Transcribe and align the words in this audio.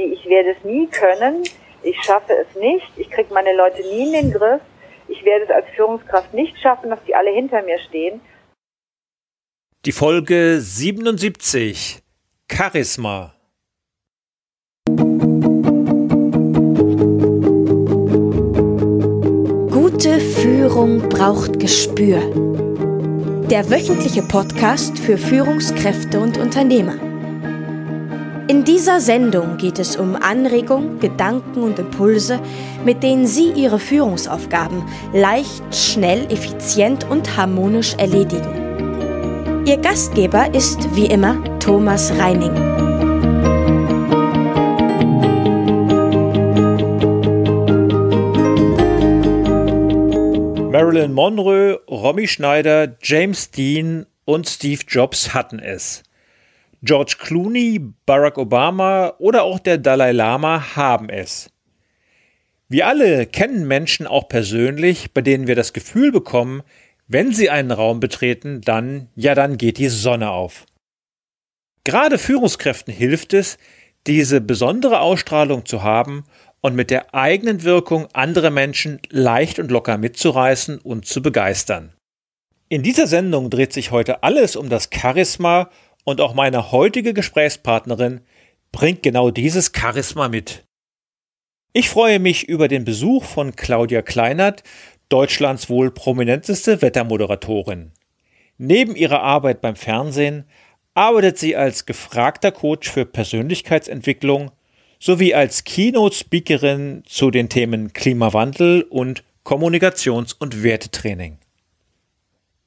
Ich 0.00 0.26
werde 0.26 0.50
es 0.56 0.64
nie 0.64 0.86
können. 0.86 1.42
Ich 1.82 2.00
schaffe 2.02 2.32
es 2.32 2.54
nicht. 2.60 2.86
Ich 2.96 3.10
kriege 3.10 3.34
meine 3.34 3.52
Leute 3.56 3.82
nie 3.82 4.06
in 4.06 4.12
den 4.12 4.30
Griff. 4.30 4.60
Ich 5.08 5.24
werde 5.24 5.44
es 5.46 5.50
als 5.50 5.66
Führungskraft 5.74 6.32
nicht 6.34 6.56
schaffen, 6.60 6.90
dass 6.90 7.02
die 7.04 7.16
alle 7.16 7.30
hinter 7.32 7.62
mir 7.62 7.78
stehen. 7.80 8.20
Die 9.84 9.92
Folge 9.92 10.60
77 10.60 11.98
Charisma. 12.50 13.34
Gute 19.72 20.20
Führung 20.20 21.08
braucht 21.08 21.58
Gespür. 21.58 22.20
Der 23.50 23.68
wöchentliche 23.68 24.22
Podcast 24.22 24.96
für 24.98 25.18
Führungskräfte 25.18 26.20
und 26.20 26.38
Unternehmer. 26.38 27.07
In 28.48 28.64
dieser 28.64 29.02
Sendung 29.02 29.58
geht 29.58 29.78
es 29.78 29.98
um 29.98 30.16
Anregungen, 30.16 31.00
Gedanken 31.00 31.62
und 31.62 31.78
Impulse, 31.78 32.40
mit 32.82 33.02
denen 33.02 33.26
Sie 33.26 33.52
Ihre 33.52 33.78
Führungsaufgaben 33.78 34.84
leicht, 35.12 35.62
schnell, 35.70 36.24
effizient 36.32 37.04
und 37.10 37.36
harmonisch 37.36 37.92
erledigen. 37.98 39.66
Ihr 39.66 39.76
Gastgeber 39.76 40.54
ist 40.54 40.78
wie 40.96 41.04
immer 41.04 41.36
Thomas 41.58 42.10
Reining. 42.18 42.54
Marilyn 50.70 51.12
Monroe, 51.12 51.80
Romy 51.86 52.26
Schneider, 52.26 52.96
James 53.02 53.50
Dean 53.50 54.06
und 54.24 54.48
Steve 54.48 54.80
Jobs 54.88 55.34
hatten 55.34 55.58
es. 55.58 56.02
George 56.82 57.16
Clooney, 57.18 57.80
Barack 58.06 58.38
Obama 58.38 59.14
oder 59.18 59.42
auch 59.42 59.58
der 59.58 59.78
Dalai 59.78 60.12
Lama 60.12 60.76
haben 60.76 61.08
es. 61.08 61.50
Wir 62.68 62.86
alle 62.86 63.26
kennen 63.26 63.66
Menschen 63.66 64.06
auch 64.06 64.28
persönlich, 64.28 65.12
bei 65.12 65.22
denen 65.22 65.46
wir 65.46 65.56
das 65.56 65.72
Gefühl 65.72 66.12
bekommen, 66.12 66.62
wenn 67.06 67.32
sie 67.32 67.48
einen 67.48 67.70
Raum 67.70 68.00
betreten, 68.00 68.60
dann, 68.60 69.08
ja, 69.16 69.34
dann 69.34 69.56
geht 69.56 69.78
die 69.78 69.88
Sonne 69.88 70.30
auf. 70.30 70.66
Gerade 71.84 72.18
Führungskräften 72.18 72.92
hilft 72.92 73.32
es, 73.32 73.56
diese 74.06 74.40
besondere 74.42 75.00
Ausstrahlung 75.00 75.64
zu 75.64 75.82
haben 75.82 76.24
und 76.60 76.74
mit 76.74 76.90
der 76.90 77.14
eigenen 77.14 77.62
Wirkung 77.62 78.08
andere 78.12 78.50
Menschen 78.50 79.00
leicht 79.08 79.58
und 79.58 79.70
locker 79.70 79.96
mitzureißen 79.96 80.78
und 80.78 81.06
zu 81.06 81.22
begeistern. 81.22 81.94
In 82.68 82.82
dieser 82.82 83.06
Sendung 83.06 83.48
dreht 83.48 83.72
sich 83.72 83.90
heute 83.90 84.22
alles 84.22 84.54
um 84.54 84.68
das 84.68 84.90
Charisma 84.92 85.70
und 86.08 86.22
auch 86.22 86.32
meine 86.32 86.72
heutige 86.72 87.12
Gesprächspartnerin 87.12 88.22
bringt 88.72 89.02
genau 89.02 89.30
dieses 89.30 89.72
Charisma 89.76 90.28
mit. 90.28 90.64
Ich 91.74 91.90
freue 91.90 92.18
mich 92.18 92.48
über 92.48 92.66
den 92.66 92.86
Besuch 92.86 93.24
von 93.24 93.54
Claudia 93.54 94.00
Kleinert, 94.00 94.62
Deutschlands 95.10 95.68
wohl 95.68 95.90
prominenteste 95.90 96.80
Wettermoderatorin. 96.80 97.92
Neben 98.56 98.96
ihrer 98.96 99.20
Arbeit 99.20 99.60
beim 99.60 99.76
Fernsehen 99.76 100.44
arbeitet 100.94 101.36
sie 101.36 101.56
als 101.56 101.84
gefragter 101.84 102.52
Coach 102.52 102.90
für 102.90 103.04
Persönlichkeitsentwicklung 103.04 104.50
sowie 104.98 105.34
als 105.34 105.64
Keynote-Speakerin 105.64 107.02
zu 107.06 107.30
den 107.30 107.50
Themen 107.50 107.92
Klimawandel 107.92 108.80
und 108.82 109.24
Kommunikations- 109.44 110.34
und 110.38 110.62
Wertetraining. 110.62 111.36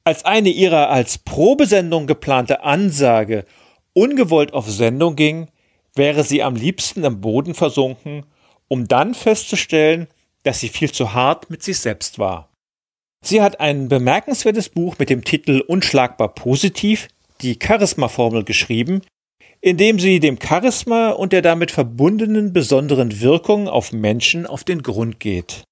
Als 0.04 0.24
eine 0.24 0.48
ihrer 0.48 0.90
als 0.90 1.18
Probesendung 1.18 2.06
geplante 2.06 2.64
Ansage 2.64 3.44
ungewollt 3.92 4.52
auf 4.52 4.68
Sendung 4.68 5.14
ging, 5.16 5.48
wäre 5.94 6.24
sie 6.24 6.42
am 6.42 6.56
liebsten 6.56 7.04
am 7.04 7.20
Boden 7.20 7.54
versunken, 7.54 8.26
um 8.68 8.88
dann 8.88 9.14
festzustellen, 9.14 10.08
dass 10.42 10.60
sie 10.60 10.68
viel 10.68 10.90
zu 10.90 11.12
hart 11.12 11.50
mit 11.50 11.62
sich 11.62 11.78
selbst 11.78 12.18
war. 12.18 12.48
Sie 13.24 13.40
hat 13.40 13.60
ein 13.60 13.88
bemerkenswertes 13.88 14.70
Buch 14.70 14.96
mit 14.98 15.08
dem 15.08 15.22
Titel 15.22 15.60
Unschlagbar 15.60 16.34
positiv, 16.34 17.06
die 17.40 17.58
Charisma-Formel 17.62 18.42
geschrieben, 18.44 19.02
in 19.60 19.76
dem 19.76 20.00
sie 20.00 20.18
dem 20.18 20.38
Charisma 20.42 21.10
und 21.10 21.32
der 21.32 21.42
damit 21.42 21.70
verbundenen 21.70 22.52
besonderen 22.52 23.20
Wirkung 23.20 23.68
auf 23.68 23.92
Menschen 23.92 24.46
auf 24.46 24.64
den 24.64 24.82
Grund 24.82 25.20
geht. 25.20 25.62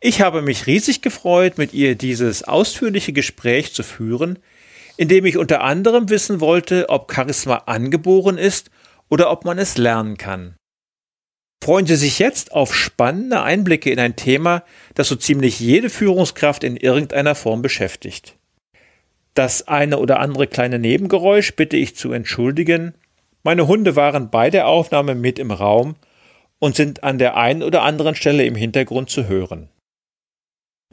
Ich 0.00 0.20
habe 0.20 0.42
mich 0.42 0.66
riesig 0.66 1.00
gefreut, 1.00 1.56
mit 1.56 1.72
ihr 1.72 1.94
dieses 1.94 2.42
ausführliche 2.42 3.12
Gespräch 3.12 3.72
zu 3.72 3.82
führen, 3.82 4.38
in 4.98 5.08
dem 5.08 5.24
ich 5.24 5.38
unter 5.38 5.62
anderem 5.62 6.10
wissen 6.10 6.40
wollte, 6.40 6.88
ob 6.88 7.12
Charisma 7.12 7.62
angeboren 7.66 8.36
ist 8.36 8.70
oder 9.08 9.30
ob 9.30 9.44
man 9.44 9.58
es 9.58 9.78
lernen 9.78 10.18
kann. 10.18 10.56
Freuen 11.64 11.86
Sie 11.86 11.96
sich 11.96 12.18
jetzt 12.18 12.52
auf 12.52 12.74
spannende 12.74 13.42
Einblicke 13.42 13.90
in 13.90 13.98
ein 13.98 14.16
Thema, 14.16 14.62
das 14.94 15.08
so 15.08 15.16
ziemlich 15.16 15.58
jede 15.58 15.88
Führungskraft 15.88 16.62
in 16.62 16.76
irgendeiner 16.76 17.34
Form 17.34 17.62
beschäftigt. 17.62 18.36
Das 19.34 19.66
eine 19.66 19.98
oder 19.98 20.20
andere 20.20 20.46
kleine 20.46 20.78
Nebengeräusch 20.78 21.56
bitte 21.56 21.76
ich 21.76 21.96
zu 21.96 22.12
entschuldigen. 22.12 22.94
Meine 23.42 23.66
Hunde 23.66 23.96
waren 23.96 24.30
bei 24.30 24.50
der 24.50 24.66
Aufnahme 24.66 25.14
mit 25.14 25.38
im 25.38 25.50
Raum 25.50 25.96
und 26.58 26.76
sind 26.76 27.02
an 27.02 27.18
der 27.18 27.36
einen 27.36 27.62
oder 27.62 27.82
anderen 27.82 28.14
Stelle 28.14 28.44
im 28.44 28.54
Hintergrund 28.54 29.10
zu 29.10 29.26
hören. 29.26 29.68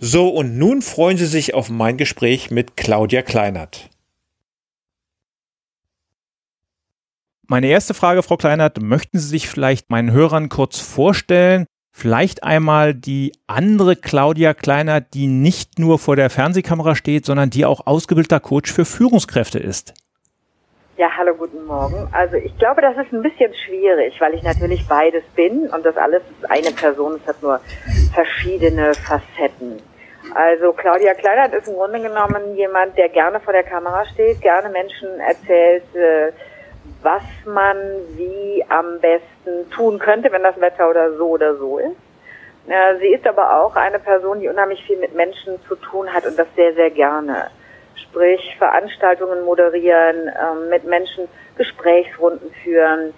So, 0.06 0.28
und 0.28 0.58
nun 0.58 0.82
freuen 0.82 1.16
Sie 1.16 1.26
sich 1.26 1.54
auf 1.54 1.70
mein 1.70 1.96
Gespräch 1.96 2.52
mit 2.52 2.76
Claudia 2.76 3.22
Kleinert. 3.22 3.90
Meine 7.48 7.68
erste 7.68 7.94
Frage, 7.94 8.22
Frau 8.22 8.36
Kleinert, 8.36 8.82
möchten 8.82 9.18
Sie 9.18 9.30
sich 9.30 9.48
vielleicht 9.48 9.90
meinen 9.90 10.12
Hörern 10.12 10.50
kurz 10.50 10.82
vorstellen? 10.82 11.68
Vielleicht 11.94 12.44
einmal 12.44 12.94
die 12.94 13.32
andere 13.48 13.96
Claudia 13.96 14.54
Kleinert, 14.54 15.14
die 15.14 15.28
nicht 15.28 15.80
nur 15.80 15.98
vor 16.00 16.18
der 16.18 16.30
Fernsehkamera 16.30 16.96
steht, 16.96 17.26
sondern 17.26 17.50
die 17.50 17.64
auch 17.64 17.88
ausgebildeter 17.88 18.42
Coach 18.42 18.74
für 18.74 18.84
Führungskräfte 18.84 19.58
ist. 19.58 19.94
Ja, 20.98 21.08
hallo, 21.18 21.34
guten 21.34 21.64
Morgen. 21.66 22.10
Also 22.12 22.36
ich 22.36 22.58
glaube, 22.58 22.82
das 22.82 22.98
ist 22.98 23.14
ein 23.14 23.22
bisschen 23.22 23.54
schwierig, 23.66 24.20
weil 24.20 24.34
ich 24.34 24.44
natürlich 24.44 24.86
beides 24.86 25.24
bin 25.34 25.70
und 25.70 25.86
das 25.86 25.96
alles 25.96 26.24
ist 26.24 26.52
eine 26.52 26.72
Person, 26.72 27.22
es 27.22 27.26
hat 27.26 27.42
nur 27.42 27.62
verschiedene 28.14 28.94
Facetten. 28.96 29.82
Also 30.36 30.74
Claudia 30.74 31.14
Kleinert 31.14 31.54
ist 31.54 31.68
im 31.68 31.76
Grunde 31.76 32.02
genommen 32.02 32.56
jemand, 32.56 32.98
der 32.98 33.10
gerne 33.10 33.40
vor 33.40 33.54
der 33.54 33.64
Kamera 33.64 34.06
steht, 34.06 34.42
gerne 34.42 34.70
Menschen 34.70 35.20
erzählt, 35.20 35.84
äh, 35.96 36.32
was 37.02 37.24
man 37.46 37.78
wie 38.16 38.66
am 38.70 39.00
besten 39.00 39.70
tun 39.72 40.00
könnte, 40.00 40.32
wenn 40.32 40.44
das 40.44 40.60
Wetter 40.60 40.90
oder 40.90 41.14
so 41.14 41.30
oder 41.30 41.56
so 41.56 41.78
ist. 41.78 41.96
Äh, 42.68 42.98
sie 43.00 43.14
ist 43.14 43.28
aber 43.28 43.62
auch 43.62 43.76
eine 43.76 44.00
Person, 44.00 44.40
die 44.40 44.50
unheimlich 44.50 44.84
viel 44.86 44.98
mit 44.98 45.14
Menschen 45.14 45.62
zu 45.68 45.76
tun 45.76 46.12
hat 46.12 46.26
und 46.26 46.38
das 46.40 46.48
sehr, 46.56 46.74
sehr 46.74 46.90
gerne. 46.90 47.52
Sprich, 47.96 48.56
Veranstaltungen 48.58 49.44
moderieren, 49.46 50.30
ähm, 50.30 50.70
mit 50.70 50.84
Menschen 50.86 51.28
Gesprächsrunden 51.58 52.52
führen, 52.64 53.14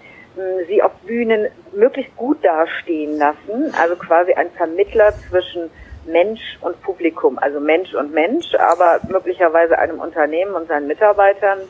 sie 0.68 0.82
auf 0.82 0.92
Bühnen 1.06 1.48
möglichst 1.72 2.14
gut 2.14 2.44
dastehen 2.44 3.16
lassen, 3.16 3.72
also 3.80 3.96
quasi 3.96 4.34
ein 4.34 4.50
Vermittler 4.50 5.14
zwischen 5.30 5.70
Mensch 6.06 6.58
und 6.60 6.80
Publikum, 6.82 7.38
also 7.38 7.60
Mensch 7.60 7.94
und 7.94 8.12
Mensch, 8.12 8.54
aber 8.54 9.00
möglicherweise 9.08 9.78
einem 9.78 10.00
Unternehmen 10.00 10.54
und 10.54 10.68
seinen 10.68 10.86
Mitarbeitern 10.86 11.60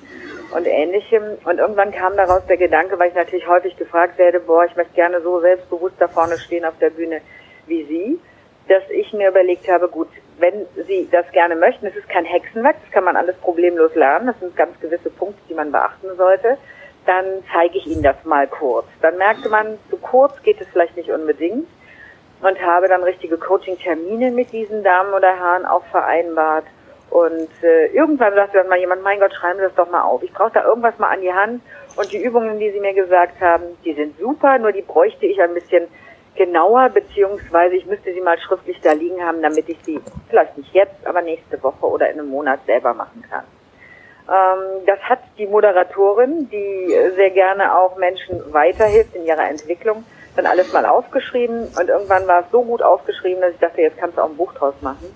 und 0.55 0.67
ähnlichem. 0.67 1.23
Und 1.45 1.59
irgendwann 1.59 1.93
kam 1.93 2.17
daraus 2.17 2.45
der 2.47 2.57
Gedanke, 2.57 2.99
weil 2.99 3.09
ich 3.09 3.15
natürlich 3.15 3.49
häufig 3.49 3.77
gefragt 3.77 4.19
werde, 4.19 4.41
boah, 4.41 4.65
ich 4.65 4.77
möchte 4.77 4.95
gerne 4.95 5.21
so 5.21 5.41
selbstbewusst 5.41 5.97
da 5.99 6.09
vorne 6.09 6.39
stehen 6.39 6.65
auf 6.65 6.79
der 6.81 6.91
Bühne 6.91 7.21
wie 7.67 7.85
Sie, 7.85 8.21
dass 8.69 8.83
ich 8.91 9.13
mir 9.13 9.31
überlegt 9.31 9.69
habe, 9.69 9.89
gut, 9.89 10.09
wenn 10.39 10.67
Sie 10.87 11.09
das 11.11 11.31
gerne 11.33 11.57
möchten, 11.57 11.87
es 11.87 11.97
ist 11.97 12.09
kein 12.09 12.25
Hexenwerk, 12.25 12.77
das 12.83 12.91
kann 12.93 13.05
man 13.05 13.17
alles 13.17 13.37
problemlos 13.37 13.95
lernen, 13.95 14.27
das 14.27 14.39
sind 14.41 14.57
ganz 14.57 14.79
gewisse 14.81 15.11
Punkte, 15.11 15.41
die 15.49 15.55
man 15.55 15.73
beachten 15.73 16.17
sollte, 16.17 16.59
dann 17.07 17.25
zeige 17.53 17.79
ich 17.79 17.87
Ihnen 17.87 18.03
das 18.03 18.17
mal 18.25 18.47
kurz. 18.47 18.87
Dann 19.01 19.17
merkte 19.17 19.49
man, 19.49 19.79
so 19.91 19.97
kurz 19.97 20.41
geht 20.43 20.61
es 20.61 20.67
vielleicht 20.69 20.97
nicht 20.97 21.11
unbedingt 21.11 21.67
und 22.47 22.61
habe 22.61 22.89
dann 22.89 23.03
richtige 23.03 23.37
Coaching-Termine 23.37 24.31
mit 24.31 24.53
diesen 24.53 24.85
Damen 24.85 25.13
oder 25.13 25.37
Herren 25.37 25.67
auch 25.67 25.85
vereinbart. 25.87 26.65
Und 27.11 27.49
äh, 27.63 27.87
irgendwann 27.87 28.35
sagte 28.35 28.59
dann 28.59 28.69
mal 28.69 28.79
jemand, 28.79 29.03
mein 29.03 29.21
Gott, 29.21 29.33
schreiben 29.35 29.59
Sie 29.59 29.65
das 29.65 29.75
doch 29.75 29.91
mal 29.91 30.03
auf. 30.03 30.23
Ich 30.23 30.33
brauche 30.33 30.53
da 30.53 30.65
irgendwas 30.65 30.99
mal 30.99 31.11
an 31.11 31.21
die 31.21 31.33
Hand. 31.33 31.63
Und 31.97 32.13
die 32.13 32.23
Übungen, 32.23 32.59
die 32.59 32.71
Sie 32.71 32.81
mir 32.81 32.95
gesagt 32.95 33.41
haben, 33.41 33.65
die 33.85 33.95
sind 33.95 34.19
super, 34.19 34.59
nur 34.59 34.73
die 34.73 34.83
bräuchte 34.83 35.27
ich 35.27 35.41
ein 35.41 35.55
bisschen 35.55 35.89
genauer, 36.37 36.91
beziehungsweise 36.91 37.77
ich 37.77 37.87
müsste 37.87 38.13
sie 38.13 38.21
mal 38.21 38.39
schriftlich 38.39 38.79
da 38.83 38.93
liegen 38.93 39.25
haben, 39.25 39.41
damit 39.41 39.69
ich 39.71 39.79
sie 39.85 39.99
vielleicht 40.29 40.59
nicht 40.59 40.73
jetzt, 40.75 41.07
aber 41.07 41.23
nächste 41.23 41.63
Woche 41.63 41.87
oder 41.87 42.11
in 42.11 42.21
einem 42.21 42.29
Monat 42.29 42.61
selber 42.67 42.93
machen 42.93 43.25
kann. 43.31 43.45
Ähm, 44.29 44.85
das 44.87 45.01
hat 45.01 45.21
die 45.39 45.47
Moderatorin, 45.47 46.49
die 46.51 46.95
sehr 47.17 47.31
gerne 47.31 47.75
auch 47.75 47.97
Menschen 47.97 48.53
weiterhilft 48.53 49.15
in 49.15 49.25
ihrer 49.25 49.49
Entwicklung, 49.49 50.05
dann 50.37 50.47
alles 50.47 50.73
mal 50.73 50.87
aufgeschrieben 50.87 51.69
und 51.79 51.89
irgendwann 51.89 52.27
war 52.27 52.41
es 52.41 52.51
so 52.51 52.63
gut 52.63 52.83
aufgeschrieben, 52.83 53.41
dass 53.41 53.53
ich 53.53 53.61
dachte, 53.61 53.81
jetzt 53.81 53.99
kannst 53.99 54.17
du 54.17 54.23
auch 54.23 54.29
ein 54.29 54.37
Buch 54.37 54.53
draus 54.55 54.75
machen. 54.81 55.15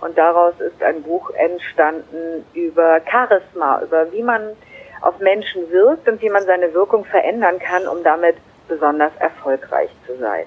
Und 0.00 0.18
daraus 0.18 0.54
ist 0.58 0.82
ein 0.82 1.02
Buch 1.02 1.30
entstanden 1.30 2.44
über 2.54 3.00
Charisma, 3.08 3.80
über 3.82 4.10
wie 4.12 4.22
man 4.22 4.56
auf 5.00 5.18
Menschen 5.20 5.70
wirkt 5.70 6.08
und 6.08 6.20
wie 6.22 6.28
man 6.28 6.44
seine 6.44 6.74
Wirkung 6.74 7.04
verändern 7.04 7.58
kann, 7.58 7.86
um 7.86 8.02
damit 8.02 8.36
besonders 8.68 9.12
erfolgreich 9.18 9.90
zu 10.06 10.16
sein. 10.18 10.46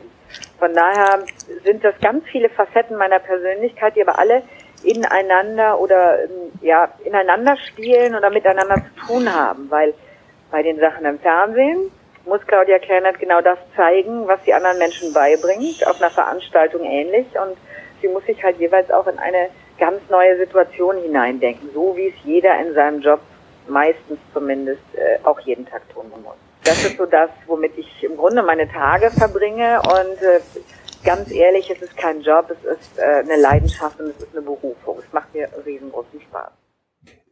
Von 0.59 0.73
daher 0.73 1.19
sind 1.63 1.83
das 1.83 1.95
ganz 2.01 2.25
viele 2.25 2.49
Facetten 2.49 2.97
meiner 2.97 3.19
Persönlichkeit, 3.19 3.95
die 3.95 4.01
aber 4.01 4.17
alle 4.19 4.41
ineinander 4.83 5.79
oder 5.79 6.19
ja 6.61 6.89
ineinander 7.03 7.57
spielen 7.57 8.15
oder 8.15 8.29
miteinander 8.29 8.75
zu 8.75 9.07
tun 9.07 9.33
haben, 9.33 9.69
weil 9.69 9.93
bei 10.51 10.63
den 10.63 10.79
Sachen 10.79 11.05
im 11.05 11.19
Fernsehen 11.19 11.91
muss 12.25 12.41
Claudia 12.47 12.79
Kleinert 12.79 13.19
genau 13.19 13.41
das 13.41 13.57
zeigen, 13.75 14.27
was 14.27 14.43
sie 14.45 14.53
anderen 14.53 14.77
Menschen 14.77 15.13
beibringt, 15.13 15.85
auf 15.87 16.01
einer 16.01 16.11
Veranstaltung 16.11 16.83
ähnlich 16.83 17.27
und 17.39 17.57
sie 18.01 18.07
muss 18.07 18.25
sich 18.25 18.41
halt 18.43 18.59
jeweils 18.59 18.89
auch 18.91 19.07
in 19.07 19.17
eine 19.19 19.49
ganz 19.77 20.01
neue 20.09 20.37
Situation 20.37 20.97
hineindenken, 21.01 21.69
so 21.73 21.95
wie 21.95 22.07
es 22.07 22.15
jeder 22.23 22.57
in 22.59 22.73
seinem 22.73 23.01
Job 23.01 23.19
meistens 23.67 24.19
zumindest 24.33 24.81
äh, 24.93 25.17
auch 25.23 25.39
jeden 25.41 25.65
Tag 25.65 25.81
tun 25.89 26.05
muss. 26.23 26.35
Das 26.63 26.83
ist 26.83 26.97
so 26.97 27.05
das, 27.05 27.29
womit 27.45 27.77
ich 27.77 28.03
im 28.03 28.17
Grunde 28.17 28.41
meine 28.41 28.67
Tage 28.67 29.11
verbringe 29.11 29.81
und 29.81 30.21
äh, 30.21 30.39
ganz 31.03 31.31
ehrlich, 31.31 31.69
es 31.69 31.81
ist 31.81 31.95
kein 31.95 32.21
Job, 32.21 32.49
es 32.49 32.77
ist 32.77 32.97
äh, 32.97 33.03
eine 33.03 33.37
Leidenschaft 33.37 33.99
und 33.99 34.07
es 34.07 34.17
ist 34.23 34.35
eine 34.35 34.41
Berufung. 34.41 34.97
Es 34.99 35.13
macht 35.13 35.33
mir 35.33 35.47
riesengroßen 35.65 36.19
Spaß. 36.21 36.51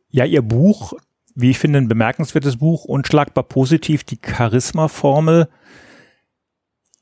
Ja, 0.10 0.26
Ihr 0.26 0.44
Buch, 0.44 0.94
wie 1.36 1.52
ich 1.52 1.60
finde, 1.60 1.80
ein 1.80 1.88
bemerkenswertes 1.88 2.58
Buch, 2.58 2.86
unschlagbar 2.86 3.44
positiv, 3.44 4.04
die 4.04 4.20
Charisma-Formel. 4.24 5.50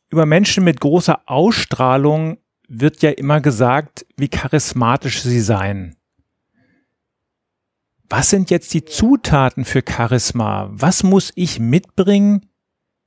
Über 0.10 0.26
Menschen 0.26 0.64
mit 0.64 0.80
großer 0.80 1.22
Ausstrahlung 1.26 2.38
wird 2.68 3.02
ja 3.02 3.12
immer 3.12 3.42
gesagt, 3.42 4.06
wie 4.18 4.30
charismatisch 4.30 5.22
sie 5.22 5.42
seien. 5.42 5.96
Was 8.10 8.30
sind 8.30 8.50
jetzt 8.50 8.74
die 8.74 8.84
Zutaten 8.84 9.64
für 9.64 9.84
Charisma? 9.88 10.70
Was 10.72 11.04
muss 11.04 11.32
ich 11.36 11.60
mitbringen? 11.60 12.46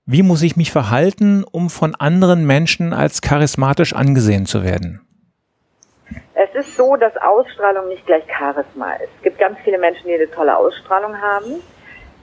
Wie 0.06 0.22
muss 0.22 0.42
ich 0.42 0.56
mich 0.56 0.70
verhalten, 0.70 1.44
um 1.44 1.70
von 1.70 1.94
anderen 1.94 2.46
Menschen 2.46 2.92
als 2.92 3.22
charismatisch 3.22 3.94
angesehen 3.94 4.46
zu 4.46 4.62
werden? 4.62 5.00
Es 6.56 6.68
ist 6.68 6.76
so, 6.76 6.94
dass 6.94 7.16
Ausstrahlung 7.16 7.88
nicht 7.88 8.06
gleich 8.06 8.22
Charisma 8.28 8.92
ist. 8.94 9.10
Es 9.16 9.22
gibt 9.22 9.40
ganz 9.40 9.58
viele 9.64 9.76
Menschen, 9.76 10.06
die 10.06 10.14
eine 10.14 10.30
tolle 10.30 10.56
Ausstrahlung 10.56 11.20
haben. 11.20 11.60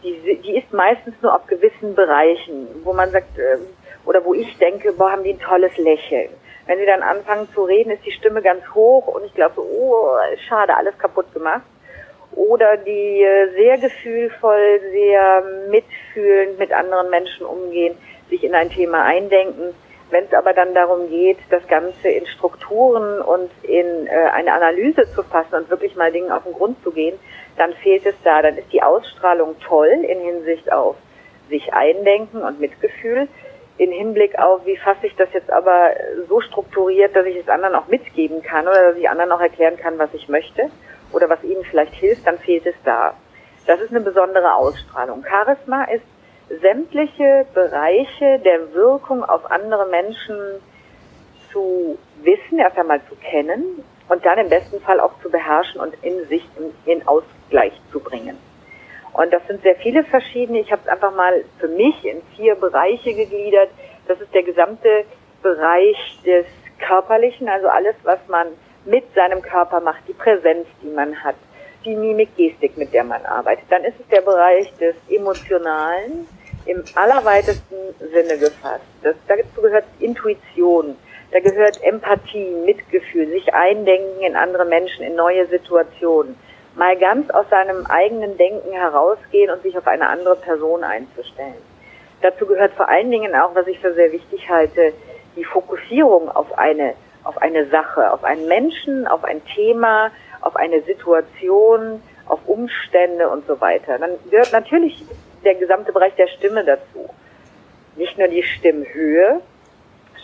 Die, 0.04 0.40
die 0.42 0.58
ist 0.58 0.72
meistens 0.72 1.16
nur 1.22 1.36
auf 1.36 1.46
gewissen 1.48 1.96
Bereichen, 1.96 2.68
wo 2.86 2.94
man 2.94 3.12
sagt, 3.12 3.38
äh, 3.38 3.58
oder 4.06 4.24
wo 4.24 4.34
ich 4.34 4.58
denke, 4.58 4.94
boah, 4.94 5.12
haben 5.12 5.26
die 5.26 5.34
ein 5.34 5.40
tolles 5.40 5.76
Lächeln. 5.78 6.30
Wenn 6.66 6.80
sie 6.80 6.86
dann 6.86 7.04
anfangen 7.04 7.50
zu 7.54 7.66
reden, 7.66 7.92
ist 7.92 8.06
die 8.06 8.14
Stimme 8.14 8.42
ganz 8.42 8.64
hoch 8.74 9.08
und 9.08 9.26
ich 9.26 9.34
glaube 9.34 9.56
so, 9.56 9.64
oh, 9.64 10.08
schade, 10.48 10.78
alles 10.78 10.98
kaputt 10.98 11.34
gemacht. 11.34 11.64
Oder 12.32 12.78
die 12.78 13.22
äh, 13.22 13.52
sehr 13.56 13.80
gefühlvoll, 13.80 14.80
sehr 14.92 15.44
mitfühlend 15.70 16.58
mit 16.58 16.72
anderen 16.72 17.10
Menschen 17.10 17.46
umgehen, 17.46 17.98
sich 18.30 18.46
in 18.46 18.56
ein 18.56 18.70
Thema 18.70 19.04
eindenken. 19.04 19.76
Wenn 20.12 20.26
es 20.26 20.34
aber 20.34 20.54
dann 20.54 20.74
darum 20.74 21.10
geht, 21.10 21.38
das 21.50 21.66
Ganze 21.68 22.10
in 22.10 22.26
Strukturen 22.28 23.22
und 23.22 23.50
in 23.64 24.08
äh, 24.08 24.30
eine 24.34 24.54
Analyse 24.54 25.10
zu 25.14 25.24
fassen 25.24 25.56
und 25.56 25.70
wirklich 25.70 25.96
mal 25.96 26.12
Dingen 26.12 26.32
auf 26.32 26.44
den 26.44 26.54
Grund 26.54 26.84
zu 26.84 26.92
gehen, 26.92 27.18
dann 27.58 27.74
fehlt 27.74 28.06
es 28.06 28.16
da. 28.24 28.42
Dann 28.42 28.58
ist 28.58 28.72
die 28.72 28.84
Ausstrahlung 28.84 29.56
toll 29.62 29.88
in 29.88 30.20
Hinsicht 30.20 30.72
auf 30.72 30.96
sich 31.50 31.74
eindenken 31.74 32.44
und 32.44 32.60
Mitgefühl 32.60 33.28
in 33.78 33.92
Hinblick 33.92 34.38
auf, 34.38 34.66
wie 34.66 34.78
fasse 34.78 35.08
ich 35.08 35.16
das 35.16 35.30
jetzt 35.34 35.50
aber 35.50 35.92
so 36.30 36.40
strukturiert, 36.40 37.16
dass 37.16 37.26
ich 37.26 37.38
es 37.38 37.50
anderen 37.50 37.74
auch 37.74 37.88
mitgeben 37.88 38.44
kann 38.44 38.68
oder 38.68 38.90
dass 38.90 38.98
ich 38.98 39.10
anderen 39.10 39.32
auch 39.32 39.42
erklären 39.42 39.76
kann, 39.78 39.98
was 39.98 40.14
ich 40.14 40.30
möchte 40.30 40.70
oder 41.12 41.30
was 41.30 41.44
ihnen 41.44 41.64
vielleicht 41.64 41.96
hilft, 41.96 42.28
dann 42.28 42.38
fehlt 42.38 42.66
es 42.68 42.76
da. 42.86 43.16
Das 43.66 43.80
ist 43.82 43.90
eine 43.90 44.02
besondere 44.02 44.54
Ausstrahlung. 44.54 45.26
Charisma 45.28 45.86
ist 45.86 46.04
sämtliche 46.60 47.46
Bereiche 47.54 48.40
der 48.40 48.74
Wirkung 48.74 49.24
auf 49.24 49.50
andere 49.50 49.88
Menschen 49.88 50.38
zu 51.52 51.98
wissen, 52.22 52.60
erst 52.60 52.78
einmal 52.78 53.02
zu 53.10 53.16
kennen 53.16 53.84
und 54.10 54.26
dann 54.26 54.40
im 54.40 54.50
besten 54.50 54.82
Fall 54.82 55.00
auch 55.00 55.14
zu 55.22 55.30
beherrschen 55.30 55.80
und 55.80 55.94
in 56.02 56.28
sich 56.28 56.44
in 56.86 57.08
Ausgleich 57.08 57.74
zu 57.92 58.00
bringen. 58.00 58.38
Und 59.14 59.32
das 59.34 59.46
sind 59.48 59.62
sehr 59.62 59.76
viele 59.76 60.04
verschiedene. 60.04 60.60
Ich 60.60 60.72
habe 60.72 60.82
es 60.84 60.88
einfach 60.90 61.14
mal 61.16 61.44
für 61.60 61.68
mich 61.68 62.06
in 62.06 62.22
vier 62.36 62.56
Bereiche 62.56 63.14
gegliedert. 63.14 63.70
Das 64.08 64.20
ist 64.22 64.34
der 64.34 64.44
gesamte 64.44 65.06
Bereich 65.42 66.20
des 66.26 66.46
Körperlichen, 66.80 67.50
also 67.50 67.68
alles, 67.68 67.96
was 68.04 68.20
man 68.28 68.48
mit 68.86 69.04
seinem 69.14 69.42
Körper 69.42 69.80
macht, 69.80 70.08
die 70.08 70.14
Präsenz, 70.14 70.66
die 70.82 70.90
man 70.90 71.24
hat, 71.24 71.36
die 71.86 71.96
Mimik, 71.96 72.36
Gestik, 72.36 72.78
mit 72.78 72.94
der 72.94 73.04
man 73.04 73.24
arbeitet. 73.26 73.66
Dann 73.70 73.84
ist 73.84 74.00
es 74.00 74.08
der 74.08 74.22
Bereich 74.22 74.72
des 74.78 74.96
Emotionalen, 75.10 76.28
im 76.66 76.84
allerweitesten 76.96 77.78
Sinne 78.00 78.38
gefasst. 78.38 78.86
Das, 79.04 79.16
dazu 79.28 79.62
gehört 79.62 79.86
Intuition, 80.00 80.96
da 81.32 81.40
gehört 81.40 81.82
Empathie, 81.84 82.52
Mitgefühl, 82.66 83.28
sich 83.30 83.54
eindenken 83.54 84.22
in 84.22 84.36
andere 84.36 84.66
Menschen, 84.66 85.04
in 85.04 85.16
neue 85.16 85.48
Situationen 85.48 86.36
mal 86.76 86.98
ganz 86.98 87.30
aus 87.30 87.46
seinem 87.50 87.86
eigenen 87.86 88.38
Denken 88.38 88.72
herausgehen 88.72 89.50
und 89.50 89.62
sich 89.62 89.78
auf 89.78 89.88
eine 89.88 90.08
andere 90.08 90.36
Person 90.36 90.84
einzustellen. 90.84 91.62
Dazu 92.22 92.46
gehört 92.46 92.74
vor 92.74 92.88
allen 92.88 93.12
Dingen 93.12 93.36
auch, 93.36 93.56
was 93.56 93.68
ich 93.68 93.80
für 93.80 93.94
sehr 93.94 94.12
wichtig 94.12 94.50
halte, 94.50 94.94
die 95.36 95.44
Fokussierung 95.44 96.30
auf 96.30 96.58
eine, 96.58 96.94
auf 97.24 97.38
eine 97.42 97.68
Sache, 97.68 98.12
auf 98.12 98.24
einen 98.24 98.48
Menschen, 98.48 99.08
auf 99.08 99.24
ein 99.24 99.42
Thema, 99.46 100.12
auf 100.42 100.56
eine 100.56 100.82
Situation, 100.82 102.02
auf 102.28 102.40
Umstände 102.46 103.30
und 103.30 103.46
so 103.48 103.60
weiter. 103.60 103.98
Dann 103.98 104.12
gehört 104.30 104.52
natürlich 104.52 105.04
der 105.44 105.56
gesamte 105.56 105.92
Bereich 105.92 106.16
der 106.16 106.28
Stimme 106.28 106.64
dazu. 106.64 107.10
Nicht 107.96 108.18
nur 108.18 108.28
die 108.28 108.44
Stimmhöhe, 108.44 109.42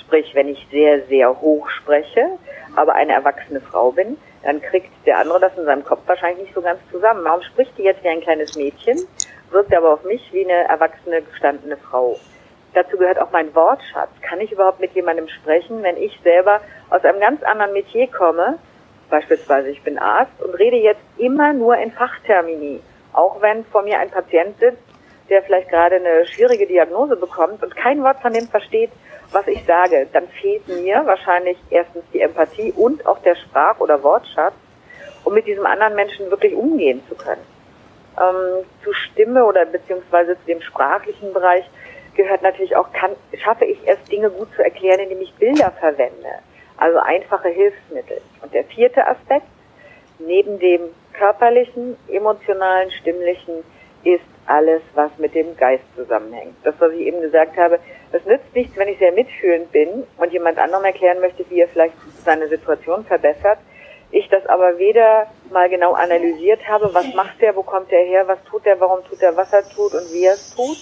sprich, 0.02 0.34
wenn 0.36 0.48
ich 0.48 0.68
sehr, 0.72 1.02
sehr 1.08 1.42
hoch 1.42 1.70
spreche, 1.70 2.38
aber 2.76 2.94
eine 2.94 3.14
erwachsene 3.14 3.62
Frau 3.62 3.92
bin, 3.92 4.18
dann 4.44 4.62
kriegt 4.62 4.90
der 5.06 5.20
andere 5.20 5.40
das 5.40 5.58
in 5.58 5.66
seinem 5.66 5.84
Kopf 5.84 6.02
wahrscheinlich 6.06 6.44
nicht 6.44 6.56
so 6.56 6.62
ganz 6.62 6.80
zusammen. 6.92 7.24
Warum 7.24 7.42
spricht 7.42 7.78
die 7.78 7.84
jetzt 7.84 8.04
wie 8.04 8.10
ein 8.10 8.22
kleines 8.22 8.56
Mädchen, 8.56 8.98
wirkt 9.52 9.76
aber 9.76 9.94
auf 9.94 10.04
mich 10.04 10.32
wie 10.32 10.46
eine 10.46 10.68
erwachsene, 10.68 11.22
gestandene 11.22 11.78
Frau? 11.78 12.18
Dazu 12.74 12.98
gehört 12.98 13.20
auch 13.20 13.32
mein 13.32 13.54
Wortschatz. 13.56 14.10
Kann 14.22 14.40
ich 14.40 14.52
überhaupt 14.52 14.80
mit 14.80 14.94
jemandem 14.94 15.28
sprechen, 15.28 15.82
wenn 15.84 15.98
ich 15.98 16.18
selber 16.24 16.62
aus 16.90 17.04
einem 17.04 17.20
ganz 17.20 17.42
anderen 17.44 17.74
Metier 17.74 18.08
komme? 18.08 18.60
Beispielsweise, 19.10 19.70
ich 19.70 19.82
bin 19.84 19.98
Arzt 19.98 20.42
und 20.42 20.54
rede 20.54 20.78
jetzt 20.78 21.02
immer 21.18 21.54
nur 21.54 21.76
in 21.78 21.92
Fachtermini. 21.92 22.82
Auch 23.14 23.42
wenn 23.42 23.66
vor 23.66 23.82
mir 23.82 24.00
ein 24.00 24.12
Patient 24.12 24.60
sitzt, 24.60 24.84
der 25.30 25.44
vielleicht 25.44 25.70
gerade 25.70 25.98
eine 25.98 26.26
schwierige 26.26 26.66
Diagnose 26.66 27.16
bekommt 27.16 27.64
und 27.64 27.76
kein 27.76 28.02
Wort 28.04 28.20
von 28.22 28.34
dem 28.34 28.48
versteht, 28.48 28.92
was 29.32 29.48
ich 29.48 29.64
sage, 29.66 30.08
dann 30.14 30.28
fehlt 30.42 30.68
mir 30.68 31.02
wahrscheinlich 31.06 31.58
erstens 31.70 32.04
die 32.14 32.22
Empathie 32.22 32.72
und 32.76 33.06
auch 33.06 33.20
der 33.20 33.36
Sprach- 33.36 33.80
oder 33.80 34.02
Wortschatz, 34.04 34.54
um 35.24 35.34
mit 35.34 35.46
diesem 35.46 35.66
anderen 35.66 35.96
Menschen 35.96 36.30
wirklich 36.32 36.54
umgehen 36.54 37.04
zu 37.10 37.16
können. 37.16 37.42
Ähm, 38.18 38.66
zu 38.84 38.94
Stimme 38.94 39.46
oder 39.46 39.66
beziehungsweise 39.66 40.38
zu 40.40 40.46
dem 40.48 40.62
sprachlichen 40.62 41.34
Bereich 41.34 41.66
gehört 42.16 42.42
natürlich 42.42 42.76
auch, 42.76 42.92
kann, 42.94 43.12
schaffe 43.38 43.66
ich 43.66 43.80
es, 43.86 44.02
Dinge 44.10 44.30
gut 44.30 44.48
zu 44.56 44.64
erklären, 44.64 45.00
indem 45.00 45.22
ich 45.22 45.34
Bilder 45.36 45.72
verwende. 45.80 46.40
Also 46.78 47.00
einfache 47.00 47.50
Hilfsmittel. 47.50 48.22
Und 48.42 48.54
der 48.54 48.64
vierte 48.64 49.06
Aspekt, 49.06 49.48
neben 50.20 50.58
dem 50.60 50.82
körperlichen, 51.14 51.98
emotionalen, 52.08 52.92
stimmlichen, 52.92 53.64
ist 54.04 54.24
alles, 54.48 54.82
was 54.94 55.12
mit 55.18 55.36
dem 55.36 55.56
Geist 55.58 55.84
zusammenhängt. 55.96 56.56
Das, 56.64 56.76
was 56.80 56.92
ich 56.94 57.02
eben 57.02 57.22
gesagt 57.22 57.58
habe, 57.58 57.80
es 58.12 58.26
nützt 58.26 58.54
nichts, 58.56 58.78
wenn 58.78 58.88
ich 58.88 58.98
sehr 59.00 59.12
mitfühlend 59.12 59.72
bin 59.72 60.04
und 60.18 60.32
jemand 60.32 60.58
anderem 60.58 60.86
erklären 60.86 61.20
möchte, 61.20 61.46
wie 61.50 61.62
er 61.62 61.68
vielleicht 61.68 61.96
seine 62.24 62.48
Situation 62.48 63.06
verbessert. 63.06 63.60
Ich 64.12 64.30
das 64.30 64.46
aber 64.46 64.78
weder 64.78 65.28
mal 65.52 65.70
genau 65.70 65.94
analysiert 65.94 66.66
habe, 66.68 66.94
was 66.94 67.14
macht 67.14 67.42
er, 67.42 67.56
wo 67.56 67.64
kommt 67.64 67.92
er 67.92 68.04
her, 68.06 68.28
was 68.28 68.42
tut 68.46 68.66
er, 68.66 68.80
warum 68.80 69.04
tut 69.04 69.22
er, 69.22 69.36
was 69.36 69.52
er 69.52 69.68
tut 69.68 69.94
und 69.94 70.14
wie 70.14 70.26
er 70.26 70.34
es 70.34 70.56
tut. 70.56 70.78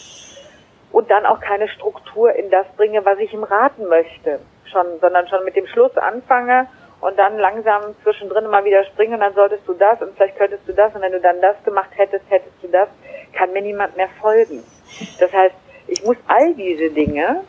Und 0.92 1.10
dann 1.10 1.26
auch 1.26 1.40
keine 1.40 1.68
Struktur 1.68 2.34
in 2.34 2.50
das 2.52 2.68
bringe, 2.78 3.04
was 3.04 3.20
ich 3.20 3.34
ihm 3.34 3.44
raten 3.44 3.88
möchte. 3.88 4.40
Schon, 4.72 5.00
sondern 5.02 5.28
schon 5.28 5.44
mit 5.44 5.56
dem 5.56 5.68
Schluss 5.68 5.98
anfange 5.98 6.68
und 7.02 7.20
dann 7.20 7.38
langsam 7.38 7.96
zwischendrin 8.04 8.48
mal 8.48 8.66
wieder 8.66 8.84
springen 8.86 9.16
und 9.16 9.20
dann 9.20 9.34
solltest 9.34 9.68
du 9.68 9.74
das 9.74 10.02
und 10.02 10.16
vielleicht 10.16 10.38
könntest 10.38 10.68
du 10.68 10.74
das 10.74 10.94
und 10.96 11.02
wenn 11.02 11.12
du 11.12 11.20
dann 11.20 11.42
das 11.42 11.56
gemacht 11.64 11.92
hättest, 11.96 12.26
hättest 12.30 12.56
du 12.62 12.68
das, 12.68 12.88
kann 13.36 13.54
mir 13.54 13.62
niemand 13.62 13.96
mehr 13.98 14.10
folgen. 14.22 14.64
Das 15.20 15.32
heißt, 15.32 15.56
ich 15.88 16.04
muss 16.04 16.18
all 16.28 16.54
diese 16.56 16.90
Dinge, 16.90 17.44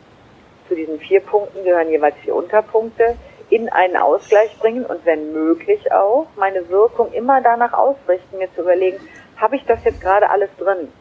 zu 0.67 0.75
diesen 0.75 0.99
vier 0.99 1.21
Punkten 1.21 1.63
gehören 1.63 1.89
jeweils 1.89 2.15
vier 2.23 2.35
Unterpunkte, 2.35 3.15
in 3.49 3.69
einen 3.69 3.95
Ausgleich 3.95 4.57
bringen 4.59 4.85
und 4.85 5.05
wenn 5.05 5.31
möglich 5.31 5.91
auch 5.91 6.27
meine 6.35 6.67
Wirkung 6.69 7.13
immer 7.13 7.41
danach 7.41 7.73
ausrichten, 7.73 8.37
mir 8.37 8.53
zu 8.53 8.61
überlegen, 8.61 8.99
habe 9.37 9.55
ich 9.55 9.63
das 9.65 9.83
jetzt 9.85 10.01
gerade 10.01 10.29
alles 10.29 10.49
drin? 10.57 10.91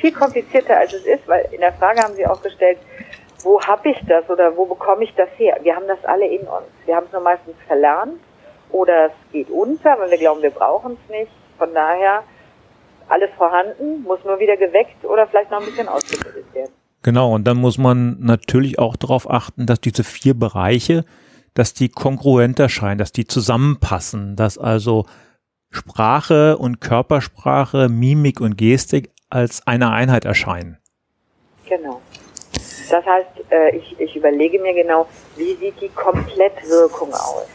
Viel 0.00 0.12
komplizierter 0.12 0.76
als 0.76 0.92
es 0.92 1.04
ist, 1.04 1.26
weil 1.26 1.48
in 1.50 1.60
der 1.60 1.72
Frage 1.72 2.00
haben 2.00 2.14
Sie 2.14 2.26
auch 2.26 2.40
gestellt, 2.42 2.78
wo 3.42 3.60
habe 3.60 3.90
ich 3.90 3.98
das 4.06 4.28
oder 4.30 4.56
wo 4.56 4.66
bekomme 4.66 5.04
ich 5.04 5.14
das 5.14 5.28
her? 5.36 5.56
Wir 5.62 5.74
haben 5.74 5.88
das 5.88 6.04
alle 6.04 6.26
in 6.26 6.42
uns. 6.42 6.68
Wir 6.84 6.94
haben 6.94 7.06
es 7.06 7.12
nur 7.12 7.22
meistens 7.22 7.56
verlernt 7.66 8.20
oder 8.70 9.06
es 9.06 9.32
geht 9.32 9.50
unter, 9.50 9.98
weil 9.98 10.10
wir 10.10 10.18
glauben, 10.18 10.42
wir 10.42 10.50
brauchen 10.50 10.96
es 11.02 11.10
nicht. 11.10 11.32
Von 11.58 11.74
daher 11.74 12.22
alles 13.10 13.30
vorhanden, 13.36 14.02
muss 14.02 14.20
nur 14.24 14.38
wieder 14.38 14.56
geweckt 14.56 15.04
oder 15.04 15.26
vielleicht 15.26 15.50
noch 15.50 15.60
ein 15.60 15.66
bisschen 15.66 15.88
ausgebildet 15.88 16.44
werden. 16.54 16.72
Genau, 17.02 17.34
und 17.34 17.44
dann 17.44 17.56
muss 17.56 17.78
man 17.78 18.18
natürlich 18.20 18.78
auch 18.78 18.96
darauf 18.96 19.28
achten, 19.30 19.66
dass 19.66 19.80
diese 19.80 20.04
vier 20.04 20.34
Bereiche, 20.34 21.04
dass 21.54 21.72
die 21.72 21.88
kongruent 21.88 22.58
erscheinen, 22.58 22.98
dass 22.98 23.12
die 23.12 23.26
zusammenpassen, 23.26 24.36
dass 24.36 24.58
also 24.58 25.06
Sprache 25.70 26.58
und 26.58 26.80
Körpersprache, 26.80 27.88
Mimik 27.88 28.40
und 28.40 28.56
Gestik 28.58 29.10
als 29.30 29.66
eine 29.66 29.90
Einheit 29.90 30.24
erscheinen. 30.24 30.78
Genau. 31.66 32.00
Das 32.90 33.06
heißt, 33.06 33.50
äh, 33.50 33.76
ich, 33.76 33.98
ich 34.00 34.16
überlege 34.16 34.58
mir 34.58 34.74
genau, 34.74 35.06
wie 35.36 35.54
sieht 35.54 35.80
die 35.80 35.88
Komplettwirkung 35.88 37.12
aus? 37.12 37.46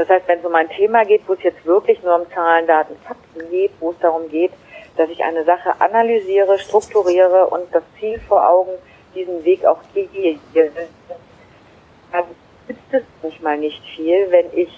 Das 0.00 0.08
heißt, 0.08 0.28
wenn 0.28 0.38
es 0.38 0.44
um 0.46 0.54
ein 0.54 0.70
Thema 0.70 1.04
geht, 1.04 1.20
wo 1.26 1.34
es 1.34 1.42
jetzt 1.42 1.62
wirklich 1.66 2.02
nur 2.02 2.14
um 2.14 2.30
Zahlen, 2.30 2.66
Daten, 2.66 2.96
Fakten 3.06 3.50
geht, 3.50 3.70
wo 3.80 3.90
es 3.90 3.98
darum 4.00 4.30
geht, 4.30 4.50
dass 4.96 5.10
ich 5.10 5.22
eine 5.22 5.44
Sache 5.44 5.74
analysiere, 5.78 6.58
strukturiere 6.58 7.46
und 7.48 7.66
das 7.74 7.82
Ziel 7.98 8.18
vor 8.26 8.48
Augen, 8.48 8.70
diesen 9.14 9.44
Weg 9.44 9.66
auch 9.66 9.80
gehe, 9.92 10.38
dann 12.12 12.24
nützt 12.66 12.80
es 12.92 13.02
nicht 13.22 13.42
mal 13.42 13.58
nicht 13.58 13.82
viel, 13.94 14.30
wenn 14.30 14.46
ich 14.54 14.70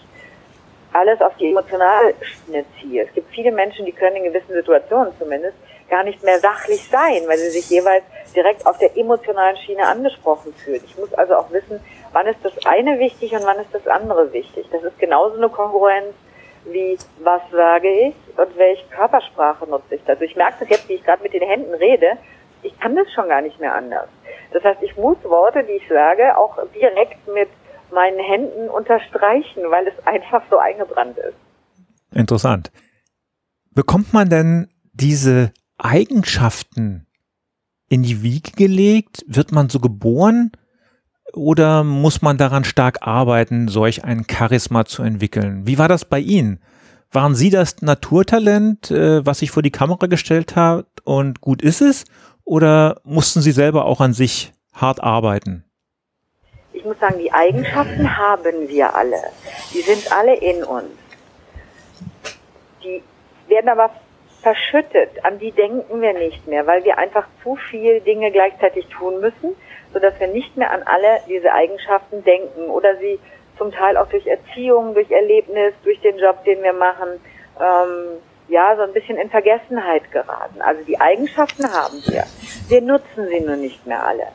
alles 0.92 1.20
auf 1.20 1.36
die 1.36 1.50
emotionale 1.50 2.14
Schiene 2.20 2.64
ziehe. 2.80 3.04
Es 3.04 3.14
gibt 3.14 3.32
viele 3.32 3.52
Menschen, 3.52 3.86
die 3.86 3.92
können 3.92 4.16
in 4.16 4.24
gewissen 4.24 4.54
Situationen 4.54 5.12
zumindest 5.20 5.54
gar 5.88 6.02
nicht 6.02 6.20
mehr 6.24 6.40
sachlich 6.40 6.82
sein, 6.88 7.22
weil 7.28 7.38
sie 7.38 7.50
sich 7.50 7.70
jeweils 7.70 8.02
direkt 8.34 8.66
auf 8.66 8.76
der 8.78 8.96
emotionalen 8.96 9.56
Schiene 9.58 9.86
angesprochen 9.86 10.52
fühlen. 10.54 10.82
Ich 10.84 10.98
muss 10.98 11.14
also 11.14 11.36
auch 11.36 11.52
wissen, 11.52 11.80
wann 12.12 12.26
ist 12.26 12.38
das 12.42 12.52
eine 12.66 12.98
wichtig 12.98 13.32
und 13.32 13.44
wann 13.44 13.58
ist 13.58 13.72
das 13.72 13.86
andere 13.86 14.32
wichtig. 14.32 14.66
Das 14.70 14.82
ist 14.82 14.98
genauso 14.98 15.36
eine 15.36 15.48
Kongruenz 15.48 16.14
wie 16.64 16.96
was 17.22 17.42
sage 17.50 17.88
ich 17.88 18.14
und 18.38 18.56
welche 18.56 18.86
Körpersprache 18.88 19.68
nutze 19.68 19.96
ich. 19.96 20.08
Also 20.08 20.22
ich 20.22 20.36
merke 20.36 20.60
das 20.60 20.68
jetzt, 20.68 20.88
wie 20.88 20.94
ich 20.94 21.04
gerade 21.04 21.22
mit 21.22 21.32
den 21.32 21.42
Händen 21.42 21.74
rede, 21.74 22.18
ich 22.62 22.78
kann 22.78 22.94
das 22.94 23.12
schon 23.12 23.28
gar 23.28 23.40
nicht 23.42 23.58
mehr 23.58 23.74
anders. 23.74 24.08
Das 24.52 24.62
heißt, 24.62 24.82
ich 24.82 24.96
muss 24.96 25.16
Worte, 25.24 25.64
die 25.64 25.72
ich 25.72 25.88
sage, 25.88 26.36
auch 26.36 26.56
direkt 26.74 27.26
mit 27.26 27.48
meinen 27.92 28.20
Händen 28.20 28.68
unterstreichen, 28.68 29.70
weil 29.70 29.88
es 29.88 30.06
einfach 30.06 30.42
so 30.50 30.58
eingebrannt 30.58 31.18
ist. 31.18 31.36
Interessant. 32.14 32.70
Bekommt 33.70 34.12
man 34.12 34.28
denn 34.28 34.68
diese 34.92 35.52
Eigenschaften 35.78 37.06
in 37.88 38.02
die 38.02 38.22
Wiege 38.22 38.52
gelegt? 38.52 39.24
Wird 39.26 39.52
man 39.52 39.68
so 39.68 39.80
geboren? 39.80 40.52
Oder 41.34 41.82
muss 41.82 42.20
man 42.20 42.36
daran 42.36 42.64
stark 42.64 42.98
arbeiten, 43.00 43.68
solch 43.68 44.04
ein 44.04 44.26
Charisma 44.30 44.84
zu 44.84 45.02
entwickeln? 45.02 45.66
Wie 45.66 45.78
war 45.78 45.88
das 45.88 46.04
bei 46.04 46.18
Ihnen? 46.18 46.60
Waren 47.10 47.34
Sie 47.34 47.50
das 47.50 47.82
Naturtalent, 47.82 48.90
äh, 48.90 49.24
was 49.24 49.38
sich 49.38 49.50
vor 49.50 49.62
die 49.62 49.70
Kamera 49.70 50.06
gestellt 50.06 50.56
hat 50.56 50.86
und 51.04 51.40
gut 51.40 51.62
ist 51.62 51.80
es? 51.80 52.04
Oder 52.44 53.00
mussten 53.04 53.40
Sie 53.40 53.52
selber 53.52 53.84
auch 53.86 54.00
an 54.00 54.12
sich 54.12 54.52
hart 54.74 55.02
arbeiten? 55.02 55.64
Ich 56.72 56.84
muss 56.84 56.98
sagen, 56.98 57.18
die 57.18 57.32
Eigenschaften 57.32 58.16
haben 58.16 58.68
wir 58.68 58.94
alle. 58.94 59.22
Die 59.72 59.82
sind 59.82 60.10
alle 60.10 60.34
in 60.36 60.64
uns. 60.64 60.88
Die 62.82 63.02
werden 63.48 63.68
aber 63.68 63.90
verschüttet, 64.42 65.24
an 65.24 65.38
die 65.38 65.52
denken 65.52 66.00
wir 66.00 66.14
nicht 66.14 66.46
mehr, 66.48 66.66
weil 66.66 66.84
wir 66.84 66.98
einfach 66.98 67.26
zu 67.42 67.56
viel 67.70 68.00
Dinge 68.00 68.32
gleichzeitig 68.32 68.86
tun 68.88 69.20
müssen, 69.20 69.54
sodass 69.92 70.18
wir 70.18 70.28
nicht 70.28 70.56
mehr 70.56 70.70
an 70.70 70.82
alle 70.84 71.20
diese 71.28 71.52
Eigenschaften 71.52 72.24
denken 72.24 72.70
oder 72.70 72.96
sie 72.96 73.18
zum 73.58 73.72
Teil 73.72 73.96
auch 73.96 74.08
durch 74.08 74.26
Erziehung, 74.26 74.94
durch 74.94 75.10
Erlebnis, 75.10 75.74
durch 75.84 76.00
den 76.00 76.18
Job, 76.18 76.44
den 76.44 76.62
wir 76.62 76.72
machen, 76.72 77.20
ähm, 77.60 78.18
ja, 78.48 78.74
so 78.76 78.82
ein 78.82 78.92
bisschen 78.92 79.18
in 79.18 79.30
Vergessenheit 79.30 80.10
geraten. 80.10 80.60
Also 80.60 80.82
die 80.84 81.00
Eigenschaften 81.00 81.64
haben 81.64 82.02
wir. 82.06 82.24
Wir 82.68 82.80
nutzen 82.80 83.28
sie 83.28 83.40
nur 83.40 83.56
nicht 83.56 83.86
mehr 83.86 84.04
alle. 84.04 84.28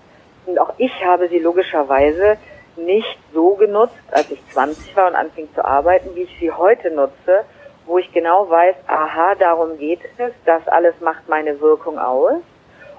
Und 0.45 0.59
auch 0.59 0.73
ich 0.77 0.93
habe 1.03 1.27
sie 1.27 1.39
logischerweise 1.39 2.37
nicht 2.77 3.19
so 3.33 3.55
genutzt, 3.55 3.95
als 4.11 4.29
ich 4.31 4.39
20 4.53 4.95
war 4.95 5.07
und 5.07 5.15
anfing 5.15 5.49
zu 5.53 5.65
arbeiten, 5.65 6.15
wie 6.15 6.23
ich 6.23 6.37
sie 6.39 6.51
heute 6.51 6.91
nutze, 6.91 7.43
wo 7.85 7.97
ich 7.97 8.11
genau 8.11 8.49
weiß, 8.49 8.75
aha, 8.87 9.35
darum 9.35 9.77
geht 9.77 10.01
es, 10.17 10.31
das 10.45 10.67
alles 10.67 10.99
macht 11.01 11.27
meine 11.27 11.59
Wirkung 11.59 11.97
aus. 11.97 12.41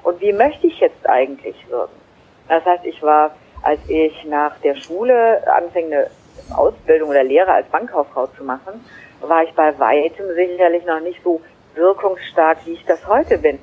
Und 0.02 0.20
wie 0.20 0.32
möchte 0.32 0.66
ich 0.66 0.80
jetzt 0.80 1.08
eigentlich 1.08 1.56
wirken? 1.68 2.07
Das 2.48 2.64
heißt, 2.64 2.84
ich 2.84 3.02
war, 3.02 3.34
als 3.62 3.80
ich 3.88 4.24
nach 4.24 4.58
der 4.60 4.74
Schule 4.74 5.42
anfing, 5.52 5.86
eine 5.86 6.10
Ausbildung 6.54 7.10
oder 7.10 7.22
Lehre 7.22 7.52
als 7.52 7.68
Bankkauffrau 7.68 8.26
zu 8.28 8.44
machen, 8.44 8.84
war 9.20 9.42
ich 9.42 9.52
bei 9.54 9.78
weitem 9.78 10.26
sicherlich 10.34 10.84
noch 10.84 11.00
nicht 11.00 11.22
so 11.22 11.40
wirkungsstark, 11.74 12.58
wie 12.64 12.72
ich 12.72 12.84
das 12.86 13.06
heute 13.06 13.38
bin. 13.38 13.58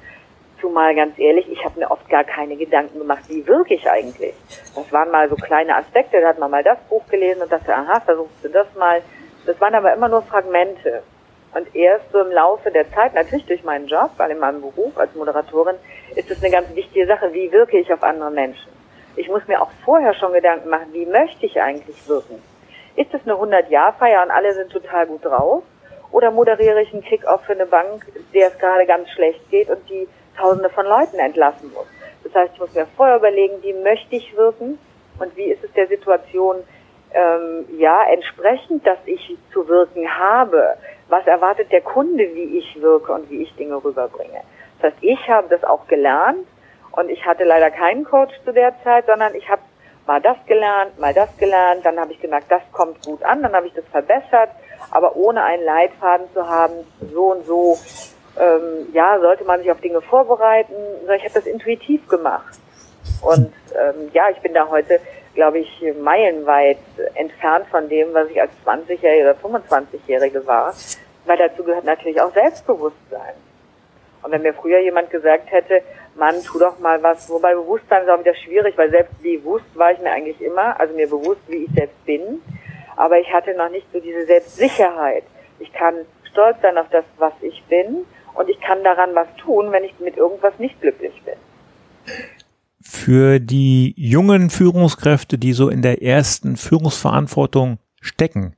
Zumal 0.61 0.95
ganz 0.95 1.17
ehrlich, 1.19 1.49
ich 1.49 1.63
habe 1.65 1.79
mir 1.79 1.91
oft 1.91 2.07
gar 2.09 2.23
keine 2.23 2.55
Gedanken 2.55 2.99
gemacht, 2.99 3.23
wie 3.27 3.45
wirke 3.45 3.73
ich 3.73 3.89
eigentlich. 3.89 4.33
Das 4.75 4.91
waren 4.91 5.11
mal 5.11 5.29
so 5.29 5.35
kleine 5.35 5.75
Aspekte, 5.75 6.21
da 6.21 6.29
hat 6.29 6.39
man 6.39 6.51
mal 6.51 6.63
das 6.63 6.79
Buch 6.89 7.05
gelesen 7.07 7.41
und 7.41 7.51
dachte, 7.51 7.73
aha, 7.73 7.99
versuchst 7.99 8.43
du 8.43 8.49
das 8.49 8.67
mal. 8.75 9.01
Das 9.45 9.59
waren 9.59 9.75
aber 9.75 9.93
immer 9.93 10.07
nur 10.07 10.21
Fragmente. 10.23 11.03
Und 11.53 11.73
erst 11.73 12.11
so 12.11 12.19
im 12.19 12.31
Laufe 12.31 12.71
der 12.71 12.89
Zeit, 12.91 13.13
natürlich 13.13 13.45
durch 13.45 13.63
meinen 13.63 13.87
Job, 13.87 14.11
weil 14.17 14.31
in 14.31 14.39
meinem 14.39 14.61
Beruf 14.61 14.97
als 14.97 15.13
Moderatorin 15.15 15.77
ist 16.15 16.29
es 16.29 16.41
eine 16.43 16.51
ganz 16.51 16.73
wichtige 16.75 17.07
Sache, 17.07 17.31
wie 17.31 17.51
wirke 17.51 17.77
ich 17.77 17.91
auf 17.93 18.03
andere 18.03 18.31
Menschen. 18.31 18.74
Ich 19.15 19.27
muss 19.29 19.47
mir 19.47 19.61
auch 19.61 19.71
vorher 19.83 20.13
schon 20.13 20.33
Gedanken 20.33 20.69
machen, 20.69 20.87
wie 20.91 21.05
möchte 21.05 21.45
ich 21.45 21.61
eigentlich 21.61 22.07
wirken. 22.07 22.41
Ist 22.95 23.13
es 23.13 23.21
eine 23.25 23.33
100-Jahr-Feier 23.33 24.23
und 24.23 24.31
alle 24.31 24.53
sind 24.53 24.71
total 24.71 25.07
gut 25.07 25.23
drauf? 25.25 25.63
Oder 26.11 26.31
moderiere 26.31 26.81
ich 26.81 26.93
einen 26.93 27.03
Kick-Off 27.03 27.43
für 27.45 27.53
eine 27.53 27.65
Bank, 27.65 28.05
der 28.33 28.47
es 28.47 28.57
gerade 28.57 28.85
ganz 28.85 29.09
schlecht 29.11 29.49
geht 29.49 29.69
und 29.69 29.89
die 29.89 30.07
Tausende 30.37 30.69
von 30.69 30.85
Leuten 30.85 31.19
entlassen 31.19 31.71
muss? 31.73 31.87
Das 32.23 32.33
heißt, 32.33 32.53
ich 32.53 32.59
muss 32.59 32.73
mir 32.73 32.87
vorher 32.95 33.17
überlegen, 33.17 33.61
wie 33.61 33.73
möchte 33.73 34.15
ich 34.15 34.35
wirken 34.35 34.79
und 35.19 35.35
wie 35.35 35.45
ist 35.45 35.63
es 35.63 35.71
der 35.73 35.87
Situation 35.87 36.57
ähm, 37.13 37.65
ja 37.77 38.03
entsprechend, 38.11 38.85
dass 38.85 38.99
ich 39.05 39.37
zu 39.53 39.67
wirken 39.67 40.07
habe 40.09 40.75
was 41.09 41.25
erwartet 41.27 41.71
der 41.71 41.81
Kunde, 41.81 42.23
wie 42.33 42.57
ich 42.57 42.81
wirke 42.81 43.13
und 43.13 43.29
wie 43.29 43.43
ich 43.43 43.55
Dinge 43.55 43.83
rüberbringe. 43.83 44.41
Das 44.79 44.91
heißt, 44.91 45.03
ich 45.03 45.27
habe 45.27 45.47
das 45.49 45.63
auch 45.63 45.87
gelernt 45.87 46.47
und 46.95 47.09
ich 47.09 47.25
hatte 47.25 47.43
leider 47.43 47.71
keinen 47.71 48.03
Coach 48.03 48.33
zu 48.43 48.53
der 48.53 48.73
Zeit, 48.83 49.05
sondern 49.05 49.35
ich 49.35 49.47
habe 49.49 49.61
mal 50.07 50.21
das 50.21 50.37
gelernt, 50.45 50.99
mal 50.99 51.13
das 51.13 51.29
gelernt, 51.37 51.85
dann 51.85 51.99
habe 51.99 52.13
ich 52.13 52.21
gemerkt, 52.21 52.51
das 52.51 52.61
kommt 52.71 53.03
gut 53.05 53.23
an, 53.23 53.41
dann 53.41 53.53
habe 53.53 53.67
ich 53.67 53.73
das 53.73 53.85
verbessert, 53.85 54.49
aber 54.91 55.15
ohne 55.15 55.43
einen 55.43 55.63
Leitfaden 55.63 56.27
zu 56.33 56.47
haben, 56.47 56.73
so 57.11 57.31
und 57.31 57.45
so, 57.45 57.77
ähm, 58.39 58.89
ja, 58.93 59.19
sollte 59.19 59.43
man 59.45 59.61
sich 59.61 59.71
auf 59.71 59.81
Dinge 59.81 60.01
vorbereiten, 60.01 60.73
ich 61.15 61.23
habe 61.23 61.33
das 61.33 61.45
intuitiv 61.45 62.07
gemacht. 62.07 62.59
Und 63.21 63.53
ähm, 63.73 64.11
ja, 64.13 64.29
ich 64.29 64.39
bin 64.41 64.53
da 64.53 64.67
heute 64.69 64.99
glaube 65.35 65.59
ich, 65.59 65.85
meilenweit 66.01 66.79
entfernt 67.13 67.67
von 67.67 67.87
dem, 67.87 68.13
was 68.13 68.29
ich 68.29 68.41
als 68.41 68.51
20-Jährige 68.65 69.23
oder 69.29 69.59
25-Jährige 69.59 70.47
war. 70.47 70.73
Weil 71.25 71.37
dazu 71.37 71.63
gehört 71.63 71.83
natürlich 71.83 72.19
auch 72.21 72.33
Selbstbewusstsein. 72.33 73.33
Und 74.23 74.31
wenn 74.31 74.41
mir 74.41 74.53
früher 74.53 74.79
jemand 74.79 75.11
gesagt 75.11 75.51
hätte, 75.51 75.81
Mann, 76.15 76.35
tu 76.43 76.59
doch 76.59 76.79
mal 76.79 77.01
was, 77.03 77.29
wobei 77.29 77.53
Bewusstsein 77.53 78.03
ist 78.03 78.09
auch 78.09 78.19
wieder 78.19 78.35
schwierig, 78.35 78.77
weil 78.77 78.89
selbst 78.89 79.21
bewusst 79.21 79.65
war 79.75 79.91
ich 79.91 79.99
mir 79.99 80.11
eigentlich 80.11 80.39
immer, 80.41 80.79
also 80.79 80.93
mir 80.95 81.09
bewusst, 81.09 81.41
wie 81.47 81.65
ich 81.65 81.71
selbst 81.75 82.05
bin. 82.05 82.41
Aber 82.95 83.19
ich 83.19 83.31
hatte 83.33 83.53
noch 83.55 83.69
nicht 83.69 83.87
so 83.91 83.99
diese 83.99 84.25
Selbstsicherheit. 84.25 85.23
Ich 85.59 85.71
kann 85.73 85.95
stolz 86.31 86.57
sein 86.61 86.77
auf 86.77 86.87
das, 86.89 87.03
was 87.17 87.33
ich 87.41 87.61
bin 87.65 88.05
und 88.33 88.49
ich 88.49 88.59
kann 88.61 88.83
daran 88.83 89.13
was 89.13 89.27
tun, 89.37 89.71
wenn 89.71 89.83
ich 89.83 89.99
mit 89.99 90.17
irgendwas 90.17 90.57
nicht 90.57 90.79
glücklich 90.81 91.21
bin 91.23 91.35
für 93.05 93.39
die 93.39 93.93
jungen 93.97 94.49
Führungskräfte, 94.49 95.37
die 95.37 95.53
so 95.53 95.69
in 95.69 95.81
der 95.81 96.03
ersten 96.03 96.55
Führungsverantwortung 96.55 97.79
stecken? 97.99 98.55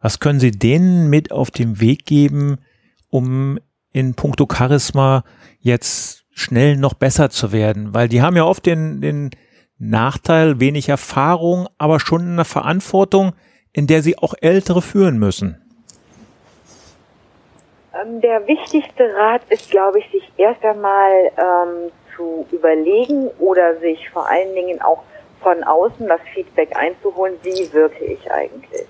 Was 0.00 0.20
können 0.20 0.38
Sie 0.38 0.52
denen 0.52 1.10
mit 1.10 1.32
auf 1.32 1.50
den 1.50 1.80
Weg 1.80 2.06
geben, 2.06 2.58
um 3.10 3.58
in 3.92 4.14
puncto 4.14 4.46
Charisma 4.50 5.24
jetzt 5.58 6.25
schnell 6.36 6.76
noch 6.76 6.94
besser 6.94 7.30
zu 7.30 7.50
werden? 7.50 7.94
Weil 7.94 8.08
die 8.08 8.22
haben 8.22 8.36
ja 8.36 8.44
oft 8.44 8.66
den, 8.66 9.00
den 9.00 9.30
Nachteil, 9.78 10.60
wenig 10.60 10.88
Erfahrung, 10.88 11.68
aber 11.78 11.98
schon 11.98 12.22
eine 12.22 12.44
Verantwortung, 12.44 13.32
in 13.72 13.86
der 13.86 14.02
sie 14.02 14.18
auch 14.18 14.34
Ältere 14.40 14.82
führen 14.82 15.18
müssen. 15.18 15.60
Ähm, 17.94 18.20
der 18.20 18.46
wichtigste 18.46 19.14
Rat 19.14 19.42
ist, 19.48 19.70
glaube 19.70 19.98
ich, 19.98 20.10
sich 20.10 20.32
erst 20.36 20.62
einmal 20.64 21.10
ähm, 21.36 21.90
zu 22.14 22.46
überlegen 22.52 23.28
oder 23.38 23.78
sich 23.80 24.08
vor 24.10 24.28
allen 24.28 24.54
Dingen 24.54 24.80
auch 24.80 25.02
von 25.42 25.62
außen 25.62 26.06
das 26.08 26.20
Feedback 26.34 26.74
einzuholen, 26.76 27.34
wie 27.42 27.72
wirke 27.72 28.04
ich 28.04 28.30
eigentlich. 28.30 28.86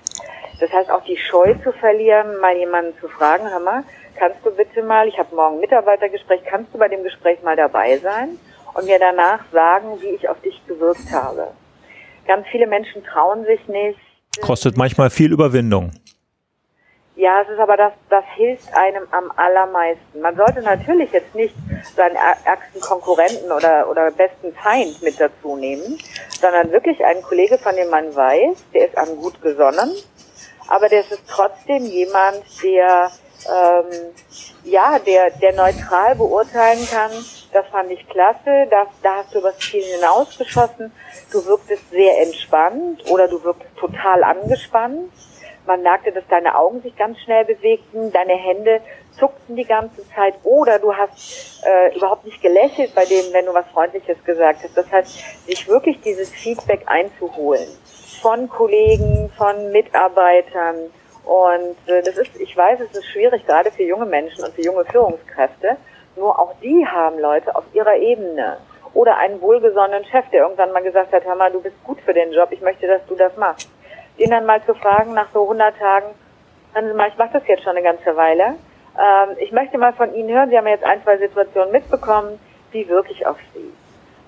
Das 0.59 0.71
heißt 0.71 0.89
auch 0.89 1.03
die 1.03 1.17
Scheu 1.17 1.53
zu 1.63 1.71
verlieren, 1.71 2.39
mal 2.39 2.55
jemanden 2.55 2.97
zu 2.99 3.07
fragen, 3.07 3.49
hör 3.49 3.59
mal, 3.59 3.83
kannst 4.17 4.45
du 4.45 4.51
bitte 4.51 4.83
mal, 4.83 5.07
ich 5.07 5.17
habe 5.17 5.35
morgen 5.35 5.59
Mitarbeitergespräch, 5.59 6.41
kannst 6.49 6.73
du 6.73 6.77
bei 6.77 6.87
dem 6.87 7.03
Gespräch 7.03 7.41
mal 7.43 7.55
dabei 7.55 7.97
sein 7.97 8.39
und 8.73 8.85
mir 8.85 8.99
danach 8.99 9.39
sagen, 9.51 10.01
wie 10.01 10.09
ich 10.09 10.27
auf 10.29 10.39
dich 10.41 10.61
gewirkt 10.67 11.11
habe. 11.11 11.47
Ganz 12.27 12.45
viele 12.51 12.67
Menschen 12.67 13.03
trauen 13.03 13.45
sich 13.45 13.67
nicht. 13.67 13.99
Kostet 14.41 14.77
manchmal 14.77 15.09
viel 15.09 15.31
Überwindung. 15.31 15.91
Ja, 17.15 17.41
es 17.41 17.49
ist 17.49 17.59
aber 17.59 17.77
das, 17.77 17.93
das 18.11 18.23
hilft 18.35 18.71
einem 18.75 19.07
am 19.09 19.31
allermeisten. 19.35 20.21
Man 20.21 20.35
sollte 20.35 20.61
natürlich 20.61 21.11
jetzt 21.11 21.33
nicht 21.33 21.55
seinen 21.95 22.15
ärgsten 22.15 22.79
Konkurrenten 22.79 23.51
oder, 23.51 23.89
oder 23.89 24.11
besten 24.11 24.53
Feind 24.53 25.01
mit 25.01 25.19
dazu 25.19 25.55
nehmen, 25.55 25.97
sondern 26.39 26.71
wirklich 26.71 27.03
einen 27.03 27.23
Kollege, 27.23 27.57
von 27.57 27.75
dem 27.75 27.89
man 27.89 28.15
weiß, 28.15 28.65
der 28.71 28.85
ist 28.85 28.97
einem 28.99 29.15
gut 29.15 29.41
gesonnen, 29.41 29.91
aber 30.67 30.89
der 30.89 30.99
ist 30.99 31.23
trotzdem 31.27 31.85
jemand, 31.85 32.43
der, 32.61 33.09
ähm, 33.49 34.13
ja, 34.63 34.99
der, 34.99 35.31
der 35.31 35.53
neutral 35.53 36.15
beurteilen 36.15 36.87
kann, 36.89 37.11
das 37.53 37.65
fand 37.71 37.91
ich 37.91 38.07
klasse, 38.09 38.67
das, 38.69 38.87
da 39.01 39.17
hast 39.17 39.33
du 39.33 39.39
übers 39.39 39.57
Ziel 39.59 39.83
hinausgeschossen, 39.83 40.91
du 41.31 41.45
wirktest 41.45 41.89
sehr 41.89 42.21
entspannt 42.21 43.09
oder 43.09 43.27
du 43.27 43.43
wirktest 43.43 43.75
total 43.77 44.23
angespannt 44.23 45.11
man 45.67 45.83
merkte, 45.83 46.11
dass 46.11 46.23
deine 46.29 46.55
Augen 46.55 46.81
sich 46.81 46.95
ganz 46.95 47.19
schnell 47.19 47.45
bewegten, 47.45 48.11
deine 48.11 48.33
Hände 48.33 48.81
zuckten 49.19 49.55
die 49.55 49.65
ganze 49.65 50.07
Zeit 50.09 50.35
oder 50.43 50.79
du 50.79 50.95
hast 50.95 51.61
äh, 51.65 51.95
überhaupt 51.95 52.25
nicht 52.25 52.41
gelächelt 52.41 52.95
bei 52.95 53.05
dem, 53.05 53.33
wenn 53.33 53.45
du 53.45 53.53
was 53.53 53.65
Freundliches 53.73 54.23
gesagt 54.23 54.63
hast. 54.63 54.77
Das 54.77 54.91
heißt, 54.91 55.45
sich 55.45 55.67
wirklich 55.67 55.99
dieses 56.01 56.29
Feedback 56.29 56.83
einzuholen 56.85 57.67
von 58.21 58.47
Kollegen, 58.49 59.29
von 59.37 59.71
Mitarbeitern. 59.71 60.91
Und 61.27 61.77
äh, 61.87 62.01
das 62.01 62.17
ist, 62.17 62.39
ich 62.39 62.55
weiß, 62.55 62.79
es 62.79 62.97
ist 62.97 63.05
schwierig, 63.07 63.45
gerade 63.45 63.71
für 63.71 63.83
junge 63.83 64.05
Menschen 64.05 64.43
und 64.43 64.53
für 64.53 64.61
junge 64.61 64.85
Führungskräfte. 64.85 65.77
Nur 66.15 66.39
auch 66.39 66.53
die 66.61 66.85
haben 66.85 67.19
Leute 67.19 67.55
auf 67.55 67.65
ihrer 67.73 67.95
Ebene 67.95 68.57
oder 68.93 69.17
einen 69.17 69.41
wohlgesonnenen 69.41 70.05
Chef, 70.05 70.25
der 70.31 70.43
irgendwann 70.43 70.71
mal 70.71 70.81
gesagt 70.81 71.11
hat, 71.13 71.25
hör 71.25 71.35
mal, 71.35 71.51
du 71.51 71.61
bist 71.61 71.75
gut 71.83 71.99
für 72.01 72.13
den 72.13 72.31
Job, 72.31 72.49
ich 72.51 72.61
möchte, 72.61 72.87
dass 72.87 73.05
du 73.07 73.15
das 73.15 73.35
machst 73.37 73.69
den 74.19 74.31
dann 74.31 74.45
mal 74.45 74.63
zu 74.65 74.73
fragen 74.73 75.13
nach 75.13 75.27
so 75.33 75.43
100 75.43 75.77
Tagen, 75.77 76.07
hören 76.73 76.87
Sie 76.87 76.93
mal, 76.93 77.09
ich 77.09 77.17
mache 77.17 77.33
das 77.33 77.47
jetzt 77.47 77.63
schon 77.63 77.75
eine 77.75 77.83
ganze 77.83 78.15
Weile. 78.15 78.55
Ähm, 78.97 79.35
ich 79.39 79.51
möchte 79.51 79.77
mal 79.77 79.93
von 79.93 80.13
Ihnen 80.13 80.29
hören, 80.29 80.49
Sie 80.49 80.57
haben 80.57 80.65
ja 80.65 80.73
jetzt 80.73 80.85
ein, 80.85 81.03
zwei 81.03 81.17
Situationen 81.17 81.71
mitbekommen, 81.71 82.39
wie 82.71 82.87
wirklich 82.87 83.25
auf 83.25 83.37
Sie. 83.53 83.71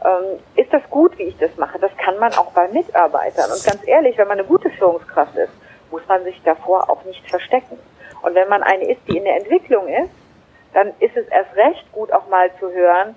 Ähm, 0.06 0.39
ist 0.56 0.72
das 0.72 0.82
gut, 0.89 1.18
wie 1.18 1.24
ich 1.24 1.38
das 1.38 1.56
mache? 1.58 1.79
Das 1.79 1.91
kann 1.98 2.18
man 2.20 2.34
auch 2.34 2.51
bei 2.51 2.68
Mitarbeitern. 2.70 3.51
Und 3.51 3.63
ganz 3.63 3.86
ehrlich, 3.86 4.18
wenn 4.18 4.27
man 4.27 4.39
eine 4.39 4.48
gute 4.48 4.70
Führungskraft 4.70 5.36
ist, 5.36 5.51
muss 5.91 6.01
man 6.08 6.24
sich 6.24 6.41
davor 6.43 6.89
auch 6.89 7.03
nicht 7.05 7.27
verstecken. 7.29 7.77
Und 8.22 8.36
wenn 8.36 8.50
man 8.50 8.63
eine 8.63 8.91
ist, 8.91 9.01
die 9.08 9.17
in 9.17 9.24
der 9.24 9.38
Entwicklung 9.38 9.88
ist, 9.88 10.12
dann 10.74 10.89
ist 11.00 11.15
es 11.15 11.27
erst 11.27 11.55
recht 11.55 11.91
gut 11.91 12.12
auch 12.12 12.27
mal 12.29 12.51
zu 12.60 12.72
hören, 12.72 13.15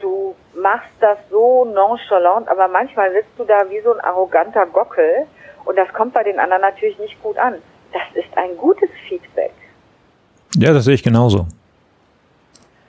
du 0.00 0.34
machst 0.54 0.90
das 1.00 1.18
so 1.30 1.64
nonchalant, 1.64 2.48
aber 2.48 2.68
manchmal 2.68 3.12
sitzt 3.12 3.38
du 3.38 3.44
da 3.44 3.68
wie 3.68 3.80
so 3.80 3.92
ein 3.92 4.00
arroganter 4.00 4.66
Gockel 4.66 5.26
und 5.64 5.76
das 5.76 5.92
kommt 5.92 6.14
bei 6.14 6.22
den 6.22 6.38
anderen 6.38 6.62
natürlich 6.62 6.98
nicht 6.98 7.22
gut 7.22 7.36
an. 7.38 7.56
Das 7.92 8.02
ist 8.14 8.36
ein 8.36 8.56
gutes 8.56 8.90
Feedback. 9.08 9.52
Ja, 10.56 10.72
das 10.72 10.84
sehe 10.84 10.94
ich 10.94 11.02
genauso. 11.02 11.46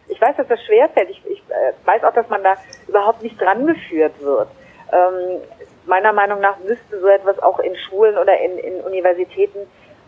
Ich 0.08 0.22
weiß, 0.22 0.36
dass 0.38 0.48
das 0.48 0.64
schwerfällt. 0.64 1.10
Ich, 1.10 1.22
ich 1.26 1.40
äh, 1.50 1.74
weiß 1.86 2.04
auch, 2.04 2.14
dass 2.14 2.28
man 2.30 2.44
da 2.44 2.56
überhaupt 2.88 3.22
nicht 3.24 3.40
dran 3.40 3.66
geführt 3.66 4.14
wird. 4.22 4.48
Ähm, 4.92 5.42
meiner 5.92 6.14
Meinung 6.14 6.40
nach 6.40 6.58
müsste 6.60 7.02
so 7.02 7.08
etwas 7.08 7.38
auch 7.44 7.60
in 7.60 7.76
Schulen 7.76 8.18
oder 8.18 8.40
in, 8.40 8.58
in 8.58 8.80
Universitäten 8.82 9.60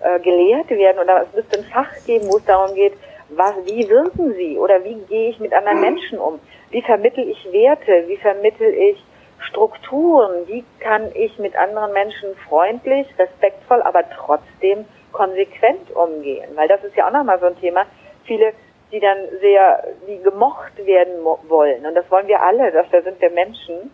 äh, 0.01 0.17
gelehrt 0.21 0.69
werden 0.69 0.99
oder 0.99 1.23
es 1.23 1.35
müsste 1.35 1.59
ein 1.59 1.65
Fach 1.65 1.91
geben, 2.05 2.25
wo 2.31 2.37
es 2.37 2.45
darum 2.45 2.73
geht, 2.73 2.93
was, 3.29 3.53
wie 3.65 3.89
wirken 3.89 4.33
sie 4.33 4.57
oder 4.57 4.81
wie 4.85 4.95
gehe 5.09 5.29
ich 5.31 5.39
mit 5.41 5.53
anderen 5.53 5.81
Menschen 5.81 6.19
um? 6.19 6.39
Wie 6.71 6.81
vermittel 6.81 7.29
ich 7.29 7.51
Werte? 7.51 8.07
Wie 8.07 8.15
vermittel 8.15 8.73
ich 8.73 9.03
Strukturen, 9.49 10.47
wie 10.47 10.63
kann 10.79 11.11
ich 11.15 11.37
mit 11.37 11.53
anderen 11.57 11.91
Menschen 11.91 12.29
freundlich, 12.47 13.05
respektvoll, 13.19 13.81
aber 13.81 14.03
trotzdem 14.09 14.85
konsequent 15.11 15.93
umgehen? 15.95 16.49
Weil 16.55 16.69
das 16.69 16.81
ist 16.85 16.95
ja 16.95 17.07
auch 17.07 17.11
nochmal 17.11 17.39
so 17.41 17.47
ein 17.47 17.59
Thema. 17.59 17.85
Viele, 18.23 18.53
die 18.93 19.01
dann 19.01 19.17
sehr, 19.41 19.83
die 20.07 20.23
gemocht 20.23 20.77
werden 20.77 21.25
wollen, 21.49 21.85
und 21.85 21.93
das 21.93 22.09
wollen 22.09 22.27
wir 22.27 22.41
alle, 22.41 22.71
dafür 22.71 23.01
sind 23.01 23.19
wir 23.19 23.31
Menschen, 23.31 23.91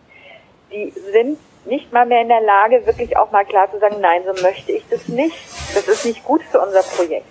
die 0.70 0.90
sind 0.90 1.38
nicht 1.64 1.92
mal 1.92 2.06
mehr 2.06 2.22
in 2.22 2.28
der 2.28 2.40
Lage, 2.40 2.86
wirklich 2.86 3.16
auch 3.16 3.30
mal 3.30 3.44
klar 3.44 3.70
zu 3.70 3.78
sagen, 3.78 3.96
nein, 4.00 4.22
so 4.24 4.42
möchte 4.42 4.72
ich 4.72 4.84
das 4.88 5.08
nicht. 5.08 5.36
Das 5.74 5.86
ist 5.88 6.04
nicht 6.04 6.24
gut 6.24 6.42
für 6.50 6.60
unser 6.60 6.82
Projekt. 6.82 7.26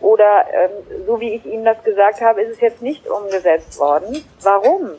Oder 0.00 0.44
ähm, 0.52 1.04
so 1.06 1.20
wie 1.20 1.34
ich 1.34 1.46
Ihnen 1.46 1.64
das 1.64 1.82
gesagt 1.82 2.20
habe, 2.20 2.42
ist 2.42 2.52
es 2.52 2.60
jetzt 2.60 2.82
nicht 2.82 3.06
umgesetzt 3.08 3.78
worden. 3.78 4.24
Warum? 4.42 4.90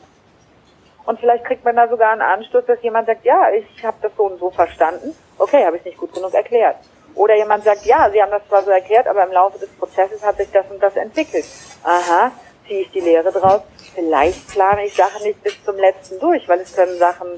Und 1.06 1.20
vielleicht 1.20 1.44
kriegt 1.44 1.64
man 1.64 1.76
da 1.76 1.88
sogar 1.88 2.12
einen 2.12 2.20
Anstoß, 2.20 2.66
dass 2.66 2.82
jemand 2.82 3.06
sagt, 3.06 3.24
ja, 3.24 3.50
ich 3.50 3.84
habe 3.84 3.96
das 4.02 4.12
so 4.16 4.24
und 4.24 4.38
so 4.38 4.50
verstanden. 4.50 5.14
Okay, 5.38 5.64
habe 5.64 5.76
ich 5.78 5.84
nicht 5.84 5.98
gut 5.98 6.12
genug 6.12 6.34
erklärt. 6.34 6.76
Oder 7.14 7.36
jemand 7.36 7.64
sagt, 7.64 7.84
ja, 7.86 8.10
Sie 8.10 8.22
haben 8.22 8.30
das 8.30 8.46
zwar 8.48 8.62
so 8.62 8.70
erklärt, 8.70 9.06
aber 9.06 9.24
im 9.24 9.32
Laufe 9.32 9.58
des 9.58 9.70
Prozesses 9.70 10.22
hat 10.22 10.36
sich 10.36 10.50
das 10.52 10.66
und 10.70 10.82
das 10.82 10.96
entwickelt. 10.96 11.46
Aha, 11.82 12.30
ziehe 12.66 12.82
ich 12.82 12.90
die 12.90 13.00
Lehre 13.00 13.32
draus. 13.32 13.62
Vielleicht 13.94 14.48
plane 14.48 14.84
ich 14.84 14.94
Sachen 14.94 15.22
nicht 15.22 15.42
bis 15.42 15.64
zum 15.64 15.76
letzten 15.76 16.18
durch, 16.20 16.46
weil 16.48 16.60
es 16.60 16.74
können 16.74 16.98
Sachen 16.98 17.28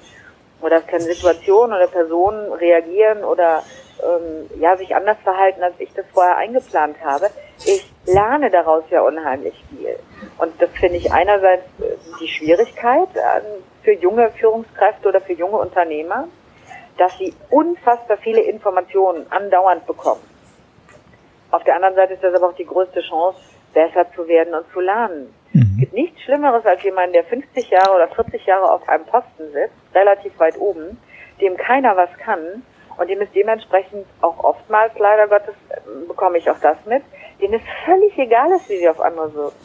oder 0.60 0.76
es 0.78 0.86
können 0.86 1.04
Situationen 1.04 1.76
oder 1.76 1.86
Personen 1.86 2.52
reagieren 2.52 3.24
oder 3.24 3.62
ähm, 4.02 4.60
ja 4.60 4.76
sich 4.76 4.94
anders 4.94 5.18
verhalten, 5.22 5.62
als 5.62 5.74
ich 5.78 5.92
das 5.94 6.04
vorher 6.12 6.36
eingeplant 6.36 6.96
habe. 7.04 7.30
Ich 7.58 7.90
lerne 8.06 8.50
daraus 8.50 8.84
ja 8.90 9.02
unheimlich 9.02 9.62
viel. 9.68 9.98
Und 10.38 10.60
das 10.60 10.70
finde 10.70 10.96
ich 10.96 11.12
einerseits 11.12 11.64
äh, 11.80 11.96
die 12.20 12.28
Schwierigkeit 12.28 13.08
für 13.82 13.92
junge 13.92 14.30
Führungskräfte 14.30 15.08
oder 15.08 15.20
für 15.20 15.32
junge 15.32 15.58
Unternehmer, 15.58 16.28
dass 16.98 17.16
sie 17.18 17.34
unfassbar 17.50 18.18
viele 18.18 18.42
Informationen 18.42 19.26
andauernd 19.30 19.86
bekommen. 19.86 20.20
Auf 21.50 21.64
der 21.64 21.76
anderen 21.76 21.94
Seite 21.94 22.14
ist 22.14 22.22
das 22.22 22.34
aber 22.34 22.48
auch 22.48 22.54
die 22.54 22.66
größte 22.66 23.00
Chance, 23.00 23.40
besser 23.74 24.06
zu 24.14 24.26
werden 24.28 24.54
und 24.54 24.70
zu 24.72 24.80
lernen. 24.80 25.34
Mhm. 25.52 25.72
Es 25.72 25.80
gibt 25.80 25.92
nichts 25.92 26.20
Schlimmeres 26.22 26.64
als 26.64 26.82
jemand, 26.82 27.14
der 27.14 27.24
50 27.24 27.70
Jahre 27.70 27.94
oder 27.94 28.08
40 28.08 28.44
Jahre 28.46 28.70
auf 28.70 28.88
einem 28.88 29.04
Posten 29.04 29.52
sitzt, 29.52 29.74
relativ 29.94 30.38
weit 30.38 30.58
oben, 30.58 30.98
dem 31.40 31.56
keiner 31.56 31.96
was 31.96 32.10
kann 32.18 32.62
und 33.00 33.08
dem 33.08 33.20
ist 33.22 33.34
dementsprechend 33.34 34.06
auch 34.20 34.38
oftmals, 34.44 34.92
leider 34.98 35.26
Gottes, 35.26 35.54
äh, 35.70 36.06
bekomme 36.06 36.38
ich 36.38 36.50
auch 36.50 36.58
das 36.60 36.76
mit, 36.84 37.02
denen 37.40 37.54
es 37.54 37.62
völlig 37.84 38.16
egal 38.18 38.52
ist, 38.52 38.68
wie 38.68 38.78
sie 38.78 38.88
auf 38.88 39.00
andere 39.00 39.32
wirken. 39.34 39.56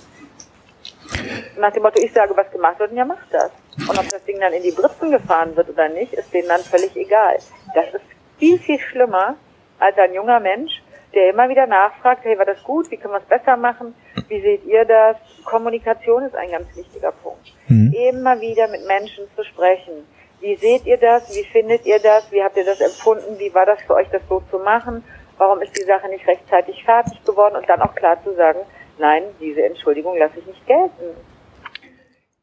Nach 1.57 1.71
dem 1.71 1.83
Motto, 1.83 2.01
ich 2.01 2.13
sage, 2.13 2.35
was 2.35 2.49
gemacht 2.51 2.79
wird, 2.79 2.91
und 2.91 2.97
ja, 2.97 3.05
mach 3.05 3.25
das. 3.31 3.51
Und 3.77 3.97
ob 3.97 4.09
das 4.09 4.23
Ding 4.23 4.39
dann 4.39 4.53
in 4.53 4.63
die 4.63 4.71
Britzen 4.71 5.11
gefahren 5.11 5.55
wird 5.55 5.69
oder 5.69 5.89
nicht, 5.89 6.13
ist 6.13 6.33
denen 6.33 6.47
dann 6.47 6.61
völlig 6.61 6.95
egal. 6.95 7.37
Das 7.73 7.93
ist 7.93 8.05
viel, 8.37 8.57
viel 8.59 8.79
schlimmer 8.79 9.35
als 9.79 9.97
ein 9.97 10.13
junger 10.13 10.39
Mensch, 10.39 10.81
der 11.15 11.29
immer 11.29 11.49
wieder 11.49 11.65
nachfragt, 11.65 12.23
hey, 12.23 12.37
war 12.37 12.45
das 12.45 12.61
gut? 12.63 12.91
Wie 12.91 12.97
können 12.97 13.13
wir 13.13 13.19
es 13.19 13.25
besser 13.25 13.57
machen? 13.57 13.95
Wie 14.27 14.41
seht 14.41 14.65
ihr 14.65 14.85
das? 14.85 15.17
Kommunikation 15.45 16.23
ist 16.23 16.35
ein 16.35 16.51
ganz 16.51 16.67
wichtiger 16.75 17.11
Punkt. 17.11 17.53
Mhm. 17.67 17.93
Immer 17.93 18.39
wieder 18.41 18.67
mit 18.67 18.85
Menschen 18.85 19.23
zu 19.35 19.43
sprechen. 19.43 20.05
Wie 20.41 20.55
seht 20.57 20.85
ihr 20.85 20.97
das? 20.97 21.35
Wie 21.35 21.43
findet 21.45 21.85
ihr 21.85 21.99
das? 21.99 22.31
Wie 22.31 22.43
habt 22.43 22.57
ihr 22.57 22.65
das 22.65 22.81
empfunden? 22.81 23.39
Wie 23.39 23.53
war 23.53 23.65
das 23.65 23.81
für 23.81 23.95
euch, 23.95 24.09
das 24.11 24.21
so 24.27 24.43
zu 24.51 24.59
machen? 24.59 25.03
Warum 25.37 25.61
ist 25.61 25.77
die 25.77 25.85
Sache 25.85 26.07
nicht 26.09 26.27
rechtzeitig 26.27 26.83
fertig 26.83 27.23
geworden? 27.23 27.55
Und 27.55 27.67
dann 27.67 27.81
auch 27.81 27.95
klar 27.95 28.21
zu 28.23 28.35
sagen, 28.35 28.59
nein, 28.99 29.23
diese 29.39 29.63
Entschuldigung 29.63 30.17
lasse 30.17 30.39
ich 30.39 30.45
nicht 30.45 30.67
gelten. 30.67 31.17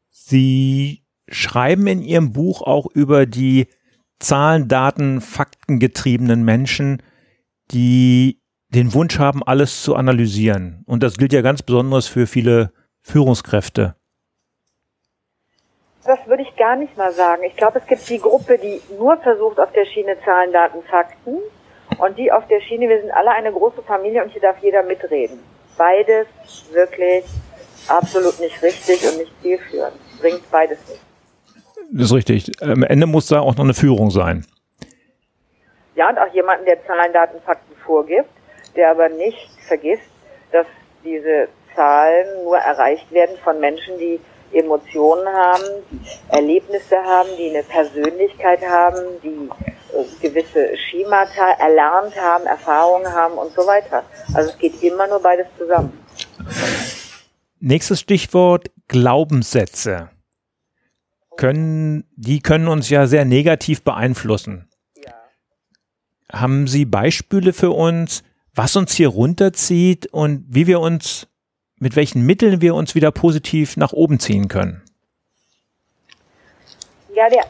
Sie 0.09 1.03
schreiben 1.27 1.87
in 1.87 2.01
Ihrem 2.01 2.33
Buch 2.33 2.61
auch 2.61 2.87
über 2.93 3.25
die 3.25 3.67
Zahlen, 4.19 4.67
Daten, 4.67 5.21
Fakten 5.21 5.79
getriebenen 5.79 6.43
Menschen, 6.43 7.03
die 7.71 8.42
den 8.73 8.93
Wunsch 8.93 9.19
haben, 9.19 9.43
alles 9.43 9.83
zu 9.83 9.95
analysieren. 9.95 10.83
Und 10.85 11.03
das 11.03 11.17
gilt 11.17 11.33
ja 11.33 11.41
ganz 11.41 11.61
besonders 11.61 12.07
für 12.07 12.27
viele 12.27 12.71
Führungskräfte. 13.01 13.95
Das 16.05 16.19
würde 16.27 16.43
ich 16.43 16.55
gar 16.57 16.75
nicht 16.75 16.97
mal 16.97 17.13
sagen. 17.13 17.43
Ich 17.43 17.55
glaube, 17.55 17.79
es 17.79 17.87
gibt 17.87 18.09
die 18.09 18.19
Gruppe, 18.19 18.57
die 18.57 18.81
nur 18.97 19.17
versucht, 19.17 19.59
auf 19.59 19.71
der 19.71 19.85
Schiene 19.85 20.17
Zahlen, 20.25 20.51
Daten, 20.51 20.83
Fakten 20.89 21.37
und 21.97 22.17
die 22.17 22.31
auf 22.31 22.45
der 22.47 22.59
Schiene, 22.61 22.89
wir 22.89 22.99
sind 22.99 23.11
alle 23.11 23.31
eine 23.31 23.51
große 23.51 23.81
Familie 23.83 24.23
und 24.23 24.31
hier 24.31 24.41
darf 24.41 24.57
jeder 24.61 24.83
mitreden 24.83 25.39
beides 25.77 26.27
wirklich 26.71 27.25
absolut 27.87 28.39
nicht 28.39 28.61
richtig 28.61 29.03
und 29.09 29.17
nicht 29.17 29.31
zielführend. 29.41 29.95
Bringt 30.19 30.49
beides 30.51 30.79
nicht. 30.89 31.01
Das 31.91 32.05
ist 32.05 32.13
richtig. 32.13 32.61
Am 32.61 32.83
Ende 32.83 33.07
muss 33.07 33.27
da 33.27 33.39
auch 33.39 33.55
noch 33.55 33.63
eine 33.63 33.73
Führung 33.73 34.09
sein. 34.09 34.45
Ja, 35.95 36.09
und 36.09 36.17
auch 36.17 36.33
jemanden, 36.33 36.65
der 36.65 36.83
Zahlen, 36.85 37.13
Daten, 37.13 37.39
Fakten 37.41 37.75
vorgibt, 37.85 38.29
der 38.75 38.91
aber 38.91 39.09
nicht 39.09 39.49
vergisst, 39.67 40.03
dass 40.51 40.65
diese 41.03 41.47
Zahlen 41.75 42.43
nur 42.43 42.57
erreicht 42.57 43.11
werden 43.11 43.35
von 43.43 43.59
Menschen, 43.59 43.97
die 43.97 44.19
Emotionen 44.53 45.27
haben, 45.27 45.63
Erlebnisse 46.29 46.97
haben, 46.97 47.29
die 47.37 47.49
eine 47.49 47.63
Persönlichkeit 47.63 48.61
haben, 48.61 48.99
die 49.23 49.49
gewisse 50.21 50.77
Schemata 50.77 51.51
erlernt 51.59 52.15
haben, 52.15 52.45
Erfahrungen 52.45 53.11
haben 53.11 53.35
und 53.35 53.51
so 53.53 53.65
weiter. 53.65 54.03
Also 54.33 54.51
es 54.51 54.57
geht 54.57 54.81
immer 54.83 55.07
nur 55.07 55.21
beides 55.21 55.47
zusammen. 55.57 55.97
Nächstes 57.59 57.99
Stichwort 57.99 58.69
Glaubenssätze. 58.87 60.09
Können, 61.37 62.03
die 62.15 62.41
können 62.41 62.67
uns 62.67 62.89
ja 62.89 63.07
sehr 63.07 63.25
negativ 63.25 63.83
beeinflussen. 63.83 64.69
Ja. 65.03 65.13
Haben 66.31 66.67
Sie 66.67 66.85
Beispiele 66.85 67.53
für 67.53 67.71
uns, 67.71 68.23
was 68.55 68.75
uns 68.75 68.93
hier 68.93 69.09
runterzieht 69.09 70.07
und 70.13 70.45
wie 70.47 70.67
wir 70.67 70.79
uns, 70.79 71.27
mit 71.79 71.95
welchen 71.95 72.25
Mitteln 72.25 72.61
wir 72.61 72.75
uns 72.75 72.95
wieder 72.95 73.11
positiv 73.11 73.77
nach 73.77 73.93
oben 73.93 74.19
ziehen 74.19 74.47
können. 74.47 74.83
Ja, 77.13 77.29
der, 77.29 77.45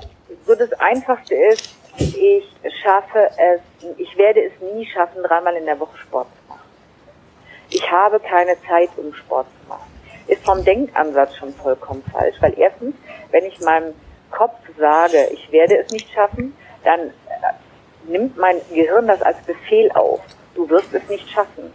so 0.46 0.56
das 0.56 0.72
Einfachste 0.74 1.36
ist, 1.36 1.76
ich 1.98 2.44
schaffe 2.82 3.30
es, 3.38 3.62
ich 3.98 4.18
werde 4.18 4.42
es 4.44 4.52
nie 4.74 4.86
schaffen, 4.86 5.22
dreimal 5.24 5.56
in 5.56 5.66
der 5.66 5.80
Woche 5.80 5.98
Sport 5.98 6.28
zu 6.42 6.50
machen. 6.50 6.70
Ich 7.70 7.92
habe 7.92 8.20
keine 8.20 8.56
Zeit, 8.68 8.90
um 8.98 9.14
Sport 9.14 9.48
zu 9.62 9.70
machen. 9.70 9.92
Ist 10.28 10.44
vom 10.44 10.64
Denkansatz 10.64 11.36
schon 11.36 11.54
vollkommen 11.54 12.04
falsch, 12.12 12.36
weil 12.40 12.54
erstens, 12.58 12.96
wenn 13.32 13.46
ich 13.46 13.60
meinem 13.62 13.94
Kopf 14.32 14.58
sage, 14.78 15.30
ich 15.32 15.52
werde 15.52 15.78
es 15.78 15.92
nicht 15.92 16.10
schaffen, 16.12 16.56
dann 16.84 17.00
äh, 17.00 17.12
nimmt 18.08 18.38
mein 18.38 18.56
Gehirn 18.70 19.08
das 19.08 19.22
als 19.22 19.38
Befehl 19.46 19.92
auf. 19.92 20.22
Du 20.56 20.70
wirst 20.70 20.94
es 20.94 21.08
nicht 21.10 21.30
schaffen. 21.30 21.74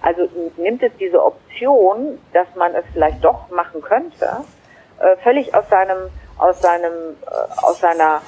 Also 0.00 0.28
nimmt 0.56 0.82
es 0.82 0.92
diese 0.98 1.22
Option, 1.22 2.18
dass 2.32 2.48
man 2.56 2.74
es 2.74 2.84
vielleicht 2.92 3.24
doch 3.24 3.50
machen 3.50 3.82
könnte, 3.82 4.44
äh, 5.00 5.16
völlig 5.22 5.54
aus 5.54 5.68
seinem, 5.68 6.10
aus 6.38 6.60
seinem, 6.60 7.16
äh, 7.26 7.62
aus 7.62 7.80
seiner 7.80 8.20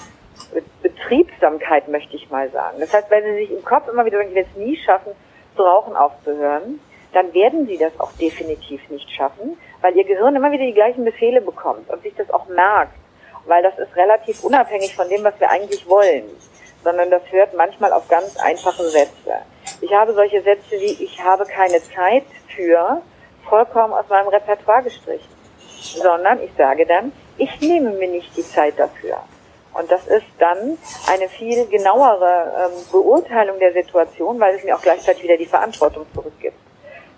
Betriebsamkeit, 0.82 1.88
möchte 1.88 2.16
ich 2.16 2.30
mal 2.30 2.50
sagen. 2.50 2.78
Das 2.80 2.92
heißt, 2.92 3.10
wenn 3.10 3.24
Sie 3.24 3.46
sich 3.46 3.50
im 3.50 3.64
Kopf 3.64 3.88
immer 3.88 4.04
wieder 4.04 4.18
sagen, 4.18 4.30
ich 4.30 4.34
werde 4.36 4.50
es 4.50 4.56
nie 4.56 4.76
schaffen, 4.76 5.12
zu 5.56 5.62
rauchen 5.62 5.96
aufzuhören, 5.96 6.80
dann 7.12 7.32
werden 7.32 7.66
Sie 7.66 7.78
das 7.78 7.98
auch 7.98 8.12
definitiv 8.12 8.88
nicht 8.90 9.10
schaffen, 9.10 9.56
weil 9.80 9.96
Ihr 9.96 10.04
Gehirn 10.04 10.36
immer 10.36 10.50
wieder 10.50 10.64
die 10.64 10.74
gleichen 10.74 11.04
Befehle 11.04 11.40
bekommt 11.40 11.88
und 11.90 12.02
sich 12.02 12.14
das 12.16 12.30
auch 12.30 12.46
merkt, 12.48 12.94
weil 13.46 13.62
das 13.62 13.78
ist 13.78 13.94
relativ 13.96 14.42
unabhängig 14.42 14.94
von 14.94 15.08
dem, 15.08 15.22
was 15.24 15.38
wir 15.38 15.50
eigentlich 15.50 15.88
wollen, 15.88 16.24
sondern 16.82 17.10
das 17.10 17.22
hört 17.30 17.54
manchmal 17.54 17.92
auf 17.92 18.08
ganz 18.08 18.36
einfache 18.36 18.84
Sätze. 18.84 19.42
Ich 19.84 19.92
habe 19.92 20.14
solche 20.14 20.40
Sätze 20.40 20.80
wie, 20.80 21.04
ich 21.04 21.22
habe 21.22 21.44
keine 21.44 21.78
Zeit 21.82 22.24
für, 22.56 23.02
vollkommen 23.46 23.92
aus 23.92 24.08
meinem 24.08 24.28
Repertoire 24.28 24.82
gestrichen, 24.82 25.28
sondern 25.68 26.42
ich 26.42 26.50
sage 26.56 26.86
dann, 26.86 27.12
ich 27.36 27.60
nehme 27.60 27.90
mir 27.90 28.08
nicht 28.08 28.34
die 28.34 28.42
Zeit 28.42 28.78
dafür. 28.78 29.18
Und 29.74 29.92
das 29.92 30.06
ist 30.06 30.24
dann 30.38 30.78
eine 31.12 31.28
viel 31.28 31.66
genauere 31.66 32.70
ähm, 32.72 32.82
Beurteilung 32.90 33.58
der 33.58 33.74
Situation, 33.74 34.40
weil 34.40 34.54
es 34.54 34.64
mir 34.64 34.74
auch 34.74 34.80
gleichzeitig 34.80 35.24
wieder 35.24 35.36
die 35.36 35.44
Verantwortung 35.44 36.06
zurückgibt. 36.14 36.56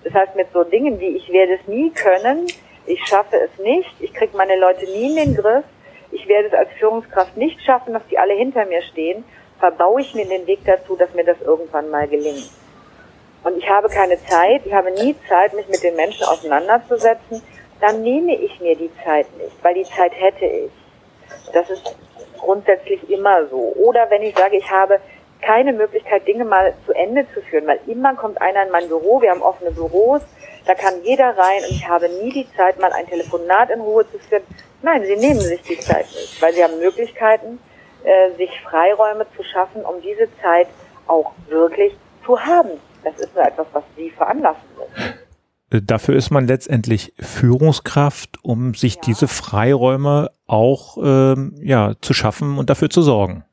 Das 0.03 0.13
heißt, 0.13 0.35
mit 0.35 0.49
so 0.53 0.65
Dingen 0.65 0.99
wie 0.99 1.17
ich 1.17 1.31
werde 1.31 1.55
es 1.55 1.69
nie 1.69 1.91
können, 1.91 2.49
ich 2.87 2.99
schaffe 3.07 3.37
es 3.37 3.63
nicht, 3.63 3.95
ich 4.01 4.13
kriege 4.13 4.37
meine 4.37 4.59
Leute 4.59 4.87
nie 4.87 5.11
in 5.11 5.17
den 5.17 5.37
Griff, 5.37 5.65
ich 6.11 6.27
werde 6.27 6.49
es 6.49 6.55
als 6.55 6.71
Führungskraft 6.81 7.37
nicht 7.37 7.63
schaffen, 7.63 7.93
dass 7.93 8.03
die 8.11 8.19
alle 8.19 8.35
hinter 8.35 8.65
mir 8.65 8.83
stehen, 8.83 9.23
verbaue 9.59 10.01
ich 10.01 10.15
mir 10.15 10.27
den 10.27 10.47
Weg 10.47 10.61
dazu, 10.65 10.97
dass 10.97 11.13
mir 11.15 11.25
das 11.25 11.41
irgendwann 11.41 11.91
mal 11.91 12.07
gelingt. 12.07 12.51
Und 13.45 13.57
ich 13.59 13.69
habe 13.69 13.89
keine 13.89 14.19
Zeit, 14.25 14.63
ich 14.65 14.73
habe 14.73 14.91
nie 14.91 15.15
Zeit, 15.29 15.55
mich 15.55 15.69
mit 15.69 15.83
den 15.83 15.97
Menschen 15.97 16.25
auseinanderzusetzen, 16.27 17.43
dann 17.81 18.03
nehme 18.03 18.35
ich 18.35 18.59
mir 18.61 18.75
die 18.77 18.91
Zeit 19.05 19.27
nicht, 19.37 19.63
weil 19.63 19.75
die 19.75 19.85
Zeit 19.85 20.13
hätte 20.15 20.47
ich. 20.47 20.73
Das 21.53 21.69
ist 21.71 21.97
grundsätzlich 22.39 23.09
immer 23.11 23.47
so. 23.47 23.75
Oder 23.77 24.11
wenn 24.11 24.23
ich 24.23 24.37
sage, 24.37 24.57
ich 24.57 24.71
habe 24.71 25.01
keine 25.43 25.73
Möglichkeit, 25.73 26.27
Dinge 26.27 26.45
mal 26.45 26.75
zu 26.87 26.93
Ende 26.93 27.27
zu 27.35 27.43
führen, 27.43 27.67
weil 27.67 27.81
immer 27.87 28.15
kommt 28.15 28.41
einer 28.41 28.65
in 28.65 28.71
mein 28.71 28.89
Büro, 28.89 29.21
wir 29.21 29.31
haben 29.31 29.43
offene 29.43 29.71
Büros, 29.71 30.23
da 30.67 30.75
kann 30.75 31.03
jeder 31.05 31.37
rein 31.39 31.63
und 31.63 31.71
ich 31.71 31.87
habe 31.87 32.09
nie 32.09 32.33
die 32.33 32.49
Zeit, 32.57 32.81
mal 32.81 32.93
ein 32.93 33.07
Telefonat 33.07 33.71
in 33.71 33.81
Ruhe 33.81 34.11
zu 34.11 34.19
führen. 34.19 34.43
Nein, 34.83 35.05
sie 35.05 35.17
nehmen 35.17 35.41
sich 35.41 35.63
die 35.63 35.79
Zeit 35.79 36.07
nicht, 36.07 36.41
weil 36.43 36.53
sie 36.53 36.65
haben 36.65 36.79
Möglichkeiten, 36.79 37.61
äh, 38.05 38.37
sich 38.37 38.51
Freiräume 38.63 39.27
zu 39.37 39.43
schaffen, 39.43 39.85
um 39.85 40.01
diese 40.01 40.29
Zeit 40.43 40.69
auch 41.07 41.33
wirklich 41.49 41.93
zu 42.25 42.39
haben. 42.39 42.71
Das 43.05 43.19
ist 43.19 43.35
nur 43.35 43.45
etwas, 43.45 43.67
was 43.73 43.85
sie 43.97 44.11
veranlassen 44.11 44.69
müssen. 44.77 45.15
Äh, 45.71 45.83
dafür 45.83 46.17
ist 46.17 46.31
man 46.31 46.47
letztendlich 46.47 47.15
Führungskraft, 47.19 48.39
um 48.43 48.75
sich 48.75 48.97
ja. 48.97 49.01
diese 49.07 49.29
Freiräume 49.29 50.31
auch 50.47 50.97
ähm, 51.03 51.55
ja, 51.61 51.95
zu 52.01 52.15
schaffen 52.15 52.59
und 52.59 52.71
dafür 52.71 52.91
zu 52.91 53.03
sorgen. 53.03 53.45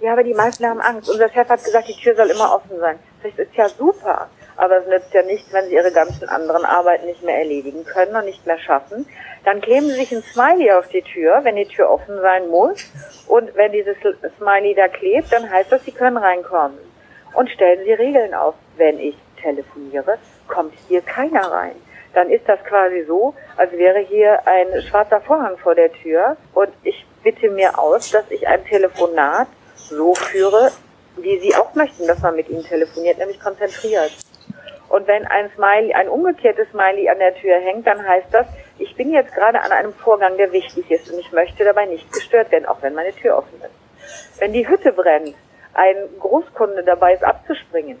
Ja, 0.00 0.12
aber 0.12 0.24
die 0.24 0.34
meisten 0.34 0.64
haben 0.66 0.80
Angst. 0.80 1.08
Unser 1.08 1.28
Chef 1.30 1.48
hat 1.48 1.64
gesagt, 1.64 1.88
die 1.88 2.00
Tür 2.00 2.14
soll 2.14 2.28
immer 2.28 2.54
offen 2.54 2.78
sein. 2.78 2.98
Das 3.22 3.32
ist 3.38 3.54
ja 3.56 3.68
super. 3.68 4.28
Aber 4.56 4.78
es 4.78 4.86
nützt 4.86 5.12
ja 5.12 5.22
nichts, 5.22 5.52
wenn 5.52 5.66
sie 5.66 5.74
ihre 5.74 5.92
ganzen 5.92 6.28
anderen 6.28 6.64
Arbeiten 6.64 7.06
nicht 7.06 7.22
mehr 7.22 7.38
erledigen 7.38 7.84
können 7.84 8.16
und 8.16 8.24
nicht 8.24 8.46
mehr 8.46 8.58
schaffen. 8.58 9.06
Dann 9.44 9.60
kleben 9.60 9.86
sie 9.88 9.96
sich 9.96 10.12
ein 10.12 10.22
Smiley 10.22 10.72
auf 10.72 10.88
die 10.88 11.02
Tür, 11.02 11.40
wenn 11.42 11.56
die 11.56 11.66
Tür 11.66 11.90
offen 11.90 12.20
sein 12.20 12.48
muss. 12.48 12.84
Und 13.28 13.54
wenn 13.54 13.72
dieses 13.72 13.96
Smiley 14.38 14.74
da 14.74 14.88
klebt, 14.88 15.32
dann 15.32 15.50
heißt 15.50 15.70
das, 15.70 15.84
sie 15.84 15.92
können 15.92 16.16
reinkommen. 16.16 16.78
Und 17.34 17.50
stellen 17.50 17.84
sie 17.84 17.92
Regeln 17.92 18.34
auf. 18.34 18.54
Wenn 18.76 18.98
ich 18.98 19.16
telefoniere, 19.40 20.18
kommt 20.48 20.74
hier 20.88 21.02
keiner 21.02 21.50
rein. 21.50 21.76
Dann 22.14 22.30
ist 22.30 22.48
das 22.48 22.62
quasi 22.64 23.04
so, 23.06 23.34
als 23.56 23.72
wäre 23.72 23.98
hier 23.98 24.46
ein 24.46 24.82
schwarzer 24.82 25.20
Vorhang 25.20 25.58
vor 25.58 25.74
der 25.74 25.92
Tür 25.92 26.36
und 26.54 26.70
ich 26.82 27.04
bitte 27.22 27.50
mir 27.50 27.78
aus, 27.78 28.10
dass 28.10 28.30
ich 28.30 28.48
ein 28.48 28.64
Telefonat 28.64 29.48
so 29.74 30.14
führe, 30.14 30.70
wie 31.16 31.38
Sie 31.40 31.54
auch 31.54 31.74
möchten, 31.74 32.06
dass 32.06 32.20
man 32.20 32.36
mit 32.36 32.48
Ihnen 32.48 32.62
telefoniert, 32.62 33.18
nämlich 33.18 33.40
konzentriert. 33.40 34.12
Und 34.96 35.06
wenn 35.06 35.26
ein 35.26 35.50
Smiley, 35.54 35.92
ein 35.92 36.08
umgekehrtes 36.08 36.70
Smiley 36.70 37.10
an 37.10 37.18
der 37.18 37.34
Tür 37.34 37.56
hängt, 37.56 37.86
dann 37.86 38.02
heißt 38.02 38.32
das, 38.32 38.46
ich 38.78 38.96
bin 38.96 39.12
jetzt 39.12 39.34
gerade 39.34 39.60
an 39.60 39.70
einem 39.70 39.92
Vorgang, 39.92 40.38
der 40.38 40.50
wichtig 40.52 40.90
ist 40.90 41.12
und 41.12 41.18
ich 41.18 41.30
möchte 41.32 41.66
dabei 41.66 41.84
nicht 41.84 42.10
gestört 42.10 42.50
werden, 42.50 42.64
auch 42.64 42.80
wenn 42.80 42.94
meine 42.94 43.12
Tür 43.12 43.36
offen 43.36 43.60
ist. 43.60 44.40
Wenn 44.40 44.54
die 44.54 44.66
Hütte 44.66 44.92
brennt, 44.92 45.34
ein 45.74 45.96
Großkunde 46.18 46.82
dabei 46.82 47.12
ist 47.12 47.22
abzuspringen, 47.24 48.00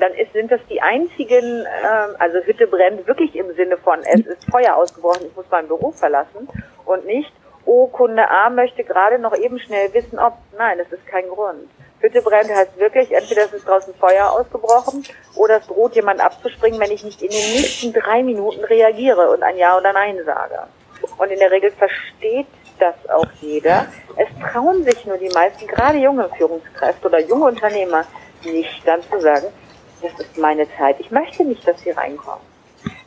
dann 0.00 0.12
ist, 0.14 0.32
sind 0.32 0.50
das 0.50 0.60
die 0.68 0.82
einzigen, 0.82 1.66
äh, 1.66 2.18
also 2.18 2.40
Hütte 2.40 2.66
brennt 2.66 3.06
wirklich 3.06 3.36
im 3.36 3.54
Sinne 3.54 3.76
von, 3.76 4.00
es 4.00 4.26
ist 4.26 4.50
Feuer 4.50 4.74
ausgebrochen, 4.74 5.26
ich 5.28 5.36
muss 5.36 5.46
mein 5.52 5.68
Büro 5.68 5.92
verlassen 5.92 6.48
und 6.84 7.06
nicht, 7.06 7.32
oh, 7.64 7.86
Kunde 7.86 8.28
A 8.28 8.50
möchte 8.50 8.82
gerade 8.82 9.20
noch 9.20 9.36
eben 9.38 9.60
schnell 9.60 9.94
wissen, 9.94 10.18
ob, 10.18 10.32
nein, 10.58 10.78
das 10.78 10.90
ist 10.90 11.06
kein 11.06 11.28
Grund. 11.28 11.70
Hütte 12.04 12.20
brennt 12.20 12.54
heißt 12.54 12.78
wirklich, 12.78 13.10
entweder 13.12 13.50
ist 13.50 13.66
draußen 13.66 13.94
Feuer 13.94 14.30
ausgebrochen 14.30 15.04
oder 15.36 15.56
es 15.56 15.66
droht 15.66 15.94
jemand 15.94 16.20
abzuspringen, 16.20 16.78
wenn 16.78 16.90
ich 16.90 17.02
nicht 17.02 17.22
in 17.22 17.30
den 17.30 17.52
nächsten 17.54 17.94
drei 17.94 18.22
Minuten 18.22 18.62
reagiere 18.62 19.30
und 19.30 19.42
ein 19.42 19.56
Ja 19.56 19.78
oder 19.78 19.94
Nein 19.94 20.18
sage. 20.26 20.64
Und 21.16 21.30
in 21.30 21.38
der 21.38 21.50
Regel 21.50 21.70
versteht 21.70 22.46
das 22.78 22.94
auch 23.08 23.30
jeder. 23.40 23.86
Es 24.16 24.28
trauen 24.52 24.84
sich 24.84 25.06
nur 25.06 25.16
die 25.16 25.30
meisten, 25.30 25.66
gerade 25.66 25.96
junge 25.96 26.28
Führungskräfte 26.36 27.08
oder 27.08 27.20
junge 27.20 27.46
Unternehmer, 27.46 28.04
nicht 28.42 28.86
dann 28.86 29.00
zu 29.10 29.20
sagen, 29.20 29.46
das 30.02 30.12
ist 30.20 30.36
meine 30.36 30.66
Zeit. 30.76 30.96
Ich 31.00 31.10
möchte 31.10 31.42
nicht, 31.44 31.66
dass 31.66 31.80
Sie 31.80 31.90
reinkommen. 31.90 32.44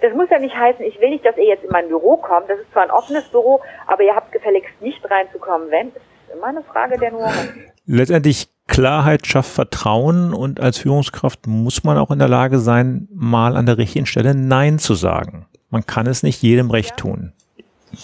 Das 0.02 0.12
muss 0.14 0.30
ja 0.32 0.40
nicht 0.40 0.56
heißen, 0.56 0.84
ich 0.84 1.00
will 1.00 1.10
nicht, 1.12 1.24
dass 1.24 1.38
ihr 1.38 1.46
jetzt 1.46 1.64
in 1.64 1.70
mein 1.70 1.88
Büro 1.88 2.18
kommt. 2.18 2.50
Das 2.50 2.60
ist 2.60 2.72
zwar 2.72 2.84
ein 2.84 2.92
offenes 2.92 3.26
Büro, 3.26 3.62
aber 3.86 4.02
ihr 4.02 4.16
habt 4.16 4.32
gefälligst 4.32 4.82
nicht 4.82 5.08
reinzukommen, 5.08 5.70
wenn. 5.70 5.90
Es 5.90 5.96
ist 5.96 6.34
immer 6.34 6.48
eine 6.48 6.64
Frage 6.64 6.98
der 6.98 7.12
Nuance. 7.12 7.54
Letztendlich 7.86 8.48
Klarheit 8.68 9.26
schafft 9.26 9.52
Vertrauen 9.52 10.34
und 10.34 10.60
als 10.60 10.78
Führungskraft 10.78 11.48
muss 11.48 11.84
man 11.84 11.98
auch 11.98 12.12
in 12.12 12.20
der 12.20 12.28
Lage 12.28 12.60
sein, 12.60 13.08
mal 13.14 13.56
an 13.56 13.66
der 13.66 13.78
richtigen 13.78 14.06
Stelle 14.06 14.36
Nein 14.36 14.80
zu 14.80 14.94
sagen. 14.94 15.48
Man 15.70 15.86
kann 15.86 16.08
es 16.08 16.24
nicht 16.24 16.42
jedem 16.42 16.72
recht 16.72 16.98
tun. 16.98 17.34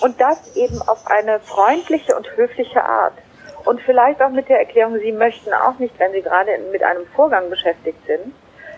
Und 0.01 0.19
das 0.19 0.55
eben 0.55 0.81
auf 0.81 1.05
eine 1.07 1.39
freundliche 1.39 2.15
und 2.15 2.27
höfliche 2.35 2.83
Art. 2.83 3.13
Und 3.65 3.79
vielleicht 3.81 4.21
auch 4.21 4.29
mit 4.29 4.49
der 4.49 4.59
Erklärung, 4.59 4.97
Sie 4.99 5.11
möchten 5.11 5.53
auch 5.53 5.77
nicht, 5.79 5.97
wenn 5.99 6.11
Sie 6.11 6.21
gerade 6.21 6.51
mit 6.71 6.83
einem 6.83 7.05
Vorgang 7.15 7.49
beschäftigt 7.49 7.99
sind, 8.07 8.33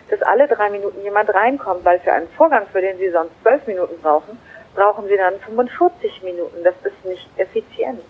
dass 0.10 0.22
alle 0.22 0.48
drei 0.48 0.70
Minuten 0.70 1.02
jemand 1.04 1.34
reinkommt, 1.34 1.84
weil 1.84 2.00
für 2.00 2.14
einen 2.14 2.28
Vorgang, 2.38 2.64
für 2.72 2.82
den 2.82 2.98
Sie 2.98 3.10
sonst 3.10 3.32
zwölf 3.42 3.66
Minuten 3.66 4.00
brauchen, 4.02 4.38
brauchen 4.76 5.08
Sie 5.08 5.18
dann 5.18 5.34
45 5.46 6.22
Minuten. 6.24 6.64
Das 6.64 6.76
ist 6.84 7.06
nicht 7.06 7.28
effizient. 7.38 8.02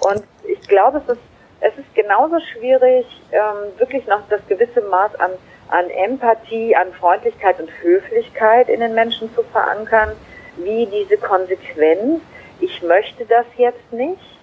Und 0.00 0.24
ich 0.48 0.60
glaube, 0.66 0.98
es 0.98 1.12
ist, 1.12 1.22
es 1.62 1.78
ist 1.78 1.94
genauso 1.94 2.40
schwierig, 2.40 3.06
ähm, 3.30 3.78
wirklich 3.78 4.06
noch 4.06 4.20
das 4.28 4.40
gewisse 4.48 4.80
Maß 4.80 5.14
an, 5.20 5.30
an 5.68 5.88
Empathie, 5.90 6.74
an 6.74 6.92
Freundlichkeit 6.92 7.60
und 7.60 7.70
Höflichkeit 7.82 8.68
in 8.68 8.80
den 8.80 8.94
Menschen 8.94 9.32
zu 9.34 9.42
verankern, 9.44 10.12
wie 10.56 10.86
diese 10.86 11.16
Konsequenz, 11.16 12.20
ich 12.60 12.82
möchte 12.82 13.24
das 13.26 13.46
jetzt 13.56 13.92
nicht 13.92 14.38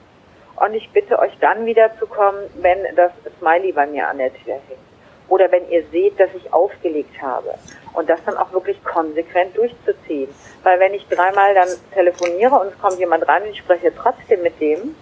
und 0.56 0.74
ich 0.74 0.90
bitte 0.92 1.20
euch 1.20 1.38
dann 1.42 1.66
wieder 1.66 1.92
zu 2.00 2.08
kommen, 2.08 2.40
wenn 2.62 2.80
das 2.96 3.12
Smiley 3.38 3.74
bei 3.74 3.86
mir 3.86 4.08
an 4.08 4.18
der 4.18 4.34
Tür 4.34 4.54
hängt 4.54 4.90
oder 5.28 5.52
wenn 5.52 5.70
ihr 5.70 5.84
seht, 5.92 6.20
dass 6.20 6.30
ich 6.34 6.52
aufgelegt 6.52 7.22
habe. 7.22 7.54
Und 7.94 8.10
das 8.10 8.20
dann 8.26 8.38
auch 8.38 8.52
wirklich 8.52 8.84
konsequent 8.84 9.56
durchzuziehen. 9.56 10.30
Weil 10.64 10.80
wenn 10.80 10.94
ich 10.94 11.08
dreimal 11.08 11.54
dann 11.54 11.70
telefoniere 11.94 12.56
und 12.60 12.68
es 12.68 12.80
kommt 12.80 12.98
jemand 13.00 13.28
rein 13.28 13.44
und 13.44 13.50
ich 13.50 13.60
spreche 13.60 13.92
trotzdem 13.96 14.42
mit 14.42 14.60
dem, 14.60 14.96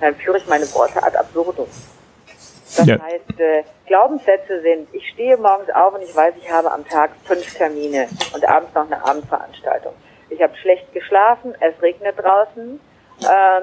dann 0.00 0.14
führe 0.16 0.38
ich 0.38 0.46
meine 0.46 0.72
Worte 0.74 1.02
ad 1.02 1.16
absurdum. 1.16 1.68
Das 2.76 2.86
ja. 2.86 3.00
heißt, 3.00 3.40
äh, 3.40 3.64
Glaubenssätze 3.86 4.62
sind, 4.62 4.88
ich 4.92 5.08
stehe 5.10 5.36
morgens 5.36 5.70
auf 5.70 5.94
und 5.94 6.02
ich 6.02 6.14
weiß, 6.14 6.34
ich 6.40 6.50
habe 6.50 6.70
am 6.70 6.86
Tag 6.86 7.10
fünf 7.24 7.52
Termine 7.54 8.08
und 8.32 8.48
abends 8.48 8.74
noch 8.74 8.86
eine 8.86 9.04
Abendveranstaltung. 9.04 9.92
Ich 10.28 10.40
habe 10.40 10.56
schlecht 10.56 10.92
geschlafen, 10.92 11.54
es 11.60 11.80
regnet 11.82 12.16
draußen, 12.16 12.80
ähm, 13.22 13.62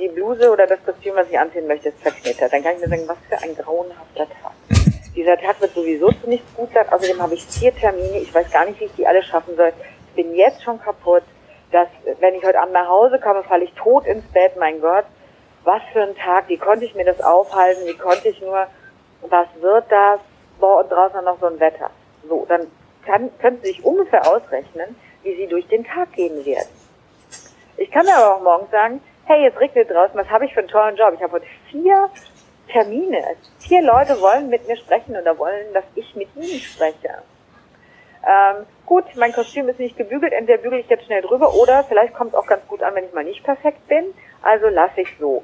die 0.00 0.08
Bluse 0.08 0.50
oder 0.50 0.66
das 0.66 0.78
Kostüm, 0.84 1.14
was 1.14 1.28
ich 1.28 1.38
anziehen 1.38 1.66
möchte, 1.66 1.90
ist 1.90 2.02
zerknittert. 2.02 2.52
Dann 2.52 2.62
kann 2.62 2.74
ich 2.74 2.80
mir 2.80 2.88
sagen, 2.88 3.02
was 3.06 3.18
für 3.28 3.42
ein 3.42 3.54
grauenhafter 3.54 4.26
Tag. 4.28 4.52
Dieser 5.14 5.36
Tag 5.36 5.60
wird 5.60 5.74
sowieso 5.74 6.10
zu 6.10 6.28
nichts 6.28 6.46
gut 6.54 6.72
sein. 6.72 6.88
Außerdem 6.90 7.20
habe 7.20 7.34
ich 7.34 7.44
vier 7.44 7.74
Termine. 7.74 8.18
Ich 8.18 8.34
weiß 8.34 8.50
gar 8.50 8.64
nicht, 8.64 8.80
wie 8.80 8.84
ich 8.84 8.94
die 8.96 9.06
alle 9.06 9.22
schaffen 9.22 9.56
soll. 9.56 9.72
Ich 10.08 10.14
bin 10.14 10.34
jetzt 10.34 10.62
schon 10.62 10.80
kaputt. 10.80 11.22
Dass, 11.70 11.88
wenn 12.20 12.34
ich 12.34 12.44
heute 12.44 12.60
Abend 12.60 12.72
nach 12.72 12.88
Hause 12.88 13.18
komme, 13.18 13.42
falle 13.42 13.64
ich 13.64 13.72
tot 13.72 14.06
ins 14.06 14.24
Bett. 14.32 14.52
Mein 14.58 14.80
Gott, 14.80 15.04
was 15.64 15.82
für 15.92 16.02
ein 16.02 16.14
Tag. 16.16 16.48
Wie 16.48 16.58
konnte 16.58 16.84
ich 16.84 16.94
mir 16.94 17.04
das 17.04 17.20
aufhalten? 17.20 17.86
Wie 17.86 17.96
konnte 17.96 18.28
ich 18.28 18.40
nur, 18.40 18.66
was 19.22 19.48
wird 19.60 19.90
das? 19.90 20.20
Boah, 20.60 20.82
und 20.82 20.90
draußen 20.90 21.24
noch 21.24 21.38
so 21.40 21.46
ein 21.46 21.58
Wetter. 21.58 21.90
So, 22.28 22.46
dann 22.48 22.70
kann, 23.04 23.30
können 23.38 23.58
Sie 23.62 23.68
sich 23.68 23.84
ungefähr 23.84 24.26
ausrechnen, 24.30 24.96
wie 25.22 25.34
Sie 25.36 25.46
durch 25.46 25.66
den 25.68 25.84
Tag 25.84 26.12
gehen 26.12 26.44
werden. 26.44 26.68
Ich 27.76 27.90
kann 27.90 28.06
mir 28.06 28.16
aber 28.16 28.36
auch 28.36 28.42
morgens 28.42 28.70
sagen, 28.70 29.00
hey, 29.24 29.42
jetzt 29.42 29.58
regnet 29.58 29.90
draußen, 29.90 30.16
was 30.16 30.28
habe 30.28 30.44
ich 30.44 30.54
für 30.54 30.60
einen 30.60 30.68
tollen 30.68 30.96
Job? 30.96 31.12
Ich 31.14 31.22
habe 31.22 31.32
heute 31.32 31.46
vier 31.70 32.08
Termine. 32.68 33.22
Vier 33.58 33.82
Leute 33.82 34.20
wollen 34.20 34.48
mit 34.48 34.66
mir 34.68 34.76
sprechen 34.76 35.16
oder 35.16 35.36
wollen, 35.38 35.72
dass 35.72 35.84
ich 35.94 36.14
mit 36.14 36.28
ihnen 36.36 36.60
spreche. 36.60 37.22
Ähm, 38.26 38.66
gut, 38.86 39.04
mein 39.16 39.32
Kostüm 39.32 39.68
ist 39.68 39.78
nicht 39.78 39.96
gebügelt, 39.96 40.32
entweder 40.32 40.58
bügel 40.58 40.80
ich 40.80 40.88
jetzt 40.88 41.04
schnell 41.04 41.20
drüber 41.20 41.54
oder 41.54 41.84
vielleicht 41.84 42.14
kommt 42.14 42.30
es 42.32 42.38
auch 42.38 42.46
ganz 42.46 42.66
gut 42.68 42.82
an, 42.82 42.94
wenn 42.94 43.04
ich 43.04 43.12
mal 43.12 43.24
nicht 43.24 43.44
perfekt 43.44 43.86
bin. 43.88 44.14
Also 44.42 44.68
lasse 44.68 45.02
ich 45.02 45.08
so. 45.18 45.42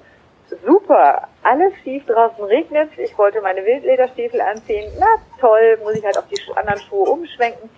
Super, 0.65 1.29
alles 1.45 1.73
schief, 1.85 2.05
draußen 2.07 2.43
regnet, 2.45 2.91
ich 2.99 3.17
wollte 3.17 3.41
meine 3.41 3.65
Wildlederstiefel 3.65 4.41
anziehen. 4.41 4.91
Na 4.99 5.07
toll, 5.41 5.79
muss 5.85 5.95
ich 5.95 6.05
halt 6.05 6.19
auf 6.19 6.27
die 6.27 6.41
anderen 6.57 6.81
Schuhe 6.81 7.09
umschwenken. 7.09 7.71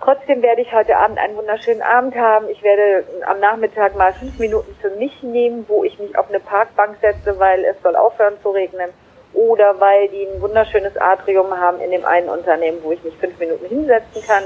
Trotzdem 0.00 0.42
werde 0.42 0.62
ich 0.62 0.72
heute 0.72 0.96
Abend 0.96 1.18
einen 1.18 1.36
wunderschönen 1.36 1.82
Abend 1.82 2.16
haben. 2.16 2.48
Ich 2.50 2.62
werde 2.62 3.04
am 3.26 3.40
Nachmittag 3.40 3.96
mal 3.96 4.12
fünf 4.12 4.38
Minuten 4.38 4.74
für 4.80 4.90
mich 4.90 5.22
nehmen, 5.22 5.64
wo 5.68 5.84
ich 5.84 5.98
mich 5.98 6.18
auf 6.18 6.28
eine 6.28 6.40
Parkbank 6.40 6.96
setze, 7.00 7.38
weil 7.38 7.64
es 7.64 7.80
soll 7.82 7.96
aufhören 7.96 8.34
zu 8.42 8.50
regnen. 8.50 8.90
Oder 9.32 9.80
weil 9.80 10.08
die 10.08 10.26
ein 10.26 10.42
wunderschönes 10.42 10.96
Atrium 10.96 11.56
haben 11.56 11.80
in 11.80 11.92
dem 11.92 12.04
einen 12.04 12.28
Unternehmen, 12.28 12.78
wo 12.82 12.92
ich 12.92 13.02
mich 13.04 13.16
fünf 13.16 13.38
Minuten 13.38 13.66
hinsetzen 13.66 14.22
kann, 14.26 14.44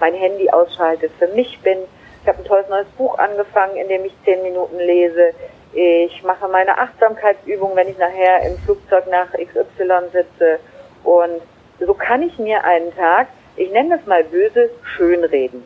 mein 0.00 0.14
Handy 0.14 0.50
ausschalte, 0.50 1.08
für 1.18 1.28
mich 1.28 1.60
bin. 1.60 1.78
Ich 2.22 2.28
habe 2.28 2.38
ein 2.38 2.44
tolles 2.44 2.68
neues 2.68 2.88
Buch 2.98 3.18
angefangen, 3.18 3.76
in 3.76 3.88
dem 3.88 4.04
ich 4.04 4.12
zehn 4.24 4.42
Minuten 4.42 4.76
lese. 4.76 5.32
Ich 5.72 6.22
mache 6.22 6.48
meine 6.48 6.78
Achtsamkeitsübung, 6.78 7.76
wenn 7.76 7.88
ich 7.88 7.98
nachher 7.98 8.42
im 8.46 8.58
Flugzeug 8.58 9.04
nach 9.08 9.32
XY 9.32 10.10
sitze. 10.12 10.58
Und 11.04 11.40
so 11.78 11.94
kann 11.94 12.22
ich 12.22 12.38
mir 12.38 12.64
einen 12.64 12.94
Tag 12.96 13.28
ich 13.60 13.70
nenne 13.70 13.96
das 13.96 14.06
mal 14.06 14.24
böse, 14.24 14.70
schönreden. 14.82 15.62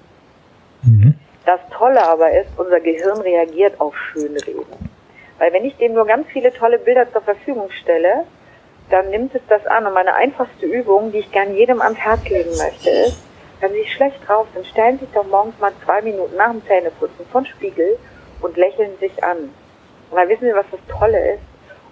Mhm. 0.83 1.14
Das 1.47 1.61
Tolle 1.71 2.03
aber 2.03 2.31
ist, 2.33 2.49
unser 2.57 2.81
Gehirn 2.81 3.21
reagiert 3.21 3.81
auf 3.81 3.95
Schönreden. 3.97 4.90
Weil 5.38 5.53
wenn 5.53 5.64
ich 5.64 5.77
dem 5.77 5.93
nur 5.93 6.07
ganz 6.07 6.27
viele 6.29 6.53
tolle 6.53 6.79
Bilder 6.79 7.11
zur 7.12 7.23
Verfügung 7.23 7.71
stelle, 7.83 8.25
dann 8.90 9.11
nimmt 9.11 9.35
es 9.35 9.43
das 9.49 9.67
an. 9.67 9.87
Und 9.87 9.95
meine 9.95 10.14
einfachste 10.14 10.67
Übung, 10.67 11.12
die 11.12 11.19
ich 11.19 11.31
gern 11.31 11.55
jedem 11.55 11.81
ans 11.81 11.99
Herz 11.99 12.29
legen 12.29 12.57
möchte, 12.57 12.90
ist, 12.90 13.23
wenn 13.61 13.73
Sie 13.73 13.87
schlecht 13.87 14.27
drauf 14.27 14.47
sind, 14.55 14.67
stellen 14.67 14.99
Sie 14.99 15.05
sich 15.05 15.14
doch 15.14 15.27
morgens 15.27 15.59
mal 15.61 15.73
zwei 15.85 16.03
Minuten 16.03 16.37
nach 16.37 16.51
dem 16.51 16.64
Zähneputzen 16.67 17.27
von 17.31 17.47
Spiegel 17.47 17.97
und 18.40 18.57
lächeln 18.57 18.99
sich 18.99 19.23
an. 19.23 19.55
Dann 20.11 20.29
wissen 20.29 20.47
Sie, 20.47 20.55
was 20.55 20.67
das 20.71 20.81
Tolle 20.99 21.35
ist? 21.35 21.43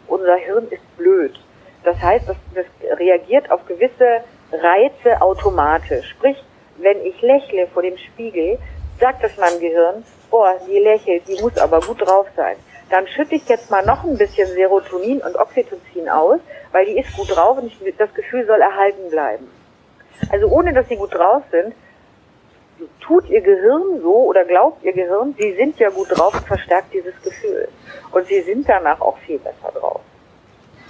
Unser 0.07 0.37
Hirn 0.37 0.69
ist 0.71 0.97
blöd. 0.97 1.39
Das 1.85 2.01
heißt, 2.01 2.29
das, 2.29 2.37
das 2.55 2.67
reagiert 2.99 3.51
auf 3.51 3.67
gewisse 3.67 4.23
Reize 4.53 5.21
automatisch. 5.21 6.09
Sprich, 6.11 6.37
wenn 6.79 7.05
ich 7.05 7.21
lächle 7.23 7.67
vor 7.69 7.83
dem 7.83 7.97
Spiegel, 7.99 8.59
sagt 9.01 9.25
es 9.25 9.37
meinem 9.37 9.61
Gehirn, 9.61 10.05
boah, 10.31 10.55
die 10.69 10.79
lächelt, 10.79 11.27
die 11.29 11.41
muss 11.41 11.59
aber 11.59 11.81
gut 11.81 12.07
drauf 12.07 12.27
sein. 12.37 12.57
Dann 12.91 13.07
schütte 13.09 13.35
ich 13.35 13.49
jetzt 13.49 13.71
mal 13.71 13.85
noch 13.85 14.05
ein 14.05 14.19
bisschen 14.19 14.49
Serotonin 14.49 15.21
und 15.23 15.37
Oxytocin 15.37 16.09
aus, 16.09 16.41
weil 16.73 16.87
die 16.87 16.99
ist 16.99 17.17
gut 17.17 17.35
drauf 17.35 17.59
und 17.59 17.67
ich, 17.67 17.97
das 17.97 18.13
Gefühl 18.15 18.47
soll 18.47 18.61
erhalten 18.61 19.11
bleiben. 19.11 19.51
Also 20.31 20.47
ohne 20.49 20.73
dass 20.73 20.89
sie 20.89 20.97
gut 20.97 21.15
drauf 21.15 21.43
sind, 21.51 21.75
tut 23.01 23.29
ihr 23.29 23.41
Gehirn 23.41 24.01
so 24.03 24.15
oder 24.27 24.45
glaubt 24.45 24.83
ihr 24.85 24.93
Gehirn, 24.93 25.35
sie 25.39 25.53
sind 25.53 25.79
ja 25.79 25.91
gut 25.91 26.09
drauf 26.11 26.35
verstärkt 26.47 26.93
dieses 26.93 27.15
Gefühl. 27.23 27.69
Und 28.13 28.27
sie 28.27 28.41
sind 28.43 28.69
danach 28.69 29.01
auch 29.01 29.19
viel 29.19 29.39
besser 29.39 29.73
drauf. 29.75 30.01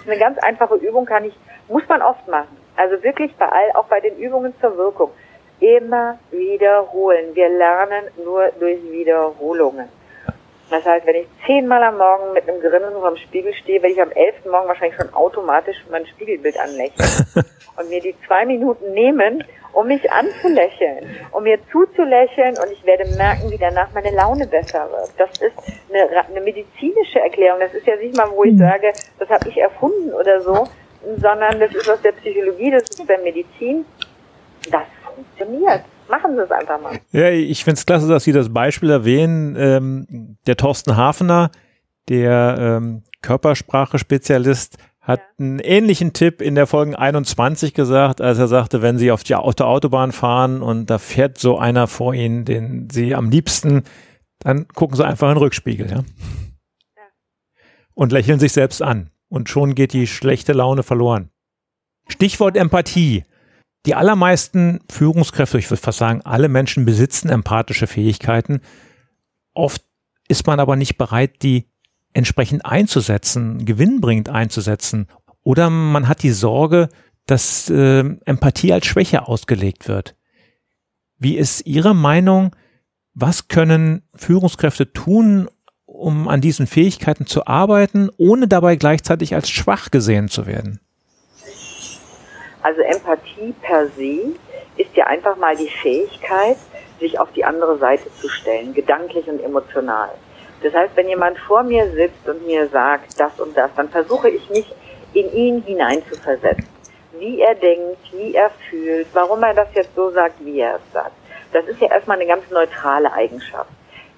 Eine 0.07 0.19
ganz 0.19 0.39
einfache 0.39 0.75
Übung 0.77 1.07
kann 1.07 1.25
ich, 1.25 1.35
muss 1.69 1.87
man 1.89 2.03
oft 2.03 2.27
machen. 2.29 2.57
Also 2.77 3.03
wirklich 3.03 3.35
bei 3.37 3.49
all, 3.49 3.73
auch 3.75 3.87
bei 3.87 4.01
den 4.01 4.17
Übungen 4.17 4.55
zur 4.61 4.77
Wirkung. 4.77 5.11
Immer 5.61 6.19
wiederholen. 6.31 7.35
Wir 7.35 7.49
lernen 7.49 8.09
nur 8.25 8.51
durch 8.59 8.83
Wiederholungen. 8.91 9.89
Das 10.73 10.87
heißt, 10.87 11.07
wenn 11.07 11.17
ich 11.17 11.27
zehnmal 11.45 11.83
am 11.83 11.99
Morgen 11.99 12.33
mit 12.33 12.49
einem 12.49 12.59
Grinsen 12.61 12.95
vor 12.95 13.11
dem 13.11 13.19
Spiegel 13.19 13.53
stehe, 13.53 13.83
werde 13.83 13.93
ich 13.93 14.01
am 14.01 14.11
elften 14.11 14.51
Morgen 14.51 14.69
wahrscheinlich 14.69 14.97
schon 14.97 15.13
automatisch 15.13 15.77
mein 15.91 16.07
Spiegelbild 16.07 16.59
anlächeln. 16.59 17.45
und 17.77 17.91
mir 17.91 18.01
die 18.01 18.15
zwei 18.27 18.47
Minuten 18.47 18.93
nehmen, 18.93 19.45
um 19.75 19.87
mich 19.87 20.11
anzulächeln, 20.11 21.15
um 21.33 21.43
mir 21.43 21.59
zuzulächeln 21.71 22.57
und 22.57 22.73
ich 22.73 22.85
werde 22.87 23.05
merken, 23.17 23.51
wie 23.51 23.59
danach 23.59 23.89
meine 23.93 24.11
Laune 24.13 24.47
besser 24.47 24.89
wird. 24.91 25.11
Das 25.19 25.31
ist 25.41 25.55
eine, 25.91 26.27
eine 26.27 26.41
medizinische 26.41 27.21
Erklärung. 27.21 27.61
Das 27.61 27.75
ist 27.75 27.87
ja 27.87 27.97
nicht 27.97 28.17
mal, 28.17 28.31
wo 28.31 28.45
ich 28.45 28.53
hm. 28.53 28.59
sage, 28.59 28.93
das 29.19 29.29
habe 29.29 29.49
ich 29.51 29.59
erfunden 29.59 30.13
oder 30.15 30.41
so, 30.41 30.67
sondern 31.19 31.61
das 31.61 31.75
ist 31.75 31.89
aus 31.89 32.01
der 32.01 32.13
Psychologie, 32.13 32.71
das 32.71 32.85
ist 32.85 33.01
aus 33.01 33.07
der 33.07 33.19
Medizin. 33.19 33.85
Das 34.71 34.85
funktioniert. 35.05 35.83
Machen 36.09 36.37
Sie 36.37 36.43
es 36.43 36.51
einfach 36.51 36.81
mal. 36.81 36.99
Ja, 37.13 37.31
ich 37.31 37.65
finde 37.65 37.79
es 37.79 37.87
klasse, 37.87 38.09
dass 38.09 38.25
Sie 38.25 38.33
das 38.33 38.53
Beispiel 38.53 38.91
erwähnen. 38.91 39.57
Ähm, 39.59 40.37
der 40.47 40.57
Thorsten 40.57 40.97
Hafner, 40.97 41.51
der 42.09 42.57
ähm, 42.59 43.03
Körpersprache-Spezialist, 43.23 44.79
hat 45.03 45.21
ja. 45.21 45.27
einen 45.39 45.59
ähnlichen 45.59 46.13
Tipp 46.13 46.41
in 46.41 46.55
der 46.55 46.67
Folge 46.67 46.99
21 46.99 47.75
gesagt, 47.75 48.21
als 48.21 48.39
er 48.39 48.49
sagte, 48.49 48.83
wenn 48.83 48.99
Sie 48.99 49.11
auf, 49.11 49.25
die, 49.25 49.35
Autobahn 49.35 50.13
fahren 50.13 50.63
und 50.63 50.87
da 50.87 50.99
fährt 50.99 51.39
so 51.39 51.59
einer 51.59 51.89
vor 51.89 52.15
Ihnen, 52.15 52.45
den 52.45 52.89
Sie 52.91 53.15
am 53.15 53.29
liebsten, 53.31 53.83
dann 54.39 54.69
gucken 54.69 54.97
Sie 54.97 55.05
einfach 55.05 55.29
in 55.29 55.35
den 55.35 55.43
Rückspiegel, 55.43 55.91
ja? 55.91 55.97
ja. 55.97 57.03
Und 57.95 58.13
lächeln 58.13 58.39
sich 58.39 58.53
selbst 58.53 58.81
an 58.81 59.11
und 59.29 59.49
schon 59.49 59.75
geht 59.75 59.93
die 59.93 60.07
schlechte 60.07 60.53
Laune 60.53 60.83
verloren. 60.83 61.31
Stichwort 62.09 62.57
Empathie. 62.57 63.25
Die 63.87 63.95
allermeisten 63.95 64.81
Führungskräfte, 64.89 65.59
ich 65.59 65.71
würde 65.71 65.83
fast 65.83 65.99
sagen, 65.99 66.23
alle 66.23 66.49
Menschen 66.49 66.85
besitzen 66.85 67.29
empathische 67.29 67.87
Fähigkeiten. 67.87 68.61
Oft 69.55 69.83
ist 70.29 70.47
man 70.47 70.61
aber 70.61 70.77
nicht 70.77 70.99
bereit, 70.99 71.43
die 71.43 71.69
entsprechend 72.13 72.65
einzusetzen, 72.65 73.65
gewinnbringend 73.65 74.29
einzusetzen. 74.29 75.09
Oder 75.43 75.69
man 75.71 76.07
hat 76.09 76.23
die 76.23 76.31
Sorge, 76.31 76.89
dass 77.27 77.69
äh, 77.71 78.05
Empathie 78.25 78.73
als 78.73 78.87
Schwäche 78.87 79.27
ausgelegt 79.27 79.89
wird. 79.89 80.17
Wie 81.19 81.37
ist 81.37 81.67
Ihre 81.67 81.95
Meinung? 81.95 82.55
Was 83.15 83.49
können 83.49 84.03
Führungskräfte 84.15 84.93
tun, 84.93 85.49
um 85.85 86.29
an 86.29 86.41
diesen 86.41 86.67
Fähigkeiten 86.67 87.27
zu 87.27 87.47
arbeiten, 87.47 88.11
ohne 88.17 88.49
dabei 88.49 88.77
gleichzeitig 88.77 89.35
als 89.35 89.51
schwach 89.51 89.91
gesehen 89.91 90.29
zu 90.29 90.47
werden? 90.47 90.81
Also 92.63 92.83
Empathie 92.83 93.55
per 93.61 93.89
se 93.89 94.35
ist 94.77 94.95
ja 94.95 95.07
einfach 95.07 95.37
mal 95.37 95.57
die 95.57 95.69
Fähigkeit, 95.69 96.57
sich 97.01 97.19
auf 97.19 97.33
die 97.33 97.45
andere 97.45 97.79
Seite 97.79 98.13
zu 98.15 98.29
stellen, 98.29 98.73
gedanklich 98.75 99.29
und 99.29 99.43
emotional. 99.43 100.11
Das 100.63 100.73
heißt, 100.73 100.95
wenn 100.95 101.09
jemand 101.09 101.39
vor 101.39 101.65
mir 101.65 101.91
sitzt 101.91 102.29
und 102.29 102.47
mir 102.47 102.69
sagt 102.69 103.19
das 103.19 103.39
und 103.41 103.57
das, 103.57 103.71
dann 103.77 103.89
versuche 103.89 104.31
ich 104.31 104.49
mich 104.51 104.73
in 105.13 105.33
ihn 105.33 105.63
hineinzuversetzen. 105.63 106.69
Wie 107.19 107.41
er 107.41 107.55
denkt, 107.57 107.99
wie 108.13 108.35
er 108.35 108.51
fühlt, 108.71 109.09
warum 109.13 109.43
er 109.43 109.55
das 109.55 109.69
jetzt 109.75 109.95
so 109.95 110.11
sagt, 110.11 110.45
wie 110.45 110.61
er 110.61 110.77
es 110.77 110.93
sagt. 110.93 111.13
Das 111.53 111.67
ist 111.67 111.81
ja 111.81 111.89
erstmal 111.89 112.19
eine 112.19 112.27
ganz 112.27 112.49
neutrale 112.51 113.13
Eigenschaft. 113.13 113.71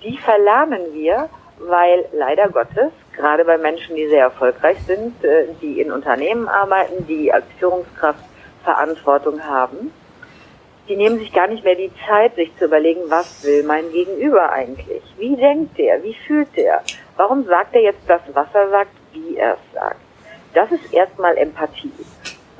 Die 0.02 0.18
verlernen 0.18 0.92
wir 0.92 1.28
weil 1.58 2.06
leider 2.12 2.48
Gottes, 2.48 2.90
gerade 3.14 3.44
bei 3.44 3.58
Menschen, 3.58 3.96
die 3.96 4.08
sehr 4.08 4.22
erfolgreich 4.22 4.78
sind, 4.86 5.22
äh, 5.24 5.46
die 5.60 5.80
in 5.80 5.92
Unternehmen 5.92 6.48
arbeiten, 6.48 7.06
die 7.06 7.32
als 7.32 7.44
Führungskraft 7.58 8.20
Verantwortung 8.64 9.44
haben, 9.44 9.92
die 10.88 10.96
nehmen 10.96 11.18
sich 11.18 11.32
gar 11.32 11.46
nicht 11.46 11.64
mehr 11.64 11.76
die 11.76 11.90
Zeit, 12.06 12.34
sich 12.34 12.54
zu 12.58 12.66
überlegen, 12.66 13.02
was 13.08 13.44
will 13.44 13.62
mein 13.62 13.90
Gegenüber 13.90 14.50
eigentlich? 14.50 15.02
Wie 15.16 15.36
denkt 15.36 15.78
der? 15.78 16.02
Wie 16.02 16.14
fühlt 16.26 16.54
der? 16.56 16.82
Warum 17.16 17.44
sagt 17.44 17.74
er 17.74 17.82
jetzt 17.82 18.02
das, 18.06 18.20
was 18.34 18.48
er 18.52 18.68
sagt, 18.70 18.90
wie 19.12 19.36
er 19.36 19.54
es 19.54 19.74
sagt? 19.74 20.00
Das 20.52 20.70
ist 20.72 20.92
erstmal 20.92 21.36
Empathie. 21.36 21.92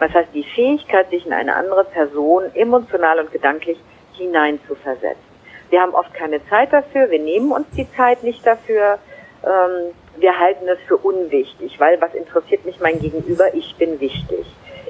Das 0.01 0.13
heißt, 0.13 0.31
die 0.35 0.45
Fähigkeit, 0.45 1.11
sich 1.11 1.27
in 1.27 1.33
eine 1.33 1.55
andere 1.55 1.85
Person 1.85 2.45
emotional 2.55 3.21
und 3.21 3.31
gedanklich 3.31 3.79
hineinzuversetzen. 4.15 5.23
Wir 5.71 5.81
haben 5.81 5.95
oft 5.95 6.13
keine 6.15 6.45
Zeit 6.49 6.73
dafür, 6.73 7.11
wir 7.11 7.19
nehmen 7.19 7.53
uns 7.53 7.67
die 7.77 7.91
Zeit 7.97 8.23
nicht 8.23 8.47
dafür. 8.47 8.99
Ähm, 9.45 9.93
wir 10.17 10.39
halten 10.39 10.69
es 10.69 10.79
für 10.87 10.97
unwichtig, 10.97 11.79
weil 11.79 12.01
was 12.01 12.15
interessiert 12.15 12.65
mich 12.65 12.81
mein 12.81 13.01
Gegenüber? 13.01 13.55
Ich 13.55 13.75
bin 13.77 14.01
wichtig. 14.01 14.47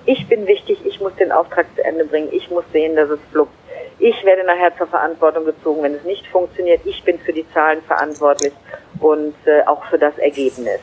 Ich 0.06 0.28
bin 0.28 0.46
wichtig, 0.46 0.78
ich 0.84 1.00
muss 1.00 1.14
den 1.16 1.32
Auftrag 1.32 1.66
zu 1.74 1.84
Ende 1.84 2.04
bringen, 2.04 2.28
ich 2.30 2.50
muss 2.50 2.64
sehen, 2.72 2.94
dass 2.94 3.08
es 3.08 3.20
fluppt. 3.30 3.54
Ich 3.98 4.24
werde 4.24 4.44
nachher 4.44 4.76
zur 4.76 4.86
Verantwortung 4.86 5.46
gezogen, 5.46 5.82
wenn 5.82 5.94
es 5.94 6.04
nicht 6.04 6.26
funktioniert. 6.26 6.80
Ich 6.84 7.02
bin 7.04 7.18
für 7.18 7.32
die 7.32 7.48
Zahlen 7.52 7.80
verantwortlich 7.82 8.52
und 9.00 9.34
äh, 9.46 9.62
auch 9.66 9.84
für 9.86 9.98
das 9.98 10.16
Ergebnis. 10.18 10.80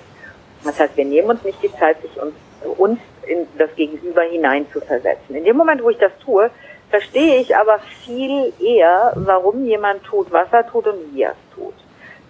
Das 0.64 0.80
heißt, 0.80 0.98
wir 0.98 1.06
nehmen 1.06 1.30
uns 1.30 1.44
nicht 1.44 1.62
die 1.62 1.72
Zeit, 1.74 2.02
sich 2.02 2.20
uns, 2.20 2.34
uns 2.78 3.00
in 3.28 3.48
das 3.58 3.74
Gegenüber 3.76 4.22
hinein 4.24 4.66
zu 4.72 4.80
versetzen. 4.82 5.36
In 5.36 5.44
dem 5.44 5.58
Moment, 5.58 5.84
wo 5.84 5.90
ich 5.90 5.98
das 5.98 6.12
tue, 6.24 6.50
verstehe 6.90 7.40
ich 7.40 7.56
aber 7.56 7.80
viel 8.06 8.54
eher, 8.60 9.14
warum 9.16 9.66
jemand 9.66 10.04
tut, 10.04 10.32
was 10.32 10.48
er 10.52 10.66
tut 10.68 10.88
und 10.88 11.14
wie 11.14 11.24
er 11.24 11.32
es 11.32 11.56
tut. 11.56 11.74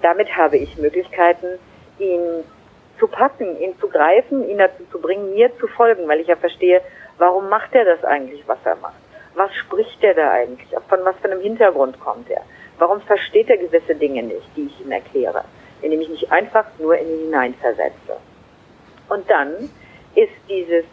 Damit 0.01 0.35
habe 0.35 0.57
ich 0.57 0.77
Möglichkeiten, 0.77 1.59
ihn 1.99 2.43
zu 3.01 3.07
packen, 3.07 3.59
ihn 3.59 3.77
zu 3.79 3.89
greifen, 3.89 4.47
ihn 4.47 4.59
dazu 4.59 4.83
zu 4.91 5.01
bringen, 5.01 5.33
mir 5.33 5.49
zu 5.57 5.67
folgen, 5.67 6.07
weil 6.07 6.19
ich 6.19 6.27
ja 6.27 6.35
verstehe, 6.35 6.81
warum 7.17 7.49
macht 7.49 7.73
er 7.73 7.83
das 7.83 8.03
eigentlich, 8.03 8.47
was 8.47 8.59
er 8.63 8.75
macht? 8.75 9.01
Was 9.33 9.51
spricht 9.55 10.03
er 10.03 10.13
da 10.13 10.29
eigentlich? 10.29 10.69
Von 10.87 10.99
was 11.03 11.15
für 11.17 11.31
einem 11.31 11.41
Hintergrund 11.41 11.99
kommt 11.99 12.29
er? 12.29 12.43
Warum 12.77 13.01
versteht 13.01 13.49
er 13.49 13.57
gewisse 13.57 13.95
Dinge 13.95 14.21
nicht, 14.21 14.47
die 14.55 14.67
ich 14.67 14.85
ihm 14.85 14.91
erkläre? 14.91 15.43
Indem 15.81 16.01
ich 16.01 16.09
mich 16.09 16.31
einfach 16.31 16.65
nur 16.77 16.95
in 16.95 17.09
ihn 17.09 17.19
hineinversetze. 17.25 18.17
Und 19.09 19.27
dann 19.29 19.71
ist 20.13 20.33
dieses 20.47 20.85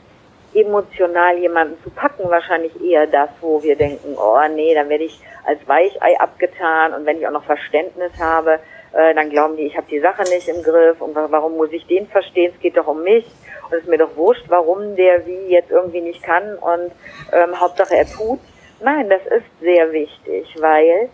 emotional 0.55 1.37
jemanden 1.37 1.77
zu 1.83 1.91
packen 1.91 2.31
wahrscheinlich 2.31 2.73
eher 2.83 3.07
das, 3.07 3.29
wo 3.43 3.63
wir 3.63 3.77
denken, 3.77 4.17
oh 4.17 4.41
nee, 4.55 4.75
dann 4.75 4.89
werde 4.89 5.05
ich 5.05 5.21
als 5.45 5.61
Weichei 5.69 6.19
abgetan 6.19 6.95
und 6.95 7.05
wenn 7.05 7.19
ich 7.19 7.27
auch 7.27 7.33
noch 7.33 7.45
Verständnis 7.45 8.13
habe, 8.19 8.61
äh, 8.99 9.15
dann 9.15 9.31
glauben 9.31 9.57
die, 9.57 9.63
ich 9.63 9.77
habe 9.77 9.87
die 9.89 10.01
Sache 10.01 10.23
nicht 10.25 10.49
im 10.49 10.61
Griff 10.61 11.01
und 11.01 11.15
warum 11.15 11.57
muss 11.57 11.71
ich 11.71 11.87
den 11.87 12.09
verstehen? 12.09 12.53
Es 12.53 12.61
geht 12.61 12.77
doch 12.77 12.89
um 12.89 13.05
mich 13.05 13.25
und 13.65 13.73
es 13.73 13.83
ist 13.83 13.89
mir 13.89 13.99
doch 13.99 14.17
wurscht, 14.17 14.45
warum 14.49 14.97
der 14.97 15.25
wie 15.25 15.53
jetzt 15.53 15.71
irgendwie 15.71 16.01
nicht 16.01 16.21
kann 16.21 16.57
und 16.57 16.91
ähm, 17.33 17.61
Hauptsache 17.61 17.95
er 17.95 18.07
tut. 18.07 18.41
Nein, 18.81 19.09
das 19.09 19.23
ist 19.27 19.47
sehr 19.61 19.93
wichtig, 19.93 20.53
weil 20.59 21.09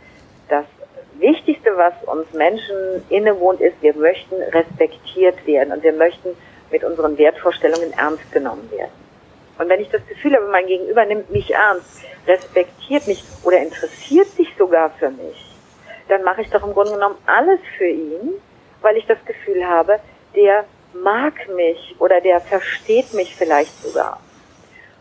das 0.48 0.64
Wichtigste, 1.18 1.76
was 1.76 1.92
uns 2.06 2.32
Menschen 2.32 3.04
innewohnt, 3.10 3.60
ist, 3.60 3.80
wir 3.82 3.94
möchten 3.94 4.34
respektiert 4.34 5.46
werden 5.46 5.72
und 5.72 5.82
wir 5.82 5.92
möchten 5.92 6.30
mit 6.70 6.84
unseren 6.84 7.18
Wertvorstellungen 7.18 7.92
ernst 7.92 8.32
genommen 8.32 8.68
werden. 8.70 8.92
Und 9.58 9.68
wenn 9.68 9.80
ich 9.80 9.90
das 9.90 10.04
Gefühl 10.06 10.34
habe, 10.34 10.46
mein 10.46 10.66
Gegenüber 10.66 11.04
nimmt 11.04 11.30
mich 11.30 11.52
ernst, 11.52 12.00
respektiert 12.26 13.06
mich 13.06 13.22
oder 13.44 13.58
interessiert 13.58 14.28
sich 14.28 14.48
sogar 14.58 14.90
für 14.98 15.10
mich, 15.10 15.53
dann 16.08 16.22
mache 16.22 16.42
ich 16.42 16.50
doch 16.50 16.66
im 16.66 16.72
Grunde 16.72 16.92
genommen 16.92 17.16
alles 17.26 17.60
für 17.78 17.88
ihn, 17.88 18.34
weil 18.82 18.96
ich 18.96 19.06
das 19.06 19.18
Gefühl 19.24 19.66
habe, 19.66 19.98
der 20.34 20.64
mag 20.92 21.34
mich 21.54 21.96
oder 21.98 22.20
der 22.20 22.40
versteht 22.40 23.12
mich 23.14 23.34
vielleicht 23.34 23.82
sogar. 23.82 24.20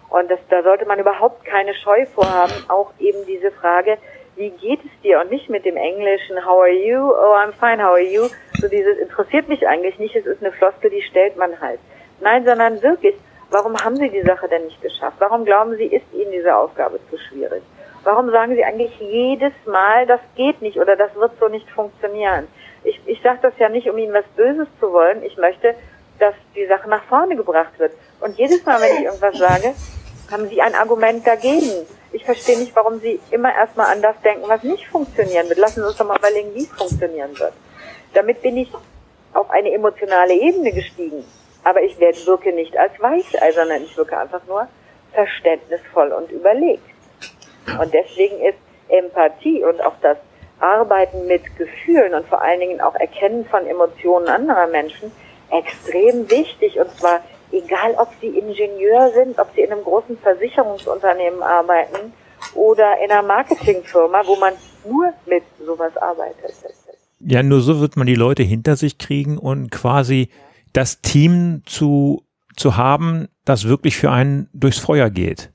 Und 0.09 0.29
das, 0.29 0.39
da 0.49 0.61
sollte 0.63 0.85
man 0.85 0.99
überhaupt 0.99 1.43
keine 1.45 1.73
Scheu 1.73 2.05
vorhaben, 2.05 2.53
auch 2.67 2.91
eben 2.99 3.25
diese 3.25 3.51
Frage, 3.51 3.97
wie 4.35 4.49
geht 4.49 4.79
es 4.79 5.01
dir? 5.03 5.19
Und 5.19 5.31
nicht 5.31 5.49
mit 5.49 5.65
dem 5.65 5.77
Englischen, 5.77 6.43
how 6.45 6.61
are 6.61 6.69
you? 6.69 6.99
Oh, 6.99 7.35
I'm 7.35 7.51
fine, 7.53 7.83
how 7.83 7.93
are 7.93 7.99
you? 7.99 8.27
So 8.59 8.67
dieses 8.67 8.97
interessiert 8.97 9.47
mich 9.47 9.67
eigentlich 9.67 9.99
nicht, 9.99 10.15
es 10.15 10.25
ist 10.25 10.41
eine 10.41 10.51
Floskel, 10.51 10.89
die 10.89 11.01
stellt 11.01 11.37
man 11.37 11.59
halt. 11.59 11.79
Nein, 12.19 12.45
sondern 12.45 12.81
wirklich, 12.81 13.15
warum 13.49 13.75
haben 13.83 13.95
Sie 13.97 14.09
die 14.09 14.21
Sache 14.21 14.47
denn 14.47 14.65
nicht 14.65 14.81
geschafft? 14.81 15.17
Warum 15.19 15.45
glauben 15.45 15.75
Sie, 15.75 15.85
ist 15.85 16.05
Ihnen 16.13 16.31
diese 16.31 16.55
Aufgabe 16.55 16.99
zu 17.09 17.17
schwierig? 17.17 17.63
Warum 18.03 18.31
sagen 18.31 18.55
Sie 18.55 18.63
eigentlich 18.63 18.91
jedes 18.99 19.53
Mal, 19.65 20.05
das 20.05 20.19
geht 20.35 20.61
nicht 20.61 20.77
oder 20.77 20.95
das 20.95 21.15
wird 21.15 21.31
so 21.39 21.47
nicht 21.47 21.69
funktionieren? 21.69 22.47
Ich, 22.83 22.99
ich 23.05 23.21
sage 23.21 23.39
das 23.41 23.53
ja 23.59 23.69
nicht, 23.69 23.89
um 23.89 23.97
Ihnen 23.97 24.13
was 24.13 24.25
Böses 24.35 24.67
zu 24.79 24.91
wollen. 24.91 25.23
Ich 25.23 25.37
möchte, 25.37 25.73
dass 26.19 26.33
die 26.53 26.65
Sache 26.65 26.89
nach 26.89 27.03
vorne 27.05 27.35
gebracht 27.35 27.79
wird. 27.79 27.93
Und 28.19 28.37
jedes 28.37 28.65
Mal, 28.65 28.81
wenn 28.81 28.95
ich 28.97 29.03
irgendwas 29.03 29.37
sage, 29.37 29.73
haben 30.29 30.49
Sie 30.49 30.61
ein 30.61 30.75
Argument 30.75 31.25
dagegen. 31.25 31.85
Ich 32.11 32.25
verstehe 32.25 32.59
nicht, 32.59 32.75
warum 32.75 32.99
Sie 32.99 33.19
immer 33.31 33.53
erstmal 33.53 33.91
an 33.91 34.01
das 34.01 34.19
denken, 34.21 34.47
was 34.47 34.63
nicht 34.63 34.85
funktionieren 34.87 35.47
wird. 35.47 35.59
Lassen 35.59 35.81
Sie 35.81 35.87
uns 35.87 35.97
doch 35.97 36.05
mal 36.05 36.17
überlegen, 36.17 36.53
wie 36.53 36.63
es 36.63 36.71
funktionieren 36.71 37.39
wird. 37.39 37.53
Damit 38.13 38.41
bin 38.41 38.57
ich 38.57 38.71
auf 39.33 39.49
eine 39.49 39.71
emotionale 39.71 40.33
Ebene 40.33 40.73
gestiegen. 40.73 41.23
Aber 41.63 41.81
ich 41.81 41.97
wirke 41.99 42.51
nicht 42.51 42.77
als 42.77 42.99
Weichei, 42.99 43.51
sondern 43.53 43.81
ich 43.83 43.95
wirke 43.95 44.17
einfach 44.17 44.41
nur 44.47 44.67
verständnisvoll 45.13 46.11
und 46.11 46.29
überlegt. 46.31 46.92
Und 47.79 47.93
deswegen 47.93 48.39
ist 48.41 48.57
Empathie 48.89 49.63
und 49.63 49.81
auch 49.81 49.95
das 50.01 50.17
Arbeiten 50.59 51.27
mit 51.27 51.43
Gefühlen 51.57 52.13
und 52.13 52.27
vor 52.27 52.41
allen 52.41 52.59
Dingen 52.59 52.81
auch 52.81 52.95
Erkennen 52.95 53.45
von 53.45 53.65
Emotionen 53.65 54.27
anderer 54.27 54.67
Menschen 54.67 55.11
extrem 55.49 56.29
wichtig. 56.29 56.79
Und 56.79 56.89
zwar 56.97 57.21
egal, 57.51 57.95
ob 57.97 58.09
sie 58.21 58.27
Ingenieur 58.27 59.11
sind, 59.13 59.39
ob 59.39 59.49
sie 59.55 59.61
in 59.61 59.71
einem 59.71 59.83
großen 59.83 60.17
Versicherungsunternehmen 60.17 61.41
arbeiten 61.41 62.13
oder 62.55 62.97
in 63.03 63.11
einer 63.11 63.23
Marketingfirma, 63.23 64.23
wo 64.25 64.35
man 64.35 64.53
nur 64.87 65.13
mit 65.25 65.43
sowas 65.65 65.95
arbeitet. 65.97 66.53
Ja, 67.19 67.41
nur 67.41 67.61
so 67.61 67.79
wird 67.79 67.95
man 67.95 68.07
die 68.07 68.15
Leute 68.15 68.43
hinter 68.43 68.75
sich 68.75 68.97
kriegen 68.97 69.37
und 69.37 69.71
quasi 69.71 70.29
das 70.73 71.01
Team 71.01 71.61
zu, 71.65 72.23
zu 72.57 72.75
haben, 72.75 73.29
das 73.45 73.67
wirklich 73.67 73.95
für 73.95 74.11
einen 74.11 74.49
durchs 74.53 74.79
Feuer 74.79 75.09
geht. 75.09 75.51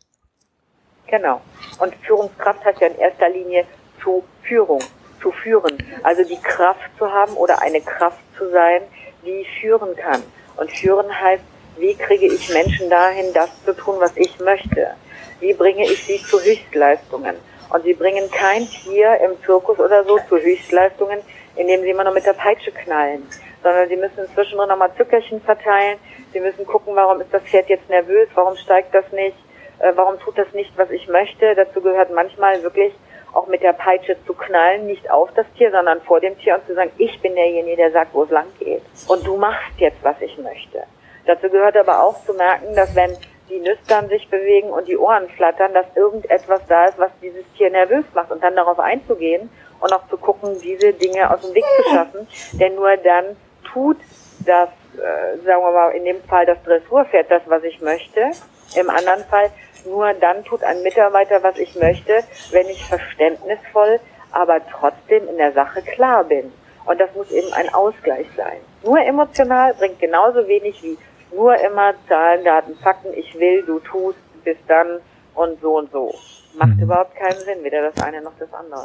Genau. 1.08 1.40
Und 1.78 1.94
Führungskraft 2.06 2.64
heißt 2.64 2.80
ja 2.80 2.88
in 2.88 2.98
erster 2.98 3.28
Linie 3.28 3.64
zu 4.02 4.24
Führung, 4.42 4.82
zu 5.20 5.32
führen. 5.32 5.76
Also 6.02 6.22
die 6.24 6.40
Kraft 6.40 6.90
zu 6.98 7.10
haben 7.10 7.34
oder 7.34 7.60
eine 7.62 7.80
Kraft 7.80 8.20
zu 8.36 8.50
sein, 8.50 8.82
die 9.24 9.46
führen 9.60 9.96
kann. 9.96 10.22
Und 10.56 10.70
führen 10.70 11.08
heißt, 11.08 11.42
wie 11.78 11.94
kriege 11.94 12.26
ich 12.26 12.52
Menschen 12.52 12.90
dahin, 12.90 13.32
das 13.32 13.50
zu 13.64 13.72
tun, 13.72 13.96
was 13.98 14.16
ich 14.16 14.38
möchte? 14.40 14.94
Wie 15.40 15.54
bringe 15.54 15.84
ich 15.84 16.04
sie 16.04 16.22
zu 16.22 16.40
Höchstleistungen? 16.40 17.36
Und 17.70 17.84
sie 17.84 17.94
bringen 17.94 18.30
kein 18.30 18.66
Tier 18.66 19.18
im 19.20 19.40
Zirkus 19.44 19.78
oder 19.78 20.04
so 20.04 20.18
zu 20.28 20.38
Höchstleistungen, 20.38 21.20
indem 21.54 21.82
sie 21.82 21.90
immer 21.90 22.04
nur 22.04 22.14
mit 22.14 22.26
der 22.26 22.32
Peitsche 22.32 22.72
knallen, 22.72 23.26
sondern 23.62 23.88
sie 23.88 23.96
müssen 23.96 24.26
zwischendrin 24.34 24.68
nochmal 24.68 24.90
Zuckerchen 24.96 25.40
verteilen. 25.42 25.98
Sie 26.32 26.40
müssen 26.40 26.66
gucken, 26.66 26.96
warum 26.96 27.20
ist 27.20 27.32
das 27.32 27.42
Pferd 27.42 27.68
jetzt 27.68 27.88
nervös, 27.88 28.28
warum 28.34 28.56
steigt 28.56 28.94
das 28.94 29.10
nicht? 29.12 29.36
Äh, 29.78 29.92
warum 29.94 30.18
tut 30.20 30.38
das 30.38 30.52
nicht, 30.52 30.76
was 30.76 30.90
ich 30.90 31.08
möchte. 31.08 31.54
Dazu 31.54 31.80
gehört 31.80 32.10
manchmal 32.10 32.62
wirklich 32.62 32.92
auch 33.32 33.46
mit 33.46 33.62
der 33.62 33.72
Peitsche 33.72 34.16
zu 34.26 34.34
knallen, 34.34 34.86
nicht 34.86 35.10
auf 35.10 35.30
das 35.34 35.46
Tier, 35.56 35.70
sondern 35.70 36.00
vor 36.02 36.20
dem 36.20 36.38
Tier 36.38 36.56
und 36.56 36.66
zu 36.66 36.74
sagen, 36.74 36.90
ich 36.98 37.20
bin 37.20 37.34
derjenige, 37.34 37.76
der 37.76 37.92
sagt, 37.92 38.14
wo 38.14 38.24
es 38.24 38.30
lang 38.30 38.46
geht. 38.58 38.82
Und 39.06 39.26
du 39.26 39.36
machst 39.36 39.78
jetzt, 39.78 40.02
was 40.02 40.20
ich 40.20 40.36
möchte. 40.38 40.82
Dazu 41.26 41.50
gehört 41.50 41.76
aber 41.76 42.02
auch 42.02 42.24
zu 42.24 42.32
merken, 42.32 42.74
dass 42.74 42.94
wenn 42.94 43.16
die 43.50 43.60
Nüstern 43.60 44.08
sich 44.08 44.28
bewegen 44.28 44.70
und 44.70 44.88
die 44.88 44.96
Ohren 44.96 45.28
flattern, 45.30 45.72
dass 45.74 45.86
irgendetwas 45.94 46.60
da 46.68 46.86
ist, 46.86 46.98
was 46.98 47.10
dieses 47.22 47.44
Tier 47.56 47.70
nervös 47.70 48.04
macht 48.14 48.30
und 48.30 48.42
dann 48.42 48.56
darauf 48.56 48.78
einzugehen 48.78 49.50
und 49.80 49.92
auch 49.92 50.06
zu 50.08 50.16
gucken, 50.16 50.58
diese 50.62 50.92
Dinge 50.92 51.30
aus 51.30 51.40
dem 51.42 51.54
Weg 51.54 51.64
zu 51.76 51.90
schaffen. 51.90 52.28
Denn 52.52 52.74
nur 52.74 52.96
dann 52.96 53.36
tut 53.72 53.98
das, 54.44 54.68
äh, 54.96 55.38
sagen 55.44 55.62
wir 55.62 55.70
mal, 55.70 55.90
in 55.90 56.04
dem 56.04 56.22
Fall 56.24 56.46
das 56.46 56.62
Dressurpferd 56.62 57.30
das, 57.30 57.42
was 57.46 57.62
ich 57.64 57.80
möchte. 57.80 58.30
Im 58.76 58.90
anderen 58.90 59.24
Fall 59.24 59.50
nur 59.88 60.12
dann 60.14 60.44
tut 60.44 60.62
ein 60.62 60.82
Mitarbeiter, 60.82 61.42
was 61.42 61.58
ich 61.58 61.74
möchte, 61.76 62.22
wenn 62.50 62.68
ich 62.68 62.84
verständnisvoll, 62.84 64.00
aber 64.32 64.60
trotzdem 64.70 65.28
in 65.28 65.36
der 65.36 65.52
Sache 65.52 65.82
klar 65.82 66.24
bin. 66.24 66.52
Und 66.84 67.00
das 67.00 67.14
muss 67.14 67.30
eben 67.30 67.52
ein 67.52 67.72
Ausgleich 67.74 68.26
sein. 68.36 68.58
Nur 68.82 68.98
emotional 69.00 69.74
bringt 69.74 69.98
genauso 69.98 70.46
wenig 70.48 70.82
wie 70.82 70.96
nur 71.34 71.54
immer 71.56 71.92
Zahlen, 72.08 72.44
Daten, 72.44 72.74
Fakten, 72.76 73.12
ich 73.14 73.38
will, 73.38 73.62
du 73.66 73.78
tust, 73.80 74.18
bis 74.44 74.56
dann 74.66 75.00
und 75.34 75.60
so 75.60 75.78
und 75.78 75.90
so. 75.92 76.14
Macht 76.58 76.76
mhm. 76.76 76.84
überhaupt 76.84 77.14
keinen 77.16 77.38
Sinn, 77.38 77.62
weder 77.62 77.90
das 77.90 78.02
eine 78.02 78.22
noch 78.22 78.32
das 78.38 78.52
andere. 78.52 78.84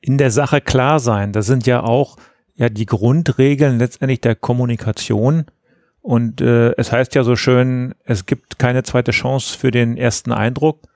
In 0.00 0.18
der 0.18 0.30
Sache 0.30 0.60
klar 0.60 1.00
sein, 1.00 1.32
das 1.32 1.46
sind 1.46 1.66
ja 1.66 1.82
auch 1.82 2.16
ja 2.54 2.68
die 2.68 2.86
Grundregeln 2.86 3.78
letztendlich 3.78 4.20
der 4.20 4.34
Kommunikation 4.34 5.46
und 6.02 6.40
äh, 6.40 6.72
es 6.72 6.90
heißt 6.90 7.14
ja 7.14 7.22
so 7.22 7.36
schön, 7.36 7.94
es 8.04 8.26
gibt 8.26 8.58
keine 8.58 8.82
zweite 8.82 9.12
Chance 9.12 9.56
für 9.56 9.70
den 9.70 9.96
ersten 9.96 10.32
Eindruck. 10.32 10.88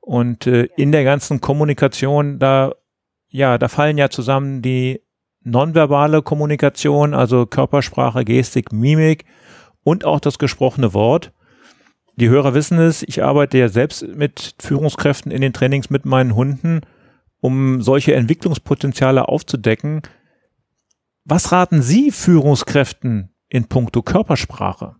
Und 0.00 0.46
äh, 0.48 0.68
in 0.76 0.90
der 0.90 1.04
ganzen 1.04 1.40
Kommunikation, 1.40 2.40
da, 2.40 2.72
ja, 3.28 3.58
da 3.58 3.68
fallen 3.68 3.96
ja 3.96 4.10
zusammen 4.10 4.60
die 4.60 5.02
nonverbale 5.42 6.22
Kommunikation, 6.22 7.14
also 7.14 7.46
Körpersprache, 7.46 8.24
Gestik, 8.24 8.72
Mimik 8.72 9.24
und 9.84 10.04
auch 10.04 10.18
das 10.18 10.38
gesprochene 10.38 10.92
Wort. 10.94 11.32
Die 12.16 12.28
Hörer 12.28 12.52
wissen 12.52 12.78
es, 12.78 13.04
ich 13.04 13.22
arbeite 13.22 13.56
ja 13.56 13.68
selbst 13.68 14.02
mit 14.02 14.56
Führungskräften 14.58 15.30
in 15.30 15.42
den 15.42 15.52
Trainings 15.52 15.90
mit 15.90 16.04
meinen 16.04 16.34
Hunden, 16.34 16.80
um 17.40 17.82
solche 17.82 18.14
Entwicklungspotenziale 18.14 19.28
aufzudecken. 19.28 20.02
Was 21.24 21.52
raten 21.52 21.82
Sie 21.82 22.10
Führungskräften 22.10 23.29
in 23.50 23.68
puncto 23.68 24.00
Körpersprache? 24.00 24.94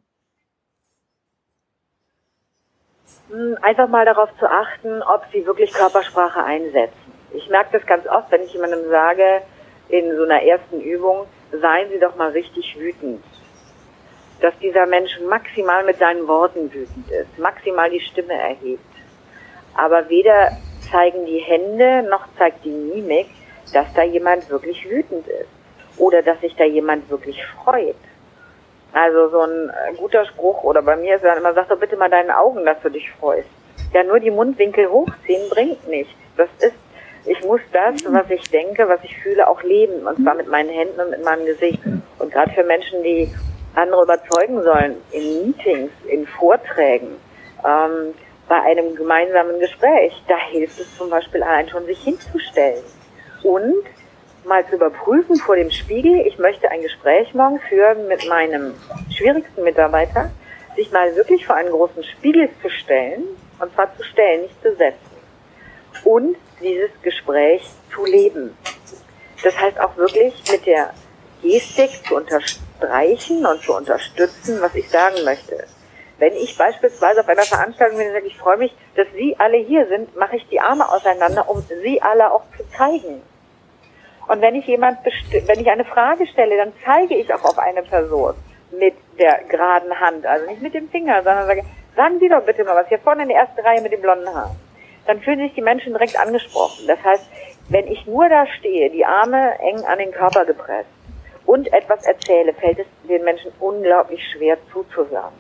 Hm, 3.31 3.57
einfach 3.63 3.89
mal 3.89 4.05
darauf 4.05 4.29
zu 4.39 4.51
achten, 4.51 5.03
ob 5.03 5.25
sie 5.33 5.47
wirklich 5.47 5.73
Körpersprache 5.73 6.43
einsetzen. 6.43 7.13
Ich 7.33 7.49
merke 7.49 7.79
das 7.79 7.87
ganz 7.87 8.07
oft, 8.09 8.31
wenn 8.33 8.43
ich 8.43 8.53
jemandem 8.53 8.91
sage, 8.91 9.43
in 9.89 10.17
so 10.17 10.25
einer 10.25 10.43
ersten 10.43 10.81
Übung, 10.81 11.27
seien 11.53 11.91
Sie 11.91 11.99
doch 11.99 12.17
mal 12.17 12.31
richtig 12.31 12.77
wütend. 12.79 13.25
Dass 14.41 14.57
dieser 14.59 14.87
Mensch 14.87 15.19
maximal 15.29 15.85
mit 15.85 15.99
seinen 15.99 16.27
Worten 16.27 16.73
wütend 16.73 17.11
ist, 17.11 17.39
maximal 17.39 17.91
die 17.91 18.01
Stimme 18.01 18.35
erhebt. 18.35 18.85
Aber 19.75 20.09
weder 20.09 20.51
zeigen 20.91 21.25
die 21.27 21.39
Hände 21.39 22.03
noch 22.09 22.27
zeigt 22.37 22.65
die 22.65 22.71
Mimik, 22.71 23.29
dass 23.73 23.93
da 23.95 24.03
jemand 24.03 24.49
wirklich 24.51 24.89
wütend 24.89 25.27
ist. 25.29 25.49
Oder 25.99 26.23
dass 26.23 26.41
sich 26.41 26.57
da 26.57 26.65
jemand 26.65 27.09
wirklich 27.11 27.45
freut. 27.47 27.97
Also 28.93 29.29
so 29.29 29.41
ein 29.41 29.71
äh, 29.71 29.95
guter 29.97 30.25
Spruch 30.27 30.63
oder 30.65 30.83
bei 30.83 30.97
mir 30.97 31.17
ist 31.17 31.25
dann 31.25 31.39
immer, 31.39 31.55
sag 31.55 31.69
doch 31.69 31.79
bitte 31.79 31.97
mal 31.97 32.11
deinen 32.11 32.31
Augen, 32.31 32.65
dass 32.65 32.81
du 32.83 32.89
dich 32.89 33.11
freust. 33.13 33.49
Ja, 33.93 34.03
nur 34.03 34.21
die 34.21 34.31
Mundwinkel 34.31 34.89
hochziehen 34.89 35.49
bringt 35.51 35.87
nichts. 35.89 36.13
Das 36.37 36.49
ist, 36.59 36.75
ich 37.27 37.45
muss 37.45 37.61
das, 37.73 38.05
was 38.13 38.31
ich 38.31 38.51
denke, 38.51 38.89
was 38.89 39.03
ich 39.05 39.17
fühle, 39.19 39.49
auch 39.49 39.63
leben. 39.63 40.07
Und 40.07 40.23
zwar 40.23 40.35
mit 40.35 40.49
meinen 40.49 40.71
Händen 40.71 41.01
und 41.01 41.11
mit 41.11 41.25
meinem 41.25 41.47
Gesicht. 41.47 41.81
Und 42.19 42.33
gerade 42.33 42.51
für 42.53 42.65
Menschen, 42.65 43.03
die 43.03 43.33
andere 43.75 44.03
überzeugen 44.03 44.63
sollen, 44.63 44.97
in 45.13 45.47
Meetings, 45.47 45.93
in 46.09 46.27
Vorträgen, 46.27 47.17
ähm, 47.65 48.15
bei 48.49 48.61
einem 48.63 48.97
gemeinsamen 48.97 49.61
Gespräch, 49.61 50.13
da 50.27 50.37
hilft 50.51 50.81
es 50.81 50.97
zum 50.97 51.09
Beispiel 51.09 51.43
allein 51.43 51.69
schon, 51.69 51.87
sich 51.87 52.03
hinzustellen. 52.03 52.83
Und 53.45 53.85
mal 54.45 54.67
zu 54.67 54.77
überprüfen 54.77 55.37
vor 55.37 55.57
dem 55.57 55.71
Spiegel, 55.71 56.27
ich 56.27 56.39
möchte 56.39 56.71
ein 56.71 56.83
Gespräch 56.83 57.35
morgen 57.35 57.61
führen 57.69 58.09
mit 58.09 58.27
meinem 58.29 58.75
schwierigsten 59.11 59.63
Mitarbeiter, 59.63 60.31
sich 60.77 60.91
mal 60.93 61.15
wirklich 61.17 61.47
vor 61.47 61.57
einen 61.57 61.71
großen 61.71 62.05
Spiegel 62.05 62.49
zu 62.63 62.71
stellen, 62.71 63.25
und 63.59 63.73
zwar 63.75 63.95
zu 63.97 64.05
stellen, 64.05 64.43
nicht 64.43 64.63
zu 64.63 64.75
setzen. 64.77 64.99
Und 66.05 66.37
dieses 66.61 66.91
Gespräch 67.03 67.63
zu 67.95 68.05
leben. 68.05 68.57
Das 69.43 69.59
heißt 69.59 69.81
auch 69.81 69.97
wirklich 69.97 70.35
mit 70.51 70.67
der 70.67 70.93
Gestik 71.43 71.91
zu 72.07 72.17
unterstreichen 72.17 73.47
und 73.47 73.63
zu 73.63 73.75
unterstützen, 73.75 74.61
was 74.61 74.75
ich 74.75 74.89
sagen 74.89 75.25
möchte. 75.25 75.65
Wenn 76.19 76.35
ich 76.35 76.57
beispielsweise 76.59 77.21
auf 77.21 77.29
einer 77.29 77.43
Veranstaltung 77.43 77.97
bin 77.97 78.09
und 78.09 78.13
sage, 78.13 78.27
ich 78.27 78.37
freue 78.37 78.59
mich, 78.59 78.75
dass 78.95 79.07
Sie 79.15 79.35
alle 79.39 79.57
hier 79.57 79.87
sind, 79.89 80.15
mache 80.17 80.37
ich 80.37 80.47
die 80.49 80.61
Arme 80.61 80.87
auseinander, 80.87 81.49
um 81.49 81.65
Sie 81.83 82.03
alle 82.03 82.31
auch 82.31 82.43
zu 82.57 82.65
zeigen. 82.77 83.23
Und 84.31 84.41
wenn 84.43 84.55
ich 84.55 84.65
jemand, 84.69 84.99
wenn 85.05 85.59
ich 85.59 85.69
eine 85.69 85.85
Frage 85.85 86.25
stelle, 86.29 86.57
dann 86.57 86.73
zeige 86.85 87.17
ich 87.17 87.35
auch 87.35 87.43
auf 87.43 87.59
eine 87.59 87.83
Person 87.83 88.35
mit 88.71 88.95
der 89.19 89.41
geraden 89.49 89.99
Hand, 89.99 90.25
also 90.25 90.47
nicht 90.49 90.63
mit 90.63 90.73
dem 90.73 90.89
Finger, 90.89 91.17
sondern 91.25 91.49
sage, 91.49 91.65
sagen 91.97 92.21
Sie 92.21 92.29
doch 92.29 92.45
bitte 92.45 92.63
mal 92.63 92.77
was, 92.77 92.87
hier 92.87 93.01
vorne 93.01 93.25
in 93.25 93.31
der 93.31 93.39
ersten 93.39 93.59
Reihe 93.59 93.81
mit 93.81 93.91
dem 93.91 94.03
blonden 94.03 94.33
Haar. 94.33 94.55
Dann 95.09 95.21
fühlen 95.21 95.41
sich 95.41 95.55
die 95.55 95.63
Menschen 95.63 95.95
direkt 95.95 96.17
angesprochen. 96.17 96.87
Das 96.87 97.03
heißt, 97.03 97.29
wenn 97.71 97.89
ich 97.89 98.07
nur 98.07 98.29
da 98.29 98.47
stehe, 98.47 98.89
die 98.91 99.05
Arme 99.05 99.59
eng 99.59 99.85
an 99.85 99.99
den 99.99 100.13
Körper 100.13 100.45
gepresst 100.45 100.91
und 101.45 101.73
etwas 101.73 102.07
erzähle, 102.07 102.55
fällt 102.55 102.79
es 102.79 102.87
den 103.09 103.25
Menschen 103.25 103.51
unglaublich 103.59 104.23
schwer 104.31 104.59
zuzuhören. 104.73 105.35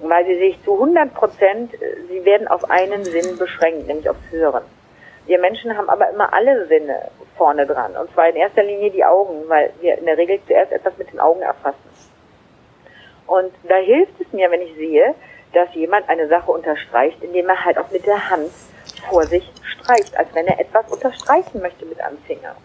Weil 0.00 0.26
sie 0.26 0.38
sich 0.38 0.62
zu 0.62 0.74
100 0.74 1.14
Prozent, 1.14 1.72
sie 2.10 2.22
werden 2.26 2.48
auf 2.48 2.68
einen 2.70 3.02
Sinn 3.02 3.38
beschränkt, 3.38 3.86
nämlich 3.86 4.10
aufs 4.10 4.30
Hören. 4.30 4.64
Wir 5.26 5.38
Menschen 5.38 5.76
haben 5.76 5.88
aber 5.88 6.10
immer 6.10 6.32
alle 6.32 6.66
Sinne 6.66 7.10
vorne 7.36 7.66
dran. 7.66 7.96
Und 7.96 8.12
zwar 8.12 8.28
in 8.28 8.36
erster 8.36 8.62
Linie 8.62 8.90
die 8.90 9.04
Augen, 9.04 9.48
weil 9.48 9.72
wir 9.80 9.98
in 9.98 10.06
der 10.06 10.18
Regel 10.18 10.40
zuerst 10.46 10.72
etwas 10.72 10.96
mit 10.98 11.12
den 11.12 11.20
Augen 11.20 11.42
erfassen. 11.42 11.78
Und 13.26 13.52
da 13.68 13.76
hilft 13.76 14.20
es 14.20 14.32
mir, 14.32 14.50
wenn 14.50 14.62
ich 14.62 14.74
sehe, 14.74 15.14
dass 15.52 15.72
jemand 15.74 16.08
eine 16.08 16.28
Sache 16.28 16.50
unterstreicht, 16.50 17.22
indem 17.22 17.48
er 17.48 17.64
halt 17.64 17.78
auch 17.78 17.90
mit 17.90 18.06
der 18.06 18.30
Hand 18.30 18.50
vor 19.08 19.24
sich 19.24 19.50
streicht, 19.62 20.16
als 20.16 20.34
wenn 20.34 20.46
er 20.46 20.60
etwas 20.60 20.90
unterstreichen 20.90 21.60
möchte 21.60 21.86
mit 21.86 22.00
einem 22.00 22.18
Finger. 22.26 22.56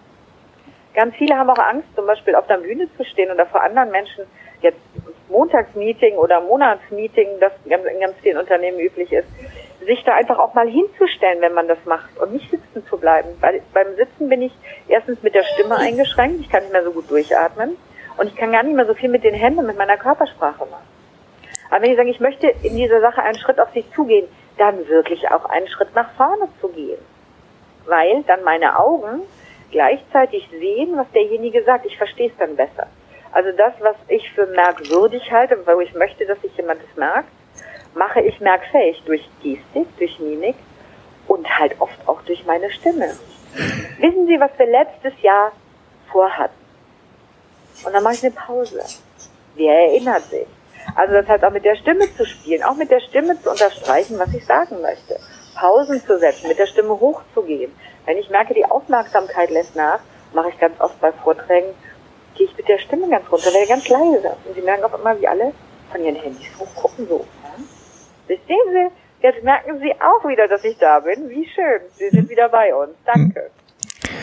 Ganz 0.94 1.16
viele 1.16 1.38
haben 1.38 1.50
auch 1.50 1.58
Angst, 1.58 1.88
zum 1.96 2.06
Beispiel 2.06 2.36
auf 2.36 2.48
der 2.48 2.58
Bühne 2.58 2.88
zu 2.98 3.04
stehen 3.06 3.32
oder 3.32 3.46
vor 3.46 3.62
anderen 3.62 3.92
Menschen 3.92 4.26
jetzt 4.62 4.80
Montagsmeeting 5.30 6.16
oder 6.16 6.42
Monatsmeeting, 6.42 7.40
das 7.40 7.52
in 7.66 8.00
ganz 8.00 8.16
vielen 8.22 8.38
Unternehmen 8.38 8.80
üblich 8.80 9.12
ist, 9.12 9.28
sich 9.86 10.04
da 10.04 10.16
einfach 10.16 10.40
auch 10.40 10.54
mal 10.54 10.68
hinzustellen, 10.68 11.42
wenn 11.42 11.54
man 11.54 11.68
das 11.68 11.78
macht 11.86 12.18
und 12.18 12.34
nicht 12.34 12.50
sitzen 12.50 12.86
zu 12.88 12.98
bleiben. 12.98 13.30
Weil 13.42 13.62
beim 13.74 13.96
Sitzen 13.96 14.30
bin 14.30 14.42
ich 14.42 14.54
erstens 14.88 15.22
mit 15.24 15.36
der 15.36 15.44
Stimme 15.44 15.76
eingeschränkt, 15.76 16.42
ich 16.42 16.50
kann 16.50 16.64
nicht 16.64 16.74
mehr 16.74 16.84
so 16.84 16.92
gut 16.92 17.10
durchatmen 17.10 17.78
und 18.18 18.28
ich 18.28 18.36
kann 18.36 18.52
gar 18.52 18.64
nicht 18.64 18.76
mehr 18.76 18.86
so 18.86 18.94
viel 18.94 19.10
mit 19.10 19.24
den 19.24 19.36
Händen, 19.36 19.66
mit 19.66 19.78
meiner 19.78 19.98
Körpersprache 19.98 20.66
machen. 20.66 20.88
Aber 21.70 21.82
wenn 21.82 21.92
ich 21.92 21.98
sage, 21.98 22.10
ich 22.10 22.20
möchte 22.20 22.48
in 22.64 22.76
dieser 22.76 23.02
Sache 23.02 23.22
einen 23.22 23.38
Schritt 23.38 23.60
auf 23.60 23.72
sich 23.74 23.86
zugehen, 23.94 24.28
dann 24.58 24.88
wirklich 24.88 25.30
auch 25.32 25.46
einen 25.46 25.68
Schritt 25.68 25.94
nach 25.96 26.12
vorne 26.16 26.48
zu 26.62 26.70
gehen. 26.70 27.00
Weil 27.86 28.24
dann 28.24 28.44
meine 28.44 28.80
Augen 28.80 29.22
gleichzeitig 29.72 30.48
sehen, 30.52 30.96
was 30.96 31.12
derjenige 31.12 31.64
sagt. 31.64 31.86
Ich 31.86 31.98
verstehe 31.98 32.30
es 32.30 32.38
dann 32.38 32.56
besser. 32.56 32.88
Also 33.32 33.52
das, 33.52 33.74
was 33.82 33.96
ich 34.08 34.32
für 34.32 34.46
merkwürdig 34.46 35.30
halte, 35.32 35.58
wo 35.66 35.82
ich 35.82 35.94
möchte, 35.94 36.26
dass 36.26 36.42
sich 36.42 36.56
jemand 36.56 36.82
das 36.82 36.96
merkt, 36.96 37.30
mache 37.96 38.22
ich 38.22 38.40
merkfähig 38.40 39.02
durch 39.06 39.28
Gestik, 39.42 39.88
durch 39.98 40.20
Mimik 40.20 40.56
und 41.28 41.48
halt 41.58 41.80
oft 41.80 42.08
auch 42.08 42.22
durch 42.24 42.46
meine 42.46 42.70
Stimme. 42.72 43.16
Wissen 44.00 44.28
Sie, 44.28 44.40
was 44.40 44.52
wir 44.58 44.68
letztes 44.68 45.14
Jahr 45.22 45.52
vorhatten? 46.12 46.54
Und 47.86 47.94
dann 47.94 48.04
mache 48.04 48.16
ich 48.16 48.24
eine 48.24 48.34
Pause. 48.34 48.82
Wer 49.56 49.74
erinnert 49.74 50.24
sich? 50.24 50.48
Also 50.96 51.14
das 51.14 51.28
heißt 51.28 51.44
auch 51.44 51.52
mit 51.52 51.66
der 51.66 51.76
Stimme 51.78 52.06
zu 52.16 52.26
spielen, 52.26 52.64
auch 52.64 52.76
mit 52.76 52.92
der 52.92 53.00
Stimme 53.00 53.42
zu 53.42 53.50
unterstreichen, 53.50 54.20
was 54.20 54.34
ich 54.34 54.46
sagen 54.46 54.82
möchte. 54.82 55.20
Pausen 55.56 56.02
zu 56.06 56.20
setzen, 56.20 56.50
mit 56.50 56.60
der 56.60 56.68
Stimme 56.68 57.00
hochzugehen. 57.00 57.74
Wenn 58.06 58.18
ich 58.18 58.30
merke, 58.30 58.54
die 58.54 58.66
Aufmerksamkeit 58.66 59.50
lässt 59.50 59.76
nach, 59.76 60.00
mache 60.34 60.50
ich 60.50 60.60
ganz 60.60 60.80
oft 60.82 61.00
bei 61.00 61.12
Vorträgen, 61.12 61.74
gehe 62.36 62.48
ich 62.48 62.58
mit 62.58 62.68
der 62.68 62.78
Stimme 62.78 63.10
ganz 63.10 63.32
runter, 63.32 63.54
werde 63.54 63.68
ganz 63.68 63.88
leise. 63.88 64.36
Und 64.46 64.54
Sie 64.54 64.62
merken 64.62 64.84
auf 64.84 64.94
einmal, 64.94 65.20
wie 65.20 65.28
alle 65.28 65.54
von 65.92 66.04
ihren 66.04 66.16
Handys 66.16 66.50
hochgucken, 66.60 67.08
so. 67.08 67.26
Das 68.28 68.38
sehen 68.48 68.58
Sie, 68.72 69.26
jetzt 69.28 69.44
merken 69.44 69.80
Sie 69.80 69.94
auch 70.02 70.28
wieder, 70.28 70.48
dass 70.48 70.64
ich 70.64 70.78
da 70.78 71.00
bin. 71.00 71.30
Wie 71.30 71.48
schön. 71.48 71.82
Sie 71.94 72.10
sind 72.10 72.30
wieder 72.30 72.50
bei 72.50 72.74
uns. 72.74 72.94
Danke. 73.06 73.52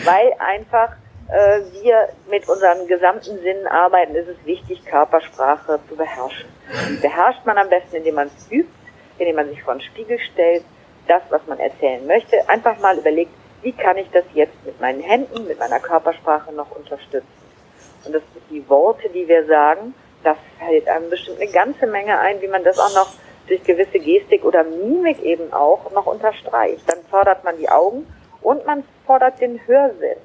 Weil 0.03 0.33
einfach 0.39 0.93
äh, 1.29 1.61
wir 1.81 2.09
mit 2.29 2.47
unseren 2.47 2.87
gesamten 2.87 3.39
Sinnen 3.39 3.67
arbeiten, 3.67 4.15
ist 4.15 4.27
es 4.27 4.45
wichtig, 4.45 4.85
Körpersprache 4.85 5.79
zu 5.87 5.95
beherrschen. 5.95 6.49
Die 6.89 7.01
beherrscht 7.01 7.45
man 7.45 7.57
am 7.57 7.69
besten, 7.69 7.97
indem 7.97 8.15
man 8.15 8.27
es 8.27 8.51
übt, 8.51 8.69
indem 9.17 9.35
man 9.35 9.49
sich 9.49 9.63
vor 9.63 9.73
den 9.73 9.81
Spiegel 9.81 10.19
stellt, 10.19 10.63
das, 11.07 11.21
was 11.29 11.45
man 11.47 11.59
erzählen 11.59 12.05
möchte, 12.07 12.37
einfach 12.47 12.79
mal 12.79 12.97
überlegt, 12.97 13.31
wie 13.61 13.71
kann 13.71 13.97
ich 13.97 14.09
das 14.11 14.25
jetzt 14.33 14.65
mit 14.65 14.79
meinen 14.79 15.01
Händen, 15.01 15.47
mit 15.47 15.59
meiner 15.59 15.79
Körpersprache 15.79 16.51
noch 16.53 16.71
unterstützen. 16.71 17.27
Und 18.05 18.13
das 18.13 18.21
sind 18.33 18.43
die 18.49 18.69
Worte, 18.69 19.09
die 19.09 19.27
wir 19.27 19.45
sagen, 19.45 19.93
das 20.23 20.37
fällt 20.59 20.87
einem 20.87 21.09
bestimmt 21.09 21.41
eine 21.41 21.51
ganze 21.51 21.87
Menge 21.87 22.17
ein, 22.19 22.41
wie 22.41 22.47
man 22.47 22.63
das 22.63 22.79
auch 22.79 22.93
noch 22.93 23.13
durch 23.47 23.63
gewisse 23.63 23.99
Gestik 23.99 24.45
oder 24.45 24.63
Mimik 24.63 25.21
eben 25.21 25.51
auch 25.53 25.91
noch 25.91 26.05
unterstreicht. 26.05 26.83
Dann 26.87 26.99
fordert 27.09 27.43
man 27.43 27.57
die 27.57 27.69
Augen 27.69 28.07
und 28.41 28.65
man 28.65 28.83
fordert 29.05 29.39
den 29.41 29.59
Hörsinn. 29.65 30.17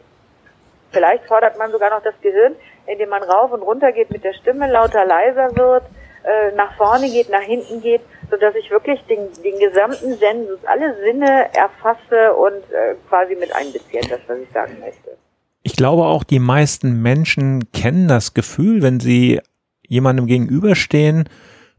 Vielleicht 0.90 1.24
fordert 1.24 1.58
man 1.58 1.70
sogar 1.70 1.90
noch 1.90 2.02
das 2.02 2.14
Gehirn, 2.22 2.54
indem 2.86 3.10
man 3.10 3.22
rauf 3.22 3.52
und 3.52 3.62
runter 3.62 3.92
geht 3.92 4.10
mit 4.10 4.24
der 4.24 4.32
Stimme, 4.32 4.70
lauter, 4.70 5.04
leiser 5.04 5.54
wird, 5.56 5.84
äh, 6.24 6.54
nach 6.56 6.74
vorne 6.76 7.10
geht, 7.10 7.28
nach 7.28 7.42
hinten 7.42 7.80
geht, 7.82 8.00
so 8.30 8.36
dass 8.36 8.54
ich 8.54 8.70
wirklich 8.70 9.00
den, 9.06 9.28
den 9.44 9.58
gesamten 9.58 10.16
Sensus, 10.18 10.58
alle 10.64 10.96
Sinne 11.02 11.48
erfasse 11.54 12.34
und 12.34 12.62
äh, 12.72 12.94
quasi 13.08 13.34
mit 13.34 13.54
einbeziehe, 13.54 14.00
das, 14.08 14.20
was 14.26 14.38
ich 14.38 14.50
sagen 14.52 14.78
möchte. 14.80 15.16
Ich 15.62 15.76
glaube 15.76 16.04
auch, 16.04 16.24
die 16.24 16.38
meisten 16.38 17.02
Menschen 17.02 17.70
kennen 17.72 18.08
das 18.08 18.32
Gefühl, 18.32 18.82
wenn 18.82 19.00
sie 19.00 19.40
jemandem 19.86 20.26
gegenüberstehen 20.26 21.28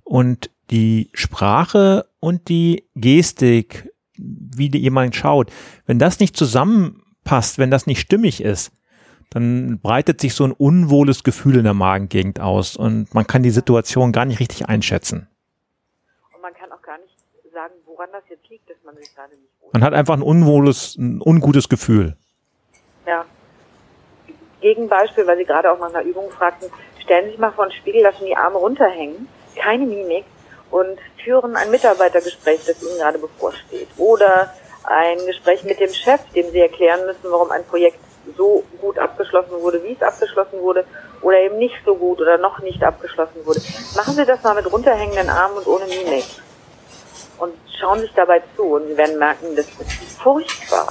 und 0.04 0.50
die 0.72 1.09
Sprache 1.13 2.07
und 2.20 2.49
die 2.49 2.89
Gestik, 2.95 3.91
wie 4.17 4.76
jemand 4.78 5.15
schaut, 5.15 5.51
wenn 5.86 5.99
das 5.99 6.20
nicht 6.20 6.36
zusammenpasst, 6.36 7.57
wenn 7.57 7.72
das 7.72 7.88
nicht 7.88 7.99
stimmig 7.99 8.41
ist, 8.43 8.72
dann 9.30 9.80
breitet 9.80 10.20
sich 10.20 10.34
so 10.34 10.43
ein 10.43 10.51
unwohles 10.51 11.24
Gefühl 11.24 11.57
in 11.57 11.63
der 11.63 11.74
Magengegend 11.74 12.39
aus 12.39 12.76
und 12.76 13.13
man 13.13 13.28
kann 13.28 13.43
die 13.43 13.51
Situation 13.51 14.11
gar 14.11 14.26
nicht 14.26 14.39
richtig 14.39 14.67
einschätzen. 14.67 15.28
Und 16.34 16.41
man 16.41 16.53
kann 16.53 16.72
auch 16.72 16.82
gar 16.82 16.97
nicht 16.97 17.15
sagen, 17.53 17.74
woran 17.86 18.09
das 18.11 18.24
jetzt 18.30 18.49
liegt, 18.49 18.70
dass 18.70 18.78
man 18.84 18.95
sich 18.97 19.13
gerade 19.13 19.32
nicht 19.32 19.51
wohl. 19.61 19.70
Man 19.74 19.84
hat 19.84 19.93
einfach 19.93 20.15
ein 20.15 20.24
unwohles, 20.24 20.95
ein 20.97 21.22
ungutes 21.22 21.70
Gefühl. 21.70 22.17
Ja. 23.05 23.26
Gegenbeispiel, 24.61 25.26
weil 25.26 25.38
Sie 25.38 25.45
gerade 25.45 25.72
auch 25.72 25.80
nach 25.80 25.93
einer 25.93 26.03
Übung 26.03 26.30
fragten, 26.32 26.70
stellen 27.01 27.26
Sie 27.26 27.32
sich 27.32 27.39
mal 27.39 27.51
vor 27.51 27.67
den 27.67 27.74
Spiegel, 27.74 28.01
lassen 28.01 28.26
die 28.26 28.36
Arme 28.36 28.57
runterhängen, 28.57 29.28
keine 29.55 29.86
Mimik, 29.86 30.26
und 30.72 30.99
führen 31.24 31.55
ein 31.55 31.72
Mitarbeitergespräch, 31.72 32.61
das 32.65 32.82
Ihnen 32.82 32.97
gerade 32.97 33.17
bevorsteht. 33.17 33.88
Oder 33.97 34.53
ein 34.84 35.17
Gespräch 35.26 35.63
mit 35.63 35.80
dem 35.80 35.93
Chef, 35.93 36.22
dem 36.36 36.51
Sie 36.51 36.59
erklären 36.59 37.05
müssen, 37.05 37.32
warum 37.32 37.51
ein 37.51 37.65
Projekt 37.65 37.99
so 38.38 38.63
gut 38.82 38.97
abgeschlossen 38.99 39.61
wurde, 39.61 39.84
wie 39.84 39.93
es 39.93 40.01
abgeschlossen 40.01 40.59
wurde, 40.61 40.86
oder 41.22 41.39
eben 41.39 41.57
nicht 41.57 41.76
so 41.86 41.95
gut 41.95 42.22
oder 42.22 42.38
noch 42.38 42.59
nicht 42.59 42.84
abgeschlossen 42.84 43.45
wurde. 43.45 43.61
Machen 43.95 44.13
Sie 44.13 44.26
das 44.26 44.41
mal 44.43 44.55
mit 44.55 44.72
runterhängenden 44.72 45.30
Armen 45.30 45.57
und 45.57 45.67
ohne 45.67 45.86
Mimik. 45.86 46.26
Und 47.38 47.53
schauen 47.80 48.01
sich 48.01 48.11
dabei 48.15 48.41
zu 48.55 48.63
und 48.63 48.88
Sie 48.88 48.97
werden 48.97 49.17
merken, 49.17 49.55
das 49.55 49.65
ist 49.65 50.20
furchtbar. 50.22 50.88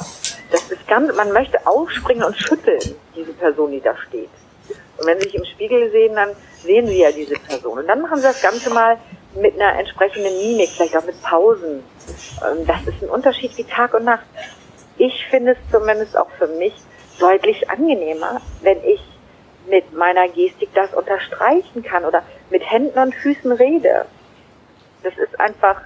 Das 0.50 0.70
ist 0.70 0.86
ganz, 0.86 1.14
man 1.14 1.32
möchte 1.32 1.66
aufspringen 1.66 2.24
und 2.24 2.36
schütteln, 2.36 2.94
diese 3.14 3.32
Person, 3.34 3.70
die 3.70 3.80
da 3.80 3.94
steht. 4.08 4.30
Und 4.96 5.06
wenn 5.06 5.18
Sie 5.20 5.24
sich 5.24 5.34
im 5.34 5.44
Spiegel 5.44 5.90
sehen, 5.90 6.14
dann 6.14 6.30
sehen 6.62 6.86
Sie 6.86 7.00
ja 7.00 7.12
diese 7.12 7.34
Person. 7.34 7.78
Und 7.78 7.86
dann 7.86 8.00
machen 8.00 8.16
Sie 8.16 8.22
das 8.22 8.40
Ganze 8.40 8.70
mal 8.70 8.98
mit 9.34 9.54
einer 9.54 9.78
entsprechenden 9.78 10.36
Mimik, 10.38 10.70
vielleicht 10.70 10.96
auch 10.96 11.04
mit 11.04 11.20
Pausen. 11.22 11.82
Ähm, 12.44 12.66
das 12.66 12.86
ist 12.86 13.02
ein 13.02 13.10
Unterschied 13.10 13.56
wie 13.56 13.64
Tag 13.64 13.94
und 13.94 14.04
Nacht. 14.04 14.26
Ich 14.96 15.26
finde 15.30 15.52
es 15.52 15.58
zumindest 15.70 16.16
auch 16.16 16.30
für 16.38 16.48
mich 16.48 16.74
deutlich 17.18 17.68
angenehmer, 17.70 18.40
wenn 18.62 18.82
ich 18.84 19.00
mit 19.68 19.92
meiner 19.92 20.28
Gestik 20.28 20.70
das 20.74 20.94
unterstreichen 20.94 21.82
kann 21.82 22.04
oder 22.04 22.22
mit 22.50 22.68
Händen 22.68 22.98
und 22.98 23.14
Füßen 23.14 23.52
rede. 23.52 24.06
Das 25.02 25.16
ist 25.18 25.38
einfach 25.38 25.82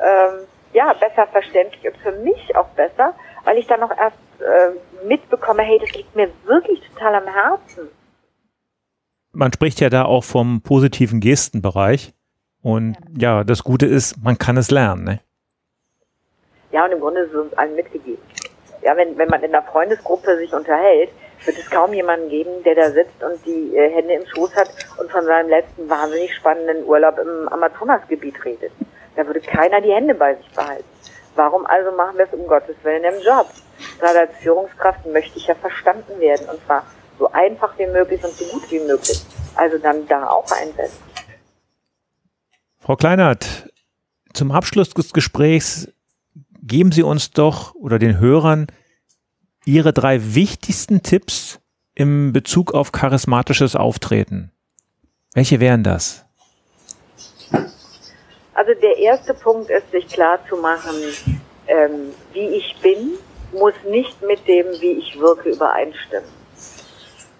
ähm, 0.00 0.46
ja 0.72 0.92
besser 0.94 1.26
verständlich 1.26 1.84
und 1.84 1.96
für 1.98 2.12
mich 2.12 2.56
auch 2.56 2.68
besser, 2.68 3.14
weil 3.44 3.58
ich 3.58 3.66
dann 3.66 3.80
noch 3.80 3.90
erst 3.90 4.16
äh, 4.40 5.06
mitbekomme, 5.06 5.62
hey, 5.62 5.78
das 5.78 5.92
liegt 5.92 6.14
mir 6.14 6.30
wirklich 6.44 6.80
total 6.92 7.16
am 7.16 7.26
Herzen. 7.26 7.88
Man 9.32 9.52
spricht 9.52 9.80
ja 9.80 9.90
da 9.90 10.04
auch 10.04 10.22
vom 10.22 10.62
positiven 10.62 11.20
Gestenbereich. 11.20 12.13
Und 12.64 12.96
ja, 13.16 13.38
ja 13.38 13.44
das 13.44 13.62
Gute 13.62 13.86
ist, 13.86 14.16
man 14.24 14.38
kann 14.38 14.56
es 14.56 14.70
lernen. 14.70 15.04
Ne? 15.04 15.20
Ja, 16.72 16.86
und 16.86 16.92
im 16.92 17.00
Grunde 17.00 17.20
ist 17.20 17.32
es 17.32 17.40
uns 17.40 17.52
allen 17.58 17.76
mitgegeben. 17.76 18.22
Ja, 18.82 18.96
wenn, 18.96 19.16
wenn 19.16 19.28
man 19.28 19.42
in 19.42 19.54
einer 19.54 19.64
Freundesgruppe 19.64 20.36
sich 20.38 20.52
unterhält, 20.52 21.10
wird 21.44 21.58
es 21.58 21.70
kaum 21.70 21.92
jemanden 21.92 22.30
geben, 22.30 22.62
der 22.64 22.74
da 22.74 22.90
sitzt 22.90 23.22
und 23.22 23.44
die 23.44 23.76
äh, 23.76 23.90
Hände 23.90 24.14
im 24.14 24.26
Schoß 24.26 24.56
hat 24.56 24.70
und 24.98 25.10
von 25.10 25.24
seinem 25.24 25.50
letzten 25.50 25.88
wahnsinnig 25.88 26.34
spannenden 26.34 26.84
Urlaub 26.84 27.18
im 27.18 27.48
Amazonasgebiet 27.50 28.42
redet. 28.44 28.72
Da 29.14 29.26
würde 29.26 29.40
keiner 29.40 29.80
die 29.80 29.92
Hände 29.92 30.14
bei 30.14 30.34
sich 30.34 30.50
behalten. 30.52 30.84
Warum 31.36 31.66
also 31.66 31.92
machen 31.92 32.16
wir 32.16 32.24
es 32.24 32.32
um 32.32 32.46
Gottes 32.46 32.76
Willen 32.82 33.04
im 33.04 33.20
Job? 33.20 33.46
Gerade 34.00 34.20
als 34.20 34.36
Führungskraft 34.38 35.04
möchte 35.06 35.38
ich 35.38 35.46
ja 35.46 35.54
verstanden 35.54 36.18
werden 36.18 36.48
und 36.48 36.64
zwar 36.64 36.84
so 37.18 37.30
einfach 37.30 37.78
wie 37.78 37.86
möglich 37.86 38.24
und 38.24 38.32
so 38.32 38.44
gut 38.46 38.70
wie 38.70 38.80
möglich. 38.80 39.22
Also 39.54 39.78
dann 39.78 40.06
da 40.08 40.28
auch 40.28 40.50
einsetzen. 40.50 41.13
Frau 42.84 42.96
Kleinert, 42.96 43.70
zum 44.34 44.52
Abschluss 44.52 44.90
des 44.90 45.14
Gesprächs 45.14 45.88
geben 46.60 46.92
Sie 46.92 47.02
uns 47.02 47.30
doch 47.30 47.74
oder 47.74 47.98
den 47.98 48.18
Hörern 48.18 48.66
Ihre 49.64 49.94
drei 49.94 50.34
wichtigsten 50.34 51.02
Tipps 51.02 51.60
im 51.94 52.34
Bezug 52.34 52.74
auf 52.74 52.92
charismatisches 52.92 53.74
Auftreten. 53.74 54.52
Welche 55.32 55.60
wären 55.60 55.82
das? 55.82 56.26
Also 58.52 58.72
der 58.82 58.98
erste 58.98 59.32
Punkt 59.32 59.70
ist, 59.70 59.90
sich 59.90 60.06
klar 60.06 60.38
zu 60.46 60.58
machen, 60.58 60.94
ähm, 61.66 62.12
wie 62.34 62.48
ich 62.48 62.76
bin, 62.82 63.12
muss 63.58 63.72
nicht 63.88 64.20
mit 64.20 64.46
dem, 64.46 64.66
wie 64.82 64.98
ich 64.98 65.18
wirke, 65.18 65.48
übereinstimmen. 65.48 66.28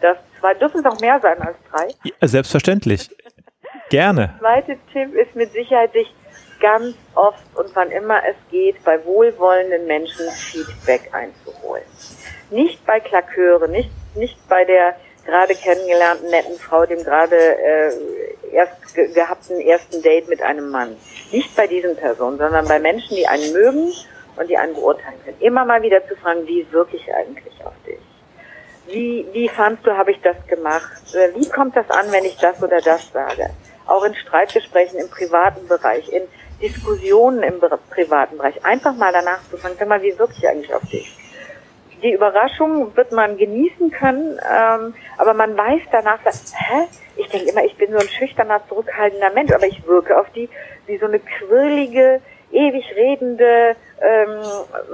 Das 0.01 0.17
zwei 0.41 0.55
dürfen 0.55 0.81
es 0.81 0.87
auch 0.87 1.01
mehr 1.01 1.21
sein 1.21 1.39
als 1.43 1.59
drei. 1.71 1.89
Ja, 2.03 2.29
selbstverständlich. 2.29 3.11
Gerne. 3.95 4.35
Zweite 4.41 4.77
Tipp 4.93 5.15
ist 5.15 5.37
mit 5.37 5.53
Sicherheit, 5.53 5.93
sich 5.93 6.13
ganz 6.61 6.97
oft 7.15 7.45
und 7.55 7.71
wann 7.77 7.93
immer 7.93 8.21
es 8.29 8.35
geht, 8.51 8.83
bei 8.83 9.05
wohlwollenden 9.05 9.87
Menschen 9.87 10.29
Feedback 10.31 11.11
einzuholen. 11.13 11.85
Nicht 12.51 12.85
bei 12.87 12.99
Klaköre, 12.99 13.69
nicht, 13.69 13.91
nicht 14.17 14.37
bei 14.49 14.65
der 14.65 14.97
gerade 15.25 15.55
kennengelernten 15.55 16.29
netten 16.29 16.59
Frau, 16.59 16.85
dem 16.87 17.05
gerade 17.05 17.37
äh, 17.37 17.93
erst 18.53 18.97
ge 18.97 19.13
gehabten 19.13 19.61
ersten 19.61 20.03
Date 20.03 20.29
mit 20.29 20.43
einem 20.43 20.71
Mann. 20.71 20.97
Nicht 21.31 21.55
bei 21.55 21.69
diesen 21.69 21.95
Personen, 21.95 22.39
sondern 22.39 22.67
bei 22.67 22.81
Menschen, 22.81 23.15
die 23.15 23.29
einen 23.29 23.53
mögen 23.53 23.93
und 24.35 24.51
die 24.51 24.59
einen 24.59 24.75
beurteilen 24.75 25.21
können. 25.25 25.37
Immer 25.39 25.65
mal 25.65 25.83
wieder 25.83 26.05
zu 26.09 26.17
fragen, 26.17 26.45
wie 26.49 26.67
wirke 26.73 26.97
ich 26.97 27.15
eigentlich 27.15 27.55
auf 27.65 27.75
dich? 27.87 28.01
Wie, 28.89 29.25
wie 29.33 29.49
fandst 29.49 29.87
du, 29.87 29.97
habe 29.97 30.11
ich 30.11 30.21
das 30.21 30.37
gemacht? 30.49 30.91
Wie 31.37 31.49
kommt 31.49 31.77
das 31.77 31.89
an, 31.91 32.11
wenn 32.11 32.25
ich 32.25 32.37
das 32.39 32.61
oder 32.61 32.81
das 32.81 33.13
sage? 33.13 33.51
Auch 33.87 34.05
in 34.05 34.15
Streitgesprächen 34.15 34.99
im 34.99 35.09
privaten 35.09 35.67
Bereich, 35.69 36.09
in 36.11 36.23
Diskussionen 36.61 37.43
im 37.43 37.61
privaten 37.91 38.39
Bereich. 38.39 38.65
Einfach 38.65 38.95
mal 38.95 39.13
danach 39.13 39.41
zu 39.51 39.57
fragen, 39.57 39.75
sag 39.79 39.89
mal, 39.89 40.03
wie 40.03 40.19
wirke 40.19 40.35
ich 40.39 40.49
eigentlich 40.49 40.75
auf 40.75 40.83
dich? 40.83 41.19
Die 42.03 42.13
Überraschung 42.13 42.95
wird 42.97 43.13
man 43.13 43.37
genießen 43.37 43.91
können, 43.91 44.39
ähm, 44.39 44.95
aber 45.17 45.33
man 45.33 45.57
weiß 45.57 45.83
danach, 45.91 46.19
hä? 46.25 46.87
Ich 47.17 47.29
denke 47.29 47.49
immer, 47.49 47.65
ich 47.65 47.77
bin 47.77 47.93
so 47.93 47.99
ein 47.99 48.09
schüchterner, 48.09 48.61
zurückhaltender 48.69 49.31
Mensch, 49.31 49.53
aber 49.53 49.67
ich 49.67 49.87
wirke 49.87 50.19
auf 50.19 50.27
die 50.35 50.49
wie 50.87 50.99
so 50.99 51.07
eine 51.07 51.19
quirlige, 51.19 52.21
ewig 52.53 52.85
redende 52.95 53.77
ähm, 54.01 54.41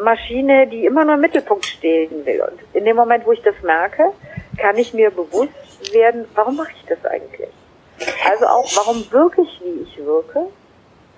Maschine, 0.02 0.66
die 0.68 0.86
immer 0.86 1.04
nur 1.04 1.14
im 1.14 1.20
Mittelpunkt 1.20 1.66
stehen 1.66 2.24
will. 2.24 2.42
Und 2.42 2.60
in 2.74 2.84
dem 2.84 2.96
Moment, 2.96 3.26
wo 3.26 3.32
ich 3.32 3.42
das 3.42 3.54
merke, 3.62 4.12
kann 4.56 4.76
ich 4.76 4.94
mir 4.94 5.10
bewusst 5.10 5.92
werden, 5.92 6.26
warum 6.34 6.56
mache 6.56 6.72
ich 6.76 6.84
das 6.86 7.04
eigentlich? 7.04 7.50
Also 8.28 8.46
auch, 8.46 8.70
warum 8.76 9.04
wirke 9.10 9.42
ich, 9.42 9.60
wie 9.62 9.82
ich 9.82 10.04
wirke? 10.04 10.46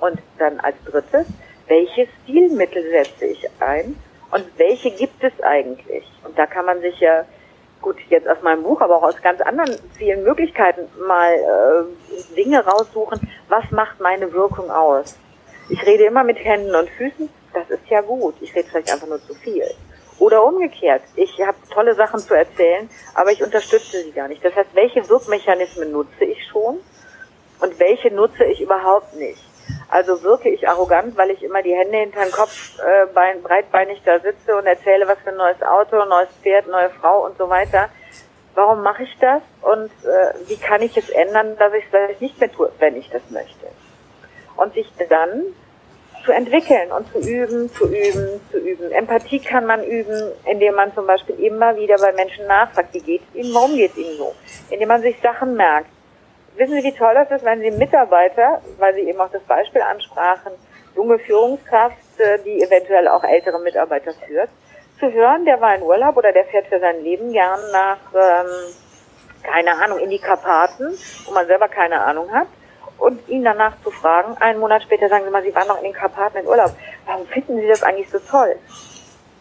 Und 0.00 0.18
dann 0.38 0.58
als 0.60 0.76
drittes, 0.84 1.26
welche 1.68 2.08
Stilmittel 2.22 2.82
setze 2.90 3.26
ich 3.26 3.48
ein 3.60 3.96
und 4.30 4.44
welche 4.56 4.90
gibt 4.90 5.22
es 5.22 5.32
eigentlich? 5.42 6.04
Und 6.24 6.36
da 6.36 6.46
kann 6.46 6.66
man 6.66 6.80
sich 6.80 6.98
ja, 7.00 7.24
gut, 7.80 7.96
jetzt 8.08 8.28
aus 8.28 8.42
meinem 8.42 8.62
Buch, 8.62 8.80
aber 8.80 8.96
auch 8.96 9.04
aus 9.04 9.22
ganz 9.22 9.40
anderen 9.40 9.78
vielen 9.96 10.24
Möglichkeiten 10.24 10.88
mal 11.06 11.32
äh, 11.32 12.34
Dinge 12.34 12.64
raussuchen, 12.64 13.20
was 13.48 13.70
macht 13.70 14.00
meine 14.00 14.32
Wirkung 14.32 14.70
aus? 14.70 15.16
Ich 15.68 15.84
rede 15.86 16.04
immer 16.04 16.24
mit 16.24 16.38
Händen 16.44 16.74
und 16.74 16.88
Füßen, 16.90 17.28
das 17.52 17.70
ist 17.70 17.86
ja 17.88 18.00
gut. 18.00 18.34
Ich 18.40 18.54
rede 18.54 18.68
vielleicht 18.68 18.92
einfach 18.92 19.06
nur 19.06 19.22
zu 19.22 19.34
viel. 19.34 19.64
Oder 20.22 20.44
umgekehrt, 20.44 21.02
ich 21.16 21.40
habe 21.40 21.56
tolle 21.74 21.96
Sachen 21.96 22.20
zu 22.20 22.32
erzählen, 22.32 22.88
aber 23.12 23.32
ich 23.32 23.42
unterstütze 23.42 24.04
sie 24.04 24.12
gar 24.12 24.28
nicht. 24.28 24.44
Das 24.44 24.54
heißt, 24.54 24.72
welche 24.72 25.08
Wirkmechanismen 25.08 25.90
nutze 25.90 26.24
ich 26.24 26.46
schon 26.46 26.78
und 27.58 27.80
welche 27.80 28.14
nutze 28.14 28.44
ich 28.44 28.60
überhaupt 28.60 29.16
nicht? 29.16 29.42
Also 29.88 30.22
wirke 30.22 30.48
ich 30.48 30.68
arrogant, 30.68 31.16
weil 31.16 31.30
ich 31.30 31.42
immer 31.42 31.60
die 31.60 31.74
Hände 31.74 31.96
hinter 31.96 32.22
den 32.22 32.30
Kopf 32.30 32.78
äh, 32.78 33.06
bein, 33.12 33.42
breitbeinig 33.42 34.00
da 34.04 34.20
sitze 34.20 34.54
und 34.56 34.64
erzähle, 34.64 35.08
was 35.08 35.18
für 35.24 35.30
ein 35.30 35.36
neues 35.36 35.60
Auto, 35.60 36.04
neues 36.04 36.30
Pferd, 36.40 36.68
neue 36.68 36.90
Frau 36.90 37.26
und 37.26 37.36
so 37.36 37.48
weiter. 37.48 37.88
Warum 38.54 38.84
mache 38.84 39.02
ich 39.02 39.16
das 39.20 39.42
und 39.62 39.90
äh, 40.04 40.34
wie 40.46 40.56
kann 40.56 40.82
ich 40.82 40.96
es 40.96 41.10
ändern, 41.10 41.56
dass 41.56 41.72
ich 41.72 41.84
es 41.90 42.20
nicht 42.20 42.38
mehr 42.38 42.52
tue, 42.52 42.70
wenn 42.78 42.94
ich 42.94 43.10
das 43.10 43.22
möchte? 43.30 43.66
Und 44.56 44.72
sich 44.74 44.86
dann 45.08 45.46
zu 46.24 46.32
entwickeln 46.32 46.92
und 46.92 47.10
zu 47.12 47.18
üben, 47.18 47.70
zu 47.72 47.86
üben, 47.86 48.40
zu 48.50 48.58
üben. 48.58 48.90
Empathie 48.92 49.40
kann 49.40 49.66
man 49.66 49.82
üben, 49.84 50.32
indem 50.46 50.74
man 50.74 50.94
zum 50.94 51.06
Beispiel 51.06 51.38
immer 51.40 51.76
wieder 51.76 51.96
bei 51.98 52.12
Menschen 52.12 52.46
nachfragt, 52.46 52.94
wie 52.94 53.00
geht 53.00 53.22
es 53.28 53.34
ihnen, 53.34 53.54
warum 53.54 53.74
geht 53.74 53.92
es 53.92 53.98
ihnen 53.98 54.16
so? 54.16 54.34
Indem 54.70 54.88
man 54.88 55.02
sich 55.02 55.16
Sachen 55.20 55.54
merkt. 55.56 55.88
Wissen 56.56 56.74
Sie, 56.74 56.84
wie 56.84 56.92
toll 56.92 57.14
das 57.14 57.30
ist, 57.30 57.44
wenn 57.44 57.60
Sie 57.60 57.70
Mitarbeiter, 57.70 58.60
weil 58.78 58.94
Sie 58.94 59.00
eben 59.00 59.20
auch 59.20 59.30
das 59.30 59.42
Beispiel 59.42 59.82
ansprachen, 59.82 60.52
junge 60.94 61.18
Führungskraft, 61.18 61.96
äh, 62.18 62.38
die 62.44 62.62
eventuell 62.62 63.08
auch 63.08 63.24
ältere 63.24 63.58
Mitarbeiter 63.58 64.12
führt, 64.26 64.50
zu 65.00 65.10
hören, 65.10 65.44
der 65.44 65.60
war 65.60 65.74
in 65.74 65.82
Urlaub 65.82 66.16
oder 66.16 66.32
der 66.32 66.44
fährt 66.44 66.66
für 66.66 66.78
sein 66.78 67.02
Leben 67.02 67.32
gern 67.32 67.58
nach, 67.72 67.98
ähm, 68.14 68.74
keine 69.42 69.72
Ahnung, 69.82 69.98
in 69.98 70.10
die 70.10 70.18
Karpaten, 70.18 70.92
wo 71.24 71.32
man 71.32 71.46
selber 71.46 71.68
keine 71.68 72.00
Ahnung 72.02 72.30
hat 72.32 72.46
und 73.02 73.28
ihn 73.28 73.42
danach 73.44 73.74
zu 73.82 73.90
fragen, 73.90 74.36
einen 74.38 74.60
Monat 74.60 74.84
später 74.84 75.08
sagen 75.08 75.24
Sie 75.24 75.30
mal, 75.30 75.42
Sie 75.42 75.54
waren 75.54 75.66
noch 75.66 75.78
in 75.78 75.84
den 75.84 75.92
Karpaten 75.92 76.38
in 76.38 76.46
Urlaub. 76.46 76.70
Warum 77.06 77.26
finden 77.26 77.60
Sie 77.60 77.66
das 77.66 77.82
eigentlich 77.82 78.08
so 78.08 78.18
toll? 78.20 78.56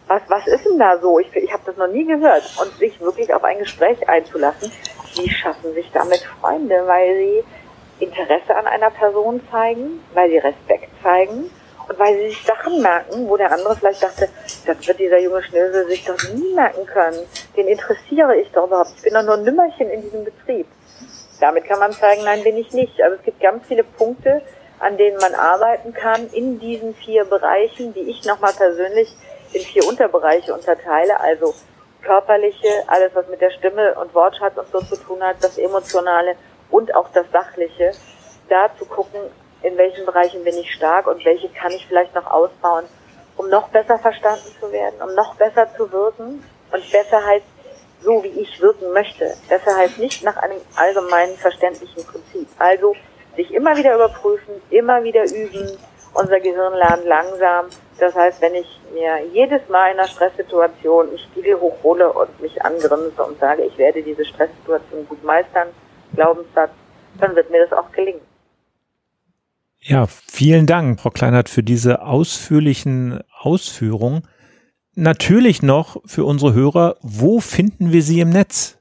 Was, 0.08 0.22
was 0.28 0.46
ist 0.48 0.64
denn 0.66 0.78
da 0.78 0.98
so? 0.98 1.20
Ich, 1.20 1.34
ich 1.36 1.52
habe 1.52 1.62
das 1.64 1.76
noch 1.76 1.86
nie 1.86 2.04
gehört. 2.04 2.42
Und 2.60 2.72
sich 2.78 3.00
wirklich 3.00 3.32
auf 3.32 3.44
ein 3.44 3.58
Gespräch 3.58 4.08
einzulassen, 4.08 4.70
die 5.16 5.30
schaffen 5.30 5.72
sich 5.74 5.90
damit 5.92 6.26
Freunde, 6.40 6.82
weil 6.86 7.16
sie 7.16 7.44
Interesse 8.04 8.56
an 8.56 8.66
einer 8.66 8.90
Person 8.90 9.40
zeigen, 9.50 10.02
weil 10.12 10.28
sie 10.28 10.38
Respekt 10.38 10.90
zeigen 11.02 11.48
und 11.88 11.98
weil 11.98 12.16
sie 12.16 12.28
sich 12.30 12.42
Sachen 12.42 12.82
merken, 12.82 13.28
wo 13.28 13.36
der 13.36 13.52
andere 13.52 13.76
vielleicht 13.76 14.02
dachte, 14.02 14.28
das 14.66 14.88
wird 14.88 14.98
dieser 14.98 15.20
junge 15.20 15.42
Schnösel 15.42 15.86
sich 15.86 16.04
doch 16.04 16.18
nie 16.34 16.52
merken 16.54 16.84
können. 16.86 17.18
Den 17.56 17.68
interessiere 17.68 18.36
ich 18.36 18.50
doch 18.50 18.66
überhaupt. 18.66 18.90
Ich 18.96 19.02
bin 19.02 19.14
doch 19.14 19.22
nur 19.22 19.34
ein 19.34 19.44
Nümmerchen 19.44 19.88
in 19.88 20.02
diesem 20.02 20.24
Betrieb. 20.24 20.66
Damit 21.42 21.64
kann 21.64 21.80
man 21.80 21.90
zeigen, 21.90 22.22
nein, 22.22 22.44
bin 22.44 22.56
ich 22.56 22.72
nicht. 22.72 23.02
Also 23.02 23.16
es 23.16 23.22
gibt 23.24 23.40
ganz 23.40 23.66
viele 23.66 23.82
Punkte, 23.82 24.42
an 24.78 24.96
denen 24.96 25.16
man 25.16 25.34
arbeiten 25.34 25.92
kann 25.92 26.28
in 26.30 26.60
diesen 26.60 26.94
vier 26.94 27.24
Bereichen, 27.24 27.92
die 27.94 28.08
ich 28.08 28.24
nochmal 28.24 28.52
persönlich 28.52 29.12
in 29.52 29.60
vier 29.60 29.84
Unterbereiche 29.88 30.54
unterteile. 30.54 31.18
Also 31.18 31.52
körperliche, 32.00 32.68
alles 32.86 33.10
was 33.14 33.26
mit 33.26 33.40
der 33.40 33.50
Stimme 33.50 33.92
und 33.94 34.14
Wortschatz 34.14 34.56
und 34.56 34.68
so 34.70 34.82
zu 34.82 34.94
tun 35.02 35.20
hat, 35.20 35.42
das 35.42 35.58
emotionale 35.58 36.36
und 36.70 36.94
auch 36.94 37.08
das 37.12 37.26
sachliche. 37.32 37.90
Da 38.48 38.70
zu 38.78 38.84
gucken, 38.84 39.18
in 39.62 39.76
welchen 39.76 40.06
Bereichen 40.06 40.44
bin 40.44 40.56
ich 40.56 40.72
stark 40.72 41.08
und 41.08 41.24
welche 41.24 41.48
kann 41.48 41.72
ich 41.72 41.84
vielleicht 41.88 42.14
noch 42.14 42.30
ausbauen, 42.30 42.84
um 43.36 43.48
noch 43.48 43.66
besser 43.70 43.98
verstanden 43.98 44.54
zu 44.60 44.70
werden, 44.70 45.02
um 45.02 45.12
noch 45.16 45.34
besser 45.34 45.66
zu 45.76 45.90
wirken. 45.90 46.44
Und 46.70 46.92
besser 46.92 47.26
heißt 47.26 47.46
so, 48.02 48.22
wie 48.22 48.40
ich 48.40 48.60
wirken 48.60 48.92
möchte. 48.92 49.34
Besser 49.48 49.76
heißt 49.76 49.98
nicht 49.98 50.24
nach 50.24 50.36
einem 50.36 50.58
allgemeinen 50.76 51.36
verständlichen 51.36 52.04
Prinzip. 52.04 52.48
Also 52.58 52.94
sich 53.36 53.52
immer 53.52 53.76
wieder 53.76 53.94
überprüfen, 53.94 54.54
immer 54.70 55.02
wieder 55.02 55.24
üben. 55.24 55.70
Unser 56.14 56.40
Gehirn 56.40 56.74
lernt 56.74 57.04
langsam. 57.06 57.66
Das 57.98 58.14
heißt, 58.14 58.40
wenn 58.42 58.54
ich 58.54 58.80
mir 58.92 59.24
jedes 59.32 59.66
Mal 59.68 59.92
in 59.92 59.98
einer 59.98 60.08
Stresssituation 60.08 61.08
einen 61.08 61.18
Spiegel 61.18 61.58
hochhole 61.58 62.12
und 62.12 62.40
mich 62.40 62.62
angrinse 62.62 63.22
und 63.22 63.38
sage, 63.40 63.62
ich 63.62 63.78
werde 63.78 64.02
diese 64.02 64.24
Stresssituation 64.24 65.08
gut 65.08 65.24
meistern, 65.24 65.68
Glaubenssatz, 66.14 66.70
dann 67.18 67.34
wird 67.34 67.50
mir 67.50 67.66
das 67.66 67.76
auch 67.78 67.90
gelingen. 67.92 68.20
Ja, 69.80 70.06
vielen 70.06 70.66
Dank, 70.66 71.00
Frau 71.00 71.10
Kleinert, 71.10 71.48
für 71.48 71.62
diese 71.62 72.02
ausführlichen 72.02 73.20
Ausführungen 73.40 74.28
natürlich 74.94 75.62
noch 75.62 76.00
für 76.06 76.24
unsere 76.24 76.54
Hörer, 76.54 76.96
wo 77.02 77.40
finden 77.40 77.92
wir 77.92 78.02
Sie 78.02 78.20
im 78.20 78.30
Netz? 78.30 78.78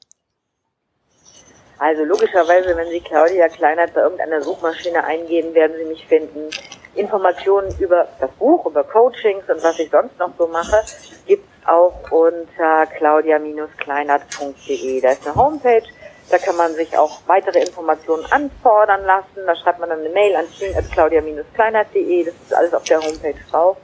Also 1.78 2.04
logischerweise, 2.04 2.76
wenn 2.78 2.90
Sie 2.90 3.02
Claudia 3.02 3.48
Kleinert 3.48 3.94
bei 3.96 4.02
irgendeiner 4.02 4.42
Suchmaschine 4.42 5.04
eingeben, 5.04 5.54
werden 5.56 5.76
Sie 5.80 5.86
mich 5.86 6.06
finden. 6.06 6.50
Informationen 6.94 7.74
über 7.80 8.06
das 8.20 8.30
Buch, 8.32 8.66
über 8.66 8.84
Coachings 8.84 9.50
und 9.50 9.64
was 9.64 9.80
ich 9.80 9.90
sonst 9.90 10.20
noch 10.20 10.32
so 10.38 10.46
mache, 10.48 10.84
gibt's 11.26 11.48
auch 11.66 11.94
unter 12.12 12.86
claudia-kleinert.de. 12.98 15.00
Da 15.02 15.12
ist 15.12 15.26
eine 15.26 15.36
Homepage, 15.36 15.84
da 16.30 16.38
kann 16.38 16.58
man 16.58 16.76
sich 16.76 16.98
auch 16.98 17.22
weitere 17.28 17.62
Informationen 17.62 18.26
anfordern 18.30 19.06
lassen. 19.06 19.46
Da 19.46 19.56
schreibt 19.56 19.80
man 19.80 19.88
dann 19.90 20.02
eine 20.02 20.10
Mail 20.10 20.36
an 20.36 20.46
team.claudia-kleinert.de. 20.58 22.26
Das 22.26 22.34
ist 22.34 22.54
alles 22.54 22.74
auf 22.74 22.84
der 22.84 23.02
Homepage 23.02 23.36
drauf. 23.50 23.78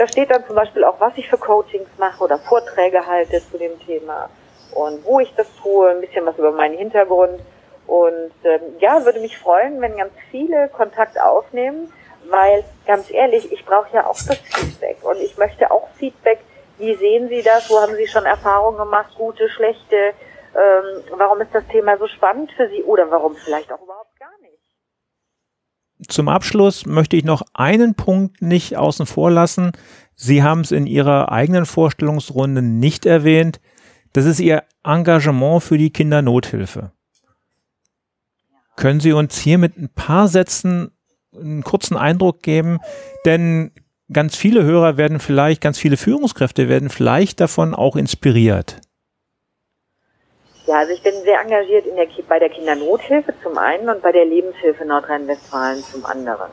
Da 0.00 0.08
steht 0.08 0.30
dann 0.30 0.46
zum 0.46 0.56
Beispiel 0.56 0.82
auch, 0.84 0.98
was 0.98 1.12
ich 1.16 1.28
für 1.28 1.36
Coachings 1.36 1.90
mache 1.98 2.24
oder 2.24 2.38
Vorträge 2.38 3.06
halte 3.06 3.42
zu 3.50 3.58
dem 3.58 3.78
Thema 3.80 4.30
und 4.72 5.04
wo 5.04 5.20
ich 5.20 5.30
das 5.34 5.46
tue, 5.62 5.90
ein 5.90 6.00
bisschen 6.00 6.24
was 6.24 6.38
über 6.38 6.52
meinen 6.52 6.78
Hintergrund. 6.78 7.38
Und 7.86 8.32
ähm, 8.44 8.60
ja, 8.78 9.04
würde 9.04 9.20
mich 9.20 9.36
freuen, 9.36 9.78
wenn 9.82 9.98
ganz 9.98 10.14
viele 10.30 10.70
Kontakt 10.70 11.20
aufnehmen, 11.20 11.92
weil 12.30 12.64
ganz 12.86 13.10
ehrlich, 13.10 13.52
ich 13.52 13.62
brauche 13.66 13.92
ja 13.92 14.06
auch 14.06 14.16
das 14.16 14.38
Feedback 14.38 14.96
und 15.02 15.18
ich 15.18 15.36
möchte 15.36 15.70
auch 15.70 15.90
Feedback. 15.98 16.38
Wie 16.78 16.94
sehen 16.94 17.28
Sie 17.28 17.42
das? 17.42 17.68
Wo 17.68 17.78
haben 17.78 17.94
Sie 17.94 18.06
schon 18.06 18.24
Erfahrungen 18.24 18.78
gemacht? 18.78 19.12
Gute, 19.18 19.50
schlechte? 19.50 20.14
Ähm, 20.56 21.04
warum 21.10 21.42
ist 21.42 21.54
das 21.54 21.66
Thema 21.66 21.98
so 21.98 22.06
spannend 22.06 22.50
für 22.52 22.70
Sie 22.70 22.82
oder 22.84 23.10
warum 23.10 23.36
vielleicht 23.36 23.70
auch 23.70 23.82
überhaupt? 23.82 24.09
Zum 26.08 26.28
Abschluss 26.28 26.86
möchte 26.86 27.16
ich 27.16 27.24
noch 27.24 27.42
einen 27.52 27.94
Punkt 27.94 28.42
nicht 28.42 28.76
außen 28.76 29.06
vor 29.06 29.30
lassen. 29.30 29.72
Sie 30.14 30.42
haben 30.42 30.60
es 30.60 30.70
in 30.70 30.86
Ihrer 30.86 31.30
eigenen 31.30 31.66
Vorstellungsrunde 31.66 32.62
nicht 32.62 33.06
erwähnt. 33.06 33.60
Das 34.12 34.24
ist 34.24 34.40
Ihr 34.40 34.64
Engagement 34.82 35.62
für 35.62 35.78
die 35.78 35.90
Kindernothilfe. 35.90 36.92
Können 38.76 39.00
Sie 39.00 39.12
uns 39.12 39.38
hier 39.38 39.58
mit 39.58 39.76
ein 39.76 39.90
paar 39.90 40.28
Sätzen 40.28 40.90
einen 41.34 41.62
kurzen 41.62 41.96
Eindruck 41.96 42.42
geben? 42.42 42.78
Denn 43.26 43.72
ganz 44.12 44.36
viele 44.36 44.64
Hörer 44.64 44.96
werden 44.96 45.20
vielleicht, 45.20 45.60
ganz 45.60 45.78
viele 45.78 45.96
Führungskräfte 45.96 46.68
werden 46.68 46.88
vielleicht 46.88 47.40
davon 47.40 47.74
auch 47.74 47.94
inspiriert. 47.94 48.80
Ja, 50.70 50.78
also 50.78 50.92
ich 50.92 51.02
bin 51.02 51.14
sehr 51.24 51.40
engagiert 51.40 51.84
in 51.84 51.96
der, 51.96 52.06
bei 52.28 52.38
der 52.38 52.48
Kindernothilfe 52.48 53.34
zum 53.42 53.58
einen 53.58 53.88
und 53.88 54.02
bei 54.02 54.12
der 54.12 54.24
Lebenshilfe 54.24 54.84
Nordrhein-Westfalen 54.84 55.82
zum 55.82 56.06
anderen. 56.06 56.48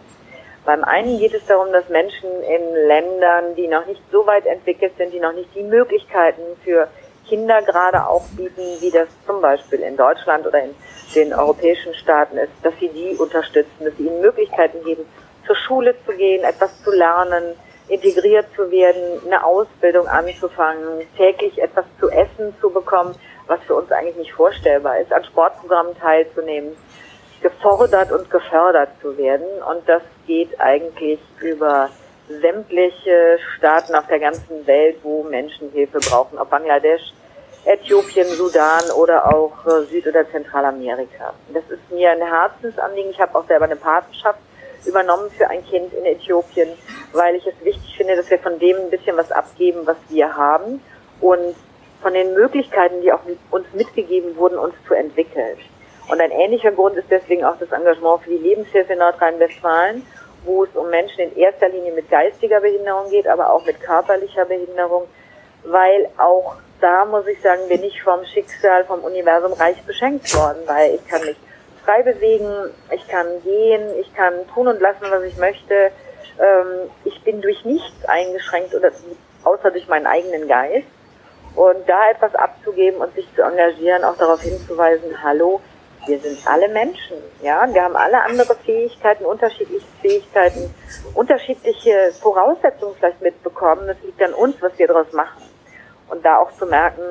Beim 0.65 0.83
einen 0.83 1.19
geht 1.19 1.35
es 1.35 1.45
darum, 1.45 1.71
dass 1.71 1.87
Menschen 1.89 2.27
in 2.41 2.87
Ländern, 2.87 3.53
die 3.55 3.67
noch 3.67 3.85
nicht 3.85 4.01
so 4.11 4.25
weit 4.25 4.47
entwickelt 4.47 4.93
sind, 4.97 5.13
die 5.13 5.19
noch 5.19 5.33
nicht 5.33 5.53
die 5.53 5.61
Möglichkeiten 5.61 6.41
für 6.63 6.87
Kinder 7.27 7.61
gerade 7.61 8.07
auch 8.07 8.23
bieten, 8.35 8.63
wie 8.79 8.89
das 8.89 9.07
zum 9.27 9.39
Beispiel 9.39 9.81
in 9.81 9.95
Deutschland 9.95 10.47
oder 10.47 10.63
in 10.63 10.73
den 11.13 11.31
europäischen 11.31 11.93
Staaten 11.93 12.37
ist, 12.37 12.53
dass 12.63 12.73
sie 12.79 12.89
die 12.89 13.15
unterstützen, 13.17 13.85
dass 13.85 13.95
sie 13.97 14.07
ihnen 14.07 14.21
Möglichkeiten 14.21 14.83
geben, 14.83 15.05
zur 15.45 15.55
Schule 15.55 15.93
zu 16.07 16.13
gehen, 16.13 16.43
etwas 16.43 16.71
zu 16.83 16.89
lernen, 16.89 17.53
integriert 17.87 18.47
zu 18.55 18.71
werden, 18.71 19.21
eine 19.27 19.45
Ausbildung 19.45 20.07
anzufangen, 20.07 21.05
täglich 21.15 21.61
etwas 21.61 21.85
zu 21.99 22.09
essen 22.09 22.55
zu 22.59 22.71
bekommen, 22.71 23.15
was 23.47 23.59
für 23.65 23.75
uns 23.75 23.91
eigentlich 23.91 24.17
nicht 24.17 24.33
vorstellbar 24.33 24.99
ist, 24.99 25.11
an 25.11 25.23
Sportprogrammen 25.25 25.97
teilzunehmen, 25.97 26.75
gefordert 27.41 28.11
und 28.11 28.29
gefördert 28.29 28.89
zu 29.01 29.17
werden. 29.17 29.47
Und 29.69 29.87
das 29.87 30.01
geht 30.25 30.59
eigentlich 30.59 31.19
über 31.39 31.89
sämtliche 32.27 33.39
Staaten 33.55 33.95
auf 33.95 34.07
der 34.07 34.19
ganzen 34.19 34.67
Welt, 34.67 34.97
wo 35.03 35.23
Menschen 35.23 35.71
Hilfe 35.71 35.99
brauchen, 35.99 36.37
ob 36.37 36.49
Bangladesch, 36.49 37.13
Äthiopien, 37.65 38.27
Sudan 38.27 38.91
oder 38.97 39.33
auch 39.33 39.65
äh, 39.65 39.85
Süd- 39.85 40.07
oder 40.07 40.29
Zentralamerika. 40.29 41.33
Das 41.53 41.63
ist 41.69 41.91
mir 41.91 42.11
ein 42.11 42.21
Herzensanliegen. 42.21 43.11
Ich 43.11 43.19
habe 43.19 43.37
auch 43.37 43.45
selber 43.45 43.65
eine 43.65 43.75
Patenschaft 43.75 44.39
übernommen 44.85 45.29
für 45.31 45.49
ein 45.49 45.65
Kind 45.65 45.93
in 45.93 46.05
Äthiopien, 46.05 46.69
weil 47.11 47.35
ich 47.35 47.45
es 47.45 47.55
wichtig 47.63 47.95
finde, 47.97 48.15
dass 48.15 48.29
wir 48.29 48.39
von 48.39 48.57
dem 48.59 48.77
ein 48.77 48.89
bisschen 48.89 49.17
was 49.17 49.31
abgeben, 49.31 49.81
was 49.85 49.97
wir 50.09 50.35
haben 50.35 50.81
und 51.19 51.55
von 52.01 52.13
den 52.13 52.33
Möglichkeiten, 52.33 53.01
die 53.01 53.11
auch 53.11 53.21
uns 53.51 53.65
mitgegeben 53.73 54.35
wurden, 54.37 54.57
uns 54.57 54.75
zu 54.87 54.93
entwickeln. 54.93 55.57
Und 56.09 56.21
ein 56.21 56.31
ähnlicher 56.31 56.71
Grund 56.71 56.95
ist 56.95 57.09
deswegen 57.09 57.43
auch 57.43 57.57
das 57.59 57.71
Engagement 57.71 58.21
für 58.23 58.29
die 58.29 58.37
Lebenshilfe 58.37 58.93
in 58.93 58.99
Nordrhein-Westfalen 58.99 60.03
wo 60.47 60.63
es 60.63 60.75
um 60.75 60.89
Menschen 60.89 61.19
in 61.19 61.37
erster 61.37 61.69
Linie 61.69 61.91
mit 61.91 62.09
geistiger 62.09 62.61
Behinderung 62.61 63.09
geht, 63.11 63.27
aber 63.27 63.51
auch 63.51 63.63
mit 63.65 63.79
körperlicher 63.81 64.45
Behinderung, 64.45 65.07
weil 65.63 66.09
auch 66.17 66.55
da 66.79 67.05
muss 67.05 67.27
ich 67.27 67.41
sagen, 67.41 67.61
bin 67.67 67.83
ich 67.83 68.01
vom 68.01 68.23
Schicksal, 68.25 68.85
vom 68.85 69.01
Universum 69.01 69.53
reich 69.53 69.81
beschenkt 69.83 70.33
worden, 70.35 70.59
weil 70.65 70.95
ich 70.95 71.07
kann 71.07 71.21
mich 71.25 71.37
frei 71.83 72.01
bewegen, 72.03 72.71
ich 72.91 73.07
kann 73.07 73.27
gehen, 73.43 73.89
ich 73.99 74.13
kann 74.13 74.33
tun 74.53 74.67
und 74.67 74.79
lassen, 74.79 75.05
was 75.09 75.23
ich 75.23 75.37
möchte. 75.37 75.91
Ähm, 76.39 76.89
ich 77.03 77.21
bin 77.23 77.41
durch 77.41 77.65
nichts 77.65 78.05
eingeschränkt 78.05 78.75
oder 78.75 78.91
außer 79.43 79.71
durch 79.71 79.87
meinen 79.87 80.05
eigenen 80.05 80.47
Geist. 80.47 80.87
Und 81.57 81.89
da 81.89 82.11
etwas 82.11 82.35
abzugeben 82.35 83.01
und 83.01 83.15
sich 83.15 83.27
zu 83.35 83.41
engagieren, 83.41 84.03
auch 84.03 84.15
darauf 84.15 84.39
hinzuweisen, 84.41 85.23
hallo, 85.23 85.59
wir 86.05 86.19
sind 86.19 86.37
alle 86.45 86.69
Menschen, 86.69 87.17
ja, 87.41 87.67
wir 87.73 87.83
haben 87.83 87.95
alle 87.95 88.21
andere 88.21 88.53
Fähigkeiten, 88.57 89.25
unterschiedliche 89.25 89.87
Fähigkeiten, 89.99 90.71
unterschiedliche 91.15 92.11
Voraussetzungen 92.21 92.93
vielleicht 92.99 93.23
mitbekommen. 93.23 93.89
Es 93.89 93.97
liegt 94.03 94.21
an 94.21 94.35
uns, 94.35 94.61
was 94.61 94.77
wir 94.77 94.85
daraus 94.85 95.11
machen. 95.13 95.41
Und 96.09 96.23
da 96.23 96.37
auch 96.37 96.51
zu 96.51 96.67
merken, 96.67 97.01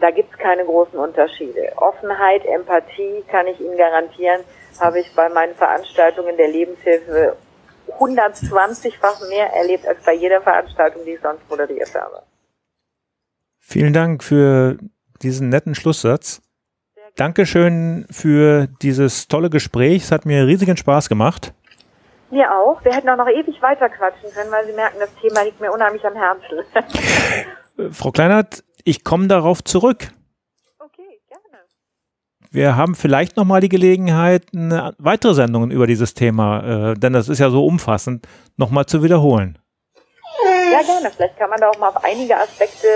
da 0.00 0.10
gibt's 0.10 0.38
keine 0.38 0.64
großen 0.64 0.98
Unterschiede. 0.98 1.70
Offenheit, 1.76 2.46
Empathie, 2.46 3.22
kann 3.30 3.48
ich 3.48 3.60
Ihnen 3.60 3.76
garantieren, 3.76 4.40
habe 4.80 5.00
ich 5.00 5.14
bei 5.14 5.28
meinen 5.28 5.54
Veranstaltungen 5.56 6.38
der 6.38 6.48
Lebenshilfe 6.48 7.36
120-fach 7.98 9.28
mehr 9.28 9.52
erlebt 9.52 9.86
als 9.86 10.02
bei 10.06 10.14
jeder 10.14 10.40
Veranstaltung, 10.40 11.04
die 11.04 11.12
ich 11.12 11.20
sonst 11.20 11.46
moderiert 11.50 11.94
habe. 11.94 12.22
Vielen 13.70 13.92
Dank 13.92 14.24
für 14.24 14.78
diesen 15.22 15.48
netten 15.48 15.76
Schlusssatz. 15.76 16.42
Dankeschön 17.14 18.04
für 18.10 18.66
dieses 18.82 19.28
tolle 19.28 19.48
Gespräch. 19.48 20.02
Es 20.02 20.10
hat 20.10 20.26
mir 20.26 20.44
riesigen 20.44 20.76
Spaß 20.76 21.08
gemacht. 21.08 21.54
Mir 22.32 22.52
auch. 22.52 22.84
Wir 22.84 22.92
hätten 22.92 23.08
auch 23.10 23.16
noch 23.16 23.28
ewig 23.28 23.62
weiter 23.62 23.88
quatschen 23.88 24.28
können, 24.34 24.50
weil 24.50 24.66
Sie 24.66 24.72
merken, 24.72 24.96
das 24.98 25.14
Thema 25.20 25.42
liegt 25.44 25.60
mir 25.60 25.70
unheimlich 25.70 26.04
am 26.04 26.14
Herzen. 26.16 27.92
Frau 27.92 28.10
Kleinert, 28.10 28.64
ich 28.82 29.04
komme 29.04 29.28
darauf 29.28 29.62
zurück. 29.62 30.08
Okay, 30.80 31.20
gerne. 31.28 31.64
Wir 32.50 32.74
haben 32.74 32.96
vielleicht 32.96 33.36
noch 33.36 33.44
mal 33.44 33.60
die 33.60 33.68
Gelegenheit, 33.68 34.46
weitere 34.52 35.34
Sendungen 35.34 35.70
über 35.70 35.86
dieses 35.86 36.14
Thema, 36.14 36.90
äh, 36.90 36.94
denn 36.94 37.12
das 37.12 37.28
ist 37.28 37.38
ja 37.38 37.50
so 37.50 37.64
umfassend, 37.64 38.26
noch 38.56 38.70
mal 38.70 38.86
zu 38.86 39.04
wiederholen. 39.04 39.60
Ja, 40.72 40.82
gerne. 40.82 41.10
Vielleicht 41.14 41.36
kann 41.38 41.50
man 41.50 41.60
da 41.60 41.68
auch 41.68 41.78
mal 41.78 41.90
auf 41.90 42.02
einige 42.02 42.36
Aspekte, 42.36 42.88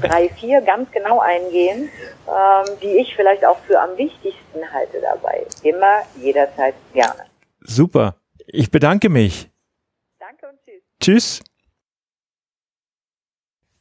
drei, 0.00 0.28
vier, 0.30 0.60
ganz 0.60 0.90
genau 0.90 1.20
eingehen, 1.20 1.88
ähm, 2.28 2.66
die 2.82 2.98
ich 2.98 3.14
vielleicht 3.14 3.44
auch 3.44 3.58
für 3.66 3.80
am 3.80 3.96
wichtigsten 3.96 4.60
halte 4.72 5.00
dabei. 5.00 5.46
Immer, 5.62 6.02
jederzeit, 6.20 6.74
gerne. 6.92 7.22
Super. 7.60 8.16
Ich 8.46 8.70
bedanke 8.70 9.08
mich. 9.08 9.48
Danke 10.18 10.48
und 10.48 10.58
tschüss. 10.64 10.82
Tschüss. 11.00 11.40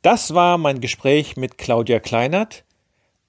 Das 0.01 0.33
war 0.33 0.57
mein 0.57 0.81
Gespräch 0.81 1.37
mit 1.37 1.57
Claudia 1.57 1.99
Kleinert. 1.99 2.65